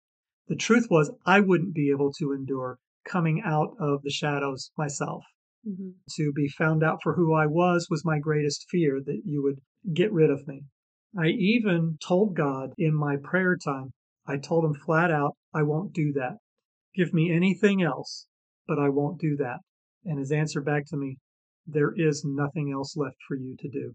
The 0.48 0.56
truth 0.56 0.86
was, 0.90 1.12
I 1.26 1.40
wouldn't 1.40 1.74
be 1.74 1.90
able 1.90 2.12
to 2.14 2.32
endure 2.32 2.78
coming 3.04 3.42
out 3.44 3.76
of 3.78 4.00
the 4.02 4.10
shadows 4.10 4.70
myself. 4.78 5.24
Mm-hmm. 5.68 5.90
To 6.16 6.32
be 6.32 6.48
found 6.48 6.82
out 6.82 7.00
for 7.02 7.14
who 7.14 7.34
I 7.34 7.44
was 7.44 7.88
was 7.90 8.02
my 8.02 8.18
greatest 8.18 8.64
fear 8.70 9.02
that 9.04 9.22
you 9.26 9.42
would 9.42 9.60
get 9.94 10.10
rid 10.10 10.30
of 10.30 10.48
me. 10.48 10.62
I 11.18 11.28
even 11.28 11.98
told 12.06 12.36
God 12.36 12.72
in 12.76 12.94
my 12.94 13.16
prayer 13.16 13.56
time, 13.56 13.92
I 14.26 14.36
told 14.38 14.64
him 14.64 14.74
flat 14.74 15.10
out, 15.10 15.36
I 15.54 15.62
won't 15.62 15.92
do 15.92 16.12
that. 16.14 16.38
Give 16.94 17.14
me 17.14 17.32
anything 17.32 17.82
else, 17.82 18.26
but 18.66 18.78
I 18.78 18.88
won't 18.88 19.20
do 19.20 19.36
that. 19.36 19.60
And 20.04 20.18
his 20.18 20.32
answer 20.32 20.60
back 20.60 20.84
to 20.88 20.96
me, 20.96 21.18
there 21.66 21.92
is 21.96 22.24
nothing 22.24 22.70
else 22.72 22.96
left 22.96 23.16
for 23.26 23.36
you 23.36 23.56
to 23.58 23.68
do. 23.68 23.94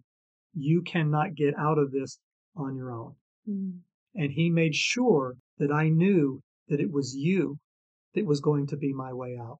You 0.53 0.81
cannot 0.81 1.35
get 1.35 1.53
out 1.57 1.77
of 1.77 1.91
this 1.91 2.19
on 2.55 2.75
your 2.75 2.91
own. 2.91 3.15
Mm. 3.47 3.79
And 4.15 4.31
he 4.31 4.49
made 4.49 4.75
sure 4.75 5.35
that 5.57 5.71
I 5.71 5.89
knew 5.89 6.41
that 6.67 6.81
it 6.81 6.91
was 6.91 7.15
you 7.15 7.57
that 8.13 8.25
was 8.25 8.41
going 8.41 8.67
to 8.67 8.77
be 8.77 8.93
my 8.93 9.13
way 9.13 9.37
out. 9.39 9.59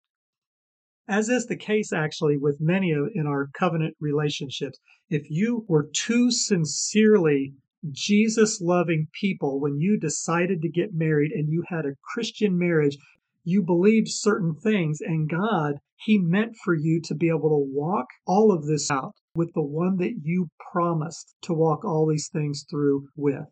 As 1.12 1.28
is 1.28 1.48
the 1.48 1.58
case 1.58 1.92
actually 1.92 2.38
with 2.38 2.62
many 2.62 2.94
of 2.94 3.10
in 3.14 3.28
our 3.28 3.50
covenant 3.54 3.98
relationships, 4.00 4.80
if 5.10 5.30
you 5.30 5.66
were 5.68 5.90
two 5.94 6.32
sincerely 6.32 7.54
Jesus 7.92 8.62
loving 8.62 9.10
people 9.20 9.60
when 9.60 9.82
you 9.82 10.00
decided 10.00 10.62
to 10.62 10.70
get 10.70 10.94
married 10.94 11.34
and 11.34 11.52
you 11.52 11.66
had 11.68 11.86
a 11.86 11.98
Christian 12.02 12.58
marriage, 12.58 12.98
you 13.44 13.62
believed 13.62 14.08
certain 14.08 14.56
things, 14.56 15.00
and 15.02 15.30
God, 15.30 15.80
He 15.98 16.18
meant 16.18 16.56
for 16.64 16.74
you 16.74 17.02
to 17.02 17.14
be 17.14 17.28
able 17.28 17.50
to 17.50 17.70
walk 17.74 18.08
all 18.26 18.54
of 18.54 18.66
this 18.66 18.90
out 18.90 19.12
with 19.36 19.52
the 19.54 19.62
one 19.64 19.98
that 19.98 20.22
you 20.24 20.48
promised 20.72 21.36
to 21.42 21.54
walk 21.54 21.84
all 21.84 22.08
these 22.08 22.30
things 22.32 22.64
through 22.70 23.10
with. 23.18 23.50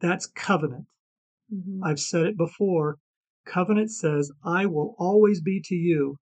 That's 0.00 0.26
covenant. 0.26 0.86
Mm-hmm. 1.54 1.84
I've 1.84 2.00
said 2.00 2.26
it 2.26 2.36
before. 2.36 2.96
Covenant 3.46 3.92
says, 3.92 4.32
I 4.44 4.66
will 4.66 4.96
always 4.98 5.40
be 5.40 5.62
to 5.66 5.76
you 5.76 6.16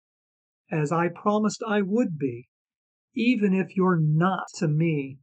as 0.73 0.91
I 0.91 1.09
promised 1.09 1.63
I 1.69 1.83
would 1.83 2.19
be, 2.19 2.49
even 3.15 3.53
if 3.55 3.77
you're 3.77 4.01
not 4.01 4.47
to 4.57 4.67
me 4.67 5.19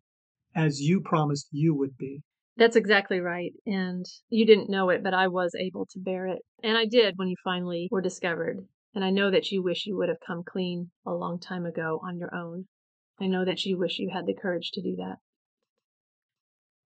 as 0.56 0.80
you 0.80 1.02
promised 1.02 1.48
you 1.52 1.76
would 1.76 1.98
be. 1.98 2.22
That's 2.56 2.76
exactly 2.76 3.20
right. 3.20 3.54
And 3.66 4.06
you 4.30 4.46
didn't 4.46 4.70
know 4.70 4.90
it, 4.90 5.02
but 5.04 5.14
I 5.14 5.28
was 5.28 5.56
able 5.56 5.88
to 5.88 6.00
bear 6.00 6.28
it. 6.28 6.40
And 6.62 6.78
I 6.78 6.86
did 6.86 7.18
when 7.18 7.30
you 7.30 7.36
finally 7.44 7.88
were 7.90 8.02
discovered. 8.02 8.68
And 8.94 9.04
I 9.04 9.10
know 9.10 9.32
that 9.32 9.52
you 9.52 9.64
wish 9.64 9.86
you 9.86 9.98
would 9.98 10.10
have 10.10 10.20
come 10.26 10.44
clean 10.44 10.92
a 11.06 11.12
long 11.12 11.40
time 11.40 11.66
ago 11.66 12.00
on 12.04 12.18
your 12.18 12.36
own. 12.36 12.66
I 13.20 13.28
know 13.28 13.46
that 13.46 13.66
you 13.66 13.78
wish 13.78 14.00
you 14.00 14.10
had 14.14 14.26
the 14.26 14.34
courage 14.34 14.72
to 14.74 14.82
do 14.82 14.96
that. 14.98 15.18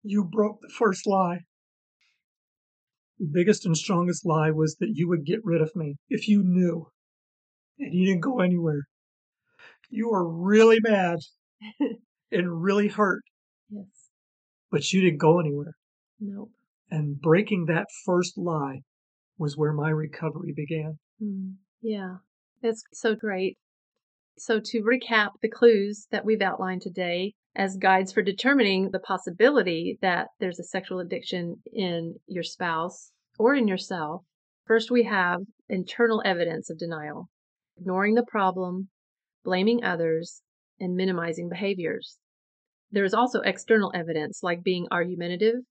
You 0.03 0.25
broke 0.25 0.61
the 0.61 0.73
first 0.77 1.07
lie 1.07 1.45
The 3.19 3.29
biggest 3.31 3.65
and 3.65 3.77
strongest 3.77 4.25
lie 4.25 4.51
was 4.51 4.75
that 4.77 4.93
you 4.93 5.07
would 5.07 5.25
get 5.25 5.45
rid 5.45 5.61
of 5.61 5.75
me 5.75 5.97
if 6.09 6.27
you 6.27 6.43
knew 6.43 6.88
and 7.82 7.93
you 7.93 8.05
didn't 8.05 8.21
go 8.21 8.39
anywhere. 8.39 8.84
You 9.89 10.09
were 10.09 10.27
really 10.27 10.79
mad 10.82 11.19
and 12.32 12.63
really 12.63 12.88
hurt. 12.88 13.23
Yes. 13.69 13.86
But 14.71 14.93
you 14.93 15.01
didn't 15.01 15.19
go 15.19 15.39
anywhere. 15.39 15.73
Nope. 16.19 16.51
And 16.89 17.19
breaking 17.19 17.65
that 17.65 17.88
first 18.05 18.38
lie 18.38 18.82
was 19.38 19.57
where 19.57 19.73
my 19.73 19.89
recovery 19.89 20.53
began. 20.55 20.99
Mm, 21.21 21.55
yeah, 21.82 22.17
that's 22.61 22.84
so 22.93 23.15
great. 23.15 23.57
So, 24.38 24.59
to 24.63 24.82
recap 24.82 25.32
the 25.41 25.49
clues 25.49 26.07
that 26.11 26.25
we've 26.25 26.41
outlined 26.41 26.82
today 26.82 27.34
as 27.55 27.75
guides 27.75 28.13
for 28.13 28.21
determining 28.21 28.91
the 28.91 28.99
possibility 28.99 29.97
that 30.01 30.27
there's 30.39 30.59
a 30.59 30.63
sexual 30.63 30.99
addiction 30.99 31.57
in 31.73 32.15
your 32.27 32.43
spouse 32.43 33.11
or 33.38 33.55
in 33.55 33.67
yourself, 33.67 34.23
first 34.65 34.91
we 34.91 35.03
have 35.03 35.41
internal 35.69 36.21
evidence 36.23 36.69
of 36.69 36.77
denial, 36.77 37.29
ignoring 37.78 38.15
the 38.15 38.26
problem, 38.26 38.89
blaming 39.43 39.84
others, 39.84 40.41
and 40.80 40.95
minimizing 40.95 41.49
behaviors. 41.49 42.17
There 42.91 43.05
is 43.05 43.13
also 43.13 43.41
external 43.41 43.91
evidence 43.95 44.43
like 44.43 44.63
being 44.63 44.88
argumentative, 44.91 45.63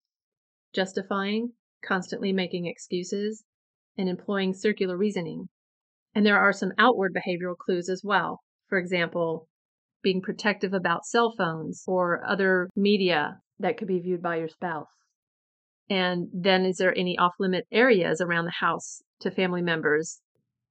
justifying, 0.73 1.53
constantly 1.85 2.33
making 2.33 2.67
excuses, 2.67 3.45
and 3.99 4.09
employing 4.09 4.55
circular 4.55 4.97
reasoning. 4.97 5.49
And 6.15 6.25
there 6.25 6.39
are 6.39 6.53
some 6.53 6.73
outward 6.79 7.15
behavioral 7.15 7.57
clues 7.57 7.89
as 7.89 8.03
well. 8.05 8.41
For 8.69 8.79
example, 8.79 9.49
being 10.03 10.23
protective 10.23 10.73
about 10.73 11.05
cell 11.05 11.35
phones 11.37 11.85
or 11.87 12.25
other 12.27 12.71
media 12.75 13.41
that 13.59 13.77
could 13.77 13.89
be 13.89 14.01
viewed 14.01 14.23
by 14.23 14.37
your 14.37 14.49
spouse. 14.49 14.89
And 15.91 16.29
then, 16.33 16.65
is 16.65 16.77
there 16.77 16.97
any 16.97 17.19
off 17.19 17.35
limit 17.39 17.67
areas 17.71 18.21
around 18.21 18.45
the 18.45 18.53
house 18.61 19.03
to 19.21 19.31
family 19.31 19.61
members? 19.61 20.21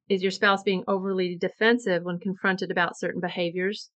Is 0.09 0.23
your 0.23 0.31
spouse 0.31 0.63
being 0.63 0.83
overly 0.87 1.35
defensive 1.35 2.03
when 2.03 2.17
confronted 2.17 2.71
about 2.71 2.97
certain 2.97 3.21
behaviors? 3.21 3.91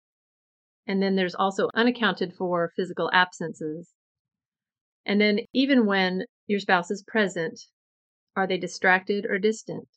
And 0.88 1.04
then 1.04 1.16
there's 1.16 1.36
also 1.36 1.70
unaccounted 1.76 2.34
for 2.34 2.74
physical 2.76 3.12
absences. 3.14 3.94
And 5.06 5.22
then, 5.22 5.42
even 5.54 5.86
when 5.86 6.26
your 6.48 6.60
spouse 6.60 6.90
is 6.90 7.04
present, 7.04 7.60
are 8.36 8.48
they 8.48 8.58
distracted 8.58 9.28
or 9.28 9.38
distant? 9.38 9.88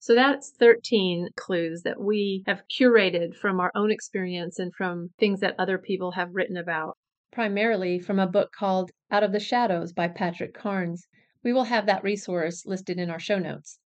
So 0.00 0.14
that's 0.14 0.50
13 0.50 1.30
clues 1.36 1.82
that 1.82 1.98
we 1.98 2.42
have 2.46 2.64
curated 2.68 3.34
from 3.34 3.58
our 3.58 3.72
own 3.74 3.90
experience 3.90 4.58
and 4.58 4.74
from 4.74 5.12
things 5.18 5.40
that 5.40 5.54
other 5.58 5.78
people 5.78 6.10
have 6.10 6.34
written 6.34 6.58
about. 6.58 6.98
Primarily 7.30 7.98
from 7.98 8.18
a 8.18 8.26
book 8.26 8.50
called 8.52 8.90
Out 9.10 9.22
of 9.22 9.32
the 9.32 9.40
Shadows 9.40 9.94
by 9.94 10.08
Patrick 10.08 10.52
Carnes. 10.52 11.06
We 11.42 11.54
will 11.54 11.64
have 11.64 11.86
that 11.86 12.04
resource 12.04 12.66
listed 12.66 12.98
in 12.98 13.08
our 13.08 13.20
show 13.20 13.38
notes. 13.38 13.78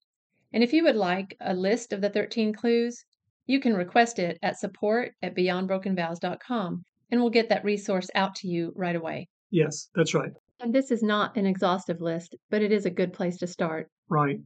And 0.56 0.64
if 0.64 0.72
you 0.72 0.86
would 0.86 0.96
like 0.96 1.36
a 1.42 1.54
list 1.54 1.92
of 1.92 2.00
the 2.00 2.10
13 2.10 2.54
clues, 2.54 3.04
you 3.46 3.60
can 3.60 3.74
request 3.74 4.20
it 4.20 4.40
at 4.42 4.58
support 4.58 5.12
at 5.22 5.36
beyondbrokenvows.com 5.36 6.84
and 7.12 7.22
we'll 7.22 7.30
get 7.30 7.50
that 7.50 7.66
resource 7.66 8.10
out 8.16 8.36
to 8.36 8.48
you 8.48 8.72
right 8.74 8.96
away. 8.96 9.28
Yes, 9.52 9.90
that's 9.96 10.14
right. 10.14 10.32
And 10.62 10.74
this 10.74 10.92
is 10.92 11.04
not 11.04 11.36
an 11.36 11.46
exhaustive 11.46 12.00
list, 12.00 12.38
but 12.50 12.62
it 12.62 12.72
is 12.72 12.86
a 12.86 12.90
good 12.90 13.12
place 13.12 13.36
to 13.40 13.48
start. 13.48 13.90
Right. 14.08 14.40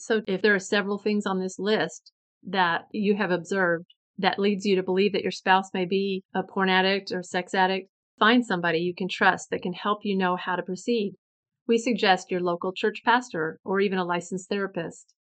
So 0.00 0.22
if 0.26 0.42
there 0.42 0.56
are 0.56 0.58
several 0.58 0.98
things 0.98 1.26
on 1.26 1.38
this 1.38 1.60
list 1.60 2.10
that 2.48 2.86
you 2.90 3.14
have 3.14 3.30
observed 3.30 3.86
that 4.18 4.40
leads 4.40 4.66
you 4.66 4.74
to 4.74 4.82
believe 4.82 5.12
that 5.12 5.22
your 5.22 5.30
spouse 5.30 5.70
may 5.72 5.84
be 5.84 6.24
a 6.34 6.42
porn 6.42 6.70
addict 6.70 7.12
or 7.12 7.22
sex 7.22 7.54
addict, 7.54 7.88
find 8.18 8.44
somebody 8.44 8.80
you 8.80 8.96
can 8.96 9.08
trust 9.08 9.50
that 9.50 9.62
can 9.62 9.74
help 9.74 10.00
you 10.02 10.18
know 10.18 10.34
how 10.34 10.56
to 10.56 10.62
proceed. 10.64 11.14
We 11.68 11.78
suggest 11.78 12.32
your 12.32 12.40
local 12.40 12.72
church 12.72 13.02
pastor 13.04 13.60
or 13.64 13.78
even 13.78 13.98
a 13.98 14.04
licensed 14.04 14.48
therapist. 14.48 15.14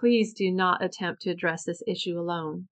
Please 0.00 0.32
do 0.32 0.50
not 0.50 0.82
attempt 0.82 1.20
to 1.20 1.30
address 1.30 1.64
this 1.64 1.82
issue 1.86 2.18
alone. 2.18 2.68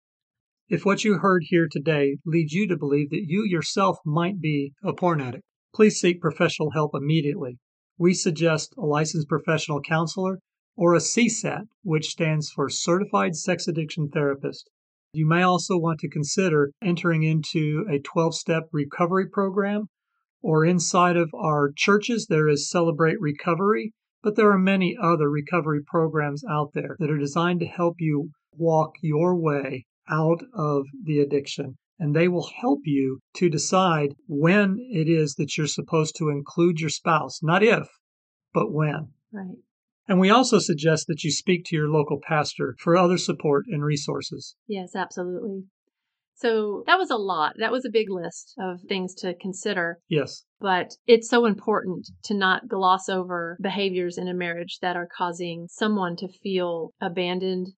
If 0.69 0.87
what 0.87 1.03
you 1.03 1.19
heard 1.19 1.43
here 1.49 1.67
today 1.69 2.19
leads 2.25 2.53
you 2.53 2.69
to 2.69 2.77
believe 2.77 3.11
that 3.11 3.25
you 3.27 3.43
yourself 3.45 3.99
might 4.07 4.41
be 4.41 4.75
a 4.85 4.93
porn 4.93 5.21
addict, 5.21 5.43
please 5.75 5.99
seek 5.99 6.21
professional 6.21 6.71
help 6.71 6.93
immediately. 6.95 7.59
We 7.99 8.15
suggest 8.15 8.75
a 8.79 8.87
licensed 8.87 9.29
professional 9.29 9.81
counselor 9.81 10.39
or 10.77 10.95
a 10.95 11.01
CSAT, 11.01 11.67
which 11.83 12.11
stands 12.11 12.49
for 12.49 12.69
Certified 12.69 13.35
Sex 13.35 13.67
Addiction 13.67 14.09
Therapist. 14.09 14.71
You 15.13 15.27
may 15.27 15.43
also 15.43 15.77
want 15.77 15.99
to 16.01 16.09
consider 16.09 16.71
entering 16.81 17.25
into 17.25 17.85
a 17.91 17.99
12 17.99 18.37
step 18.37 18.69
recovery 18.71 19.29
program, 19.29 19.89
or 20.43 20.65
inside 20.65 21.17
of 21.17 21.31
our 21.35 21.73
churches, 21.75 22.29
there 22.29 22.49
is 22.49 22.71
Celebrate 22.71 23.21
Recovery, 23.21 23.95
but 24.27 24.35
there 24.35 24.51
are 24.51 24.59
many 24.59 24.97
other 25.01 25.31
recovery 25.31 25.81
programs 25.87 26.43
out 26.51 26.73
there 26.75 26.97
that 26.99 27.13
are 27.13 27.17
designed 27.17 27.61
to 27.61 27.67
help 27.67 27.95
you 28.01 28.31
walk 28.57 28.95
your 29.01 29.37
way 29.37 29.87
out 30.11 30.43
of 30.53 30.85
the 31.05 31.21
addiction. 31.21 31.77
And 32.01 32.13
they 32.13 32.27
will 32.27 32.51
help 32.61 32.81
you 32.83 33.21
to 33.37 33.49
decide 33.49 34.17
when 34.27 34.79
it 34.91 35.09
is 35.09 35.37
that 35.37 35.57
you're 35.57 35.69
supposed 35.69 36.17
to 36.17 36.29
include 36.29 36.81
your 36.81 36.91
spouse, 36.91 37.39
not 37.41 37.63
if, 37.63 37.87
but 38.53 38.73
when. 38.73 39.11
Right. 39.33 39.59
And 40.09 40.19
we 40.19 40.29
also 40.29 40.59
suggest 40.59 41.07
that 41.07 41.23
you 41.23 41.31
speak 41.31 41.65
to 41.67 41.77
your 41.77 41.89
local 41.89 42.19
pastor 42.21 42.75
for 42.81 42.97
other 42.97 43.19
support 43.19 43.67
and 43.69 43.85
resources. 43.85 44.57
Yes, 44.67 44.97
absolutely. 44.97 45.67
So 46.37 46.85
that 46.87 46.99
was 46.99 47.11
a 47.11 47.17
lot. 47.17 47.55
That 47.59 47.73
was 47.73 47.87
a 47.87 47.91
big 47.91 48.11
list 48.11 48.55
of 48.59 48.81
things 48.89 49.15
to 49.17 49.35
consider. 49.41 50.01
Yes. 50.09 50.45
But 50.61 50.93
it's 51.07 51.31
so 51.31 51.47
important 51.47 52.09
to 52.25 52.35
not 52.35 52.69
gloss 52.69 53.09
over 53.09 53.57
behaviors 53.63 54.19
in 54.19 54.29
a 54.29 54.35
marriage 54.35 54.79
that 54.83 54.97
are 54.97 55.09
causing 55.17 55.67
someone 55.71 56.15
to 56.17 56.29
feel 56.29 56.93
abandoned, 57.01 57.69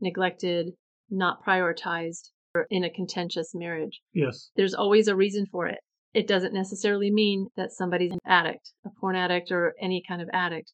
neglected, 0.00 0.68
not 1.10 1.44
prioritized 1.46 2.30
in 2.70 2.84
a 2.84 2.90
contentious 2.90 3.52
marriage. 3.54 4.00
Yes. 4.14 4.50
There's 4.56 4.74
always 4.74 5.08
a 5.08 5.16
reason 5.16 5.44
for 5.52 5.66
it. 5.66 5.78
It 6.14 6.26
doesn't 6.26 6.54
necessarily 6.54 7.10
mean 7.10 7.48
that 7.58 7.72
somebody's 7.72 8.12
an 8.12 8.18
addict, 8.24 8.72
a 8.86 8.88
porn 8.98 9.16
addict, 9.16 9.50
or 9.50 9.74
any 9.78 10.02
kind 10.08 10.22
of 10.22 10.30
addict. 10.32 10.72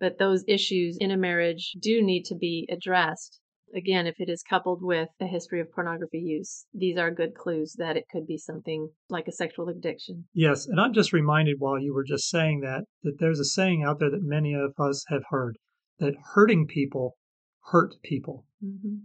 But 0.00 0.18
those 0.18 0.42
issues 0.48 0.98
in 1.00 1.12
a 1.12 1.16
marriage 1.16 1.76
do 1.80 2.02
need 2.02 2.24
to 2.24 2.34
be 2.34 2.68
addressed. 2.68 3.38
Again, 3.74 4.06
if 4.06 4.16
it 4.18 4.28
is 4.28 4.42
coupled 4.48 4.80
with 4.82 5.08
a 5.20 5.26
history 5.26 5.60
of 5.60 5.72
pornography 5.72 6.18
use, 6.18 6.66
these 6.72 6.96
are 6.96 7.10
good 7.10 7.34
clues 7.34 7.74
that 7.78 7.96
it 7.96 8.04
could 8.10 8.26
be 8.26 8.38
something 8.38 8.90
like 9.08 9.26
a 9.26 9.32
sexual 9.32 9.68
addiction. 9.68 10.24
Yes. 10.32 10.66
And 10.66 10.80
I'm 10.80 10.92
just 10.92 11.12
reminded 11.12 11.56
while 11.58 11.80
you 11.80 11.92
were 11.92 12.04
just 12.04 12.28
saying 12.28 12.60
that, 12.60 12.84
that 13.02 13.16
there's 13.18 13.40
a 13.40 13.44
saying 13.44 13.84
out 13.86 13.98
there 13.98 14.10
that 14.10 14.22
many 14.22 14.54
of 14.54 14.74
us 14.78 15.04
have 15.08 15.24
heard 15.30 15.56
that 15.98 16.14
hurting 16.34 16.66
people 16.66 17.16
hurt 17.70 17.94
people. 18.02 18.44
Mm-hmm. 18.64 18.96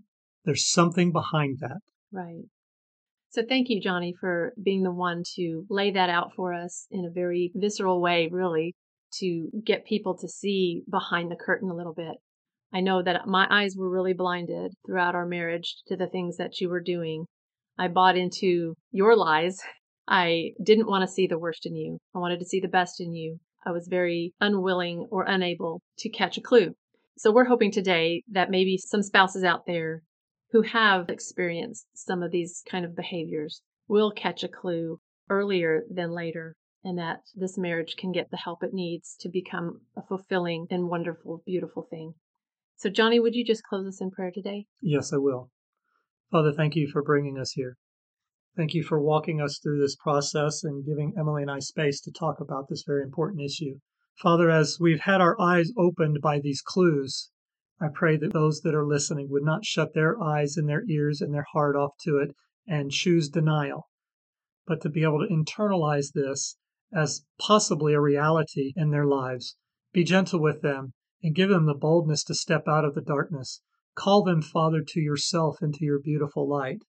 There's 0.45 0.69
something 0.71 1.11
behind 1.11 1.57
that. 1.61 1.79
Right. 2.11 2.45
So 3.29 3.43
thank 3.47 3.69
you, 3.69 3.79
Johnny, 3.79 4.13
for 4.19 4.53
being 4.61 4.83
the 4.83 4.91
one 4.91 5.23
to 5.35 5.65
lay 5.69 5.91
that 5.91 6.09
out 6.09 6.31
for 6.35 6.53
us 6.53 6.87
in 6.89 7.05
a 7.05 7.13
very 7.13 7.51
visceral 7.53 8.01
way, 8.01 8.27
really, 8.31 8.75
to 9.19 9.49
get 9.63 9.85
people 9.85 10.17
to 10.17 10.27
see 10.27 10.81
behind 10.89 11.29
the 11.29 11.35
curtain 11.35 11.69
a 11.69 11.75
little 11.75 11.93
bit. 11.93 12.17
I 12.71 12.81
know 12.81 13.01
that 13.01 13.27
my 13.27 13.47
eyes 13.49 13.75
were 13.75 13.89
really 13.89 14.13
blinded 14.13 14.73
throughout 14.85 15.15
our 15.15 15.25
marriage 15.25 15.77
to 15.87 15.95
the 15.95 16.07
things 16.07 16.37
that 16.37 16.61
you 16.61 16.69
were 16.69 16.81
doing. 16.81 17.25
I 17.77 17.87
bought 17.87 18.15
into 18.17 18.75
your 18.91 19.15
lies. 19.15 19.59
I 20.07 20.51
didn't 20.61 20.87
want 20.87 21.01
to 21.01 21.11
see 21.11 21.25
the 21.25 21.39
worst 21.39 21.65
in 21.65 21.75
you. 21.75 21.97
I 22.13 22.19
wanted 22.19 22.39
to 22.39 22.45
see 22.45 22.59
the 22.59 22.67
best 22.67 23.01
in 23.01 23.13
you. 23.13 23.39
I 23.65 23.71
was 23.71 23.87
very 23.87 24.33
unwilling 24.39 25.07
or 25.09 25.23
unable 25.23 25.81
to 25.97 26.09
catch 26.09 26.37
a 26.37 26.41
clue. 26.41 26.75
So 27.17 27.31
we're 27.31 27.45
hoping 27.45 27.71
today 27.71 28.23
that 28.31 28.51
maybe 28.51 28.77
some 28.77 29.01
spouses 29.01 29.43
out 29.43 29.65
there 29.65 30.03
who 30.51 30.61
have 30.61 31.09
experienced 31.09 31.87
some 31.93 32.23
of 32.23 32.31
these 32.31 32.63
kind 32.69 32.85
of 32.85 32.95
behaviors 32.95 33.61
will 33.87 34.11
catch 34.11 34.43
a 34.43 34.47
clue 34.47 34.99
earlier 35.29 35.83
than 35.89 36.11
later 36.11 36.55
and 36.83 36.97
that 36.97 37.21
this 37.35 37.57
marriage 37.57 37.95
can 37.97 38.11
get 38.11 38.31
the 38.31 38.37
help 38.37 38.63
it 38.63 38.73
needs 38.73 39.15
to 39.19 39.29
become 39.29 39.81
a 39.97 40.01
fulfilling 40.01 40.67
and 40.69 40.87
wonderful, 40.87 41.43
beautiful 41.45 41.83
thing. 41.89 42.13
So, 42.79 42.89
Johnny, 42.89 43.19
would 43.19 43.35
you 43.35 43.43
just 43.43 43.63
close 43.63 43.85
us 43.85 43.99
in 43.99 44.09
prayer 44.09 44.31
today? 44.33 44.65
Yes, 44.81 45.11
I 45.11 45.17
will. 45.17 45.51
Father, 46.31 46.53
thank 46.53 46.77
you 46.77 46.87
for 46.87 47.03
bringing 47.03 47.37
us 47.37 47.51
here. 47.51 47.75
Thank 48.55 48.73
you 48.73 48.83
for 48.83 49.01
walking 49.01 49.41
us 49.41 49.59
through 49.61 49.81
this 49.81 49.97
process 49.97 50.63
and 50.63 50.85
giving 50.85 51.13
Emily 51.19 51.41
and 51.41 51.51
I 51.51 51.59
space 51.59 51.99
to 51.99 52.11
talk 52.11 52.39
about 52.39 52.69
this 52.69 52.85
very 52.87 53.03
important 53.03 53.41
issue. 53.41 53.79
Father, 54.15 54.49
as 54.49 54.77
we've 54.79 55.01
had 55.01 55.19
our 55.19 55.35
eyes 55.41 55.73
opened 55.77 56.21
by 56.21 56.39
these 56.39 56.61
clues, 56.61 57.31
I 57.81 57.87
pray 57.93 58.15
that 58.15 58.31
those 58.31 58.61
that 58.61 58.73
are 58.73 58.87
listening 58.87 59.27
would 59.29 59.43
not 59.43 59.65
shut 59.65 59.93
their 59.93 60.17
eyes 60.17 60.55
and 60.55 60.69
their 60.69 60.85
ears 60.87 61.19
and 61.19 61.33
their 61.33 61.47
heart 61.51 61.75
off 61.75 61.97
to 62.05 62.19
it 62.19 62.33
and 62.65 62.91
choose 62.91 63.27
denial, 63.27 63.89
but 64.65 64.79
to 64.83 64.89
be 64.89 65.03
able 65.03 65.19
to 65.19 65.33
internalize 65.33 66.13
this 66.13 66.55
as 66.93 67.25
possibly 67.41 67.93
a 67.93 67.99
reality 67.99 68.71
in 68.77 68.91
their 68.91 69.05
lives. 69.05 69.57
Be 69.91 70.05
gentle 70.05 70.41
with 70.41 70.61
them 70.61 70.93
and 71.21 71.35
give 71.35 71.49
them 71.49 71.65
the 71.65 71.73
boldness 71.73 72.23
to 72.25 72.33
step 72.33 72.67
out 72.67 72.85
of 72.85 72.95
the 72.95 73.01
darkness. 73.01 73.61
Call 73.95 74.23
them, 74.23 74.41
Father, 74.41 74.81
to 74.87 74.99
yourself 74.99 75.61
into 75.61 75.85
your 75.85 75.99
beautiful 75.99 76.47
light, 76.47 76.83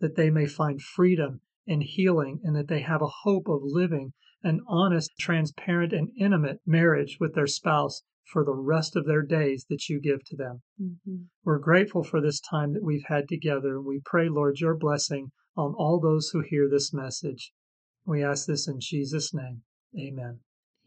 that 0.00 0.16
they 0.16 0.30
may 0.30 0.46
find 0.46 0.82
freedom 0.82 1.40
and 1.66 1.82
healing, 1.82 2.40
and 2.42 2.54
that 2.56 2.68
they 2.68 2.80
have 2.80 3.02
a 3.02 3.22
hope 3.22 3.48
of 3.48 3.60
living 3.62 4.12
an 4.42 4.60
honest, 4.68 5.10
transparent, 5.18 5.92
and 5.92 6.10
intimate 6.18 6.60
marriage 6.64 7.18
with 7.18 7.34
their 7.34 7.46
spouse 7.46 8.02
for 8.24 8.44
the 8.44 8.54
rest 8.54 8.96
of 8.96 9.06
their 9.06 9.22
days 9.22 9.66
that 9.68 9.88
you 9.88 10.00
give 10.00 10.24
to 10.24 10.36
them. 10.36 10.62
Mm-hmm. 10.80 11.16
We're 11.44 11.58
grateful 11.58 12.04
for 12.04 12.20
this 12.20 12.40
time 12.40 12.72
that 12.74 12.82
we've 12.82 13.04
had 13.06 13.28
together, 13.28 13.76
and 13.76 13.84
we 13.84 14.00
pray, 14.04 14.28
Lord, 14.28 14.60
your 14.60 14.76
blessing 14.76 15.32
on 15.56 15.74
all 15.74 16.00
those 16.00 16.30
who 16.32 16.42
hear 16.42 16.68
this 16.68 16.92
message. 16.92 17.52
We 18.04 18.22
ask 18.22 18.46
this 18.46 18.68
in 18.68 18.78
Jesus' 18.78 19.32
name. 19.34 19.62
Amen. 19.98 20.40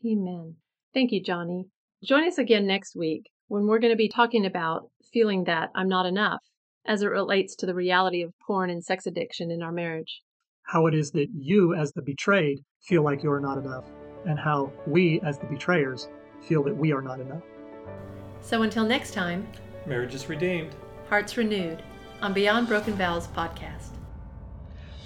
Amen. 0.05 0.55
Thank 0.93 1.11
you, 1.11 1.21
Johnny. 1.21 1.67
Join 2.01 2.25
us 2.25 2.37
again 2.37 2.65
next 2.65 2.95
week 2.95 3.29
when 3.49 3.67
we're 3.67 3.79
going 3.79 3.91
to 3.91 3.97
be 3.97 4.07
talking 4.07 4.45
about 4.45 4.89
feeling 5.11 5.43
that 5.43 5.69
I'm 5.75 5.89
not 5.89 6.05
enough 6.05 6.39
as 6.87 7.01
it 7.01 7.07
relates 7.07 7.57
to 7.57 7.65
the 7.65 7.73
reality 7.73 8.21
of 8.21 8.31
porn 8.39 8.69
and 8.69 8.81
sex 8.81 9.05
addiction 9.05 9.51
in 9.51 9.61
our 9.61 9.73
marriage. 9.73 10.21
How 10.63 10.87
it 10.87 10.93
is 10.93 11.11
that 11.11 11.27
you, 11.35 11.75
as 11.75 11.91
the 11.91 12.01
betrayed, 12.01 12.59
feel 12.79 13.03
like 13.03 13.21
you're 13.21 13.41
not 13.41 13.57
enough, 13.57 13.83
and 14.25 14.39
how 14.39 14.71
we, 14.87 15.19
as 15.25 15.39
the 15.39 15.45
betrayers, 15.47 16.07
feel 16.41 16.63
that 16.63 16.77
we 16.77 16.93
are 16.93 17.01
not 17.01 17.19
enough. 17.19 17.43
So 18.39 18.61
until 18.61 18.85
next 18.85 19.13
time, 19.13 19.45
marriage 19.85 20.15
is 20.15 20.29
redeemed, 20.29 20.73
hearts 21.09 21.35
renewed 21.35 21.83
on 22.21 22.31
Beyond 22.31 22.69
Broken 22.69 22.93
Vows 22.93 23.27
podcast. 23.27 23.89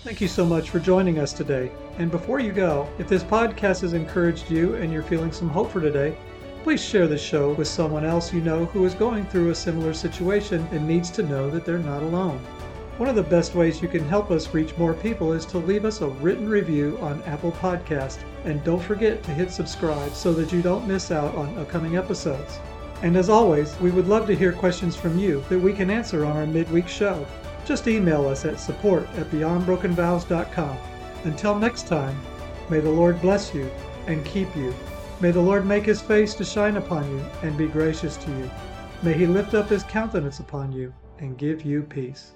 Thank 0.03 0.21
you 0.21 0.27
so 0.27 0.45
much 0.45 0.69
for 0.69 0.79
joining 0.79 1.17
us 1.17 1.33
today. 1.33 1.71
And 1.97 2.11
before 2.11 2.39
you 2.39 2.51
go, 2.51 2.87
if 2.99 3.07
this 3.07 3.23
podcast 3.23 3.81
has 3.81 3.93
encouraged 3.93 4.51
you 4.51 4.75
and 4.75 4.93
you're 4.93 5.01
feeling 5.01 5.31
some 5.31 5.49
hope 5.49 5.71
for 5.71 5.81
today, 5.81 6.15
please 6.63 6.83
share 6.83 7.07
the 7.07 7.17
show 7.17 7.51
with 7.53 7.67
someone 7.67 8.05
else 8.05 8.31
you 8.31 8.39
know 8.39 8.63
who 8.65 8.85
is 8.85 8.93
going 8.93 9.25
through 9.25 9.49
a 9.49 9.55
similar 9.55 9.93
situation 9.93 10.65
and 10.71 10.87
needs 10.87 11.09
to 11.11 11.21
know 11.21 11.49
that 11.49 11.65
they're 11.65 11.77
not 11.77 12.01
alone. 12.01 12.39
One 12.97 13.09
of 13.09 13.15
the 13.15 13.23
best 13.23 13.53
ways 13.53 13.81
you 13.81 13.89
can 13.89 14.07
help 14.07 14.31
us 14.31 14.53
reach 14.53 14.77
more 14.77 14.93
people 14.93 15.33
is 15.33 15.45
to 15.47 15.57
leave 15.57 15.83
us 15.83 15.99
a 15.99 16.07
written 16.07 16.47
review 16.47 16.97
on 17.01 17.21
Apple 17.23 17.51
Podcast. 17.53 18.19
And 18.45 18.63
don't 18.63 18.81
forget 18.81 19.23
to 19.23 19.31
hit 19.31 19.51
subscribe 19.51 20.13
so 20.13 20.31
that 20.33 20.53
you 20.53 20.61
don't 20.61 20.87
miss 20.87 21.11
out 21.11 21.35
on 21.35 21.57
upcoming 21.57 21.97
episodes. 21.97 22.59
And 23.01 23.17
as 23.17 23.29
always, 23.29 23.77
we 23.81 23.91
would 23.91 24.07
love 24.07 24.25
to 24.27 24.35
hear 24.35 24.53
questions 24.53 24.95
from 24.95 25.19
you 25.19 25.43
that 25.49 25.59
we 25.59 25.73
can 25.73 25.89
answer 25.89 26.23
on 26.23 26.37
our 26.37 26.45
midweek 26.45 26.87
show. 26.87 27.25
Just 27.65 27.87
email 27.87 28.25
us 28.27 28.45
at 28.45 28.59
support 28.59 29.09
at 29.17 29.29
beyondbrokenvows.com. 29.31 30.77
Until 31.25 31.59
next 31.59 31.87
time, 31.87 32.17
may 32.69 32.79
the 32.79 32.89
Lord 32.89 33.21
bless 33.21 33.53
you 33.53 33.69
and 34.07 34.23
keep 34.23 34.55
you. 34.55 34.73
May 35.23 35.31
the 35.31 35.39
Lord 35.39 35.65
make 35.65 35.85
his 35.85 36.01
face 36.01 36.33
to 36.33 36.43
shine 36.43 36.75
upon 36.75 37.09
you 37.09 37.23
and 37.43 37.57
be 37.57 37.67
gracious 37.67 38.17
to 38.17 38.29
you. 38.29 38.51
May 39.03 39.13
he 39.13 39.25
lift 39.25 39.53
up 39.53 39.69
his 39.69 39.83
countenance 39.83 40.39
upon 40.39 40.73
you 40.73 40.93
and 41.19 41.37
give 41.37 41.63
you 41.63 41.83
peace. 41.83 42.33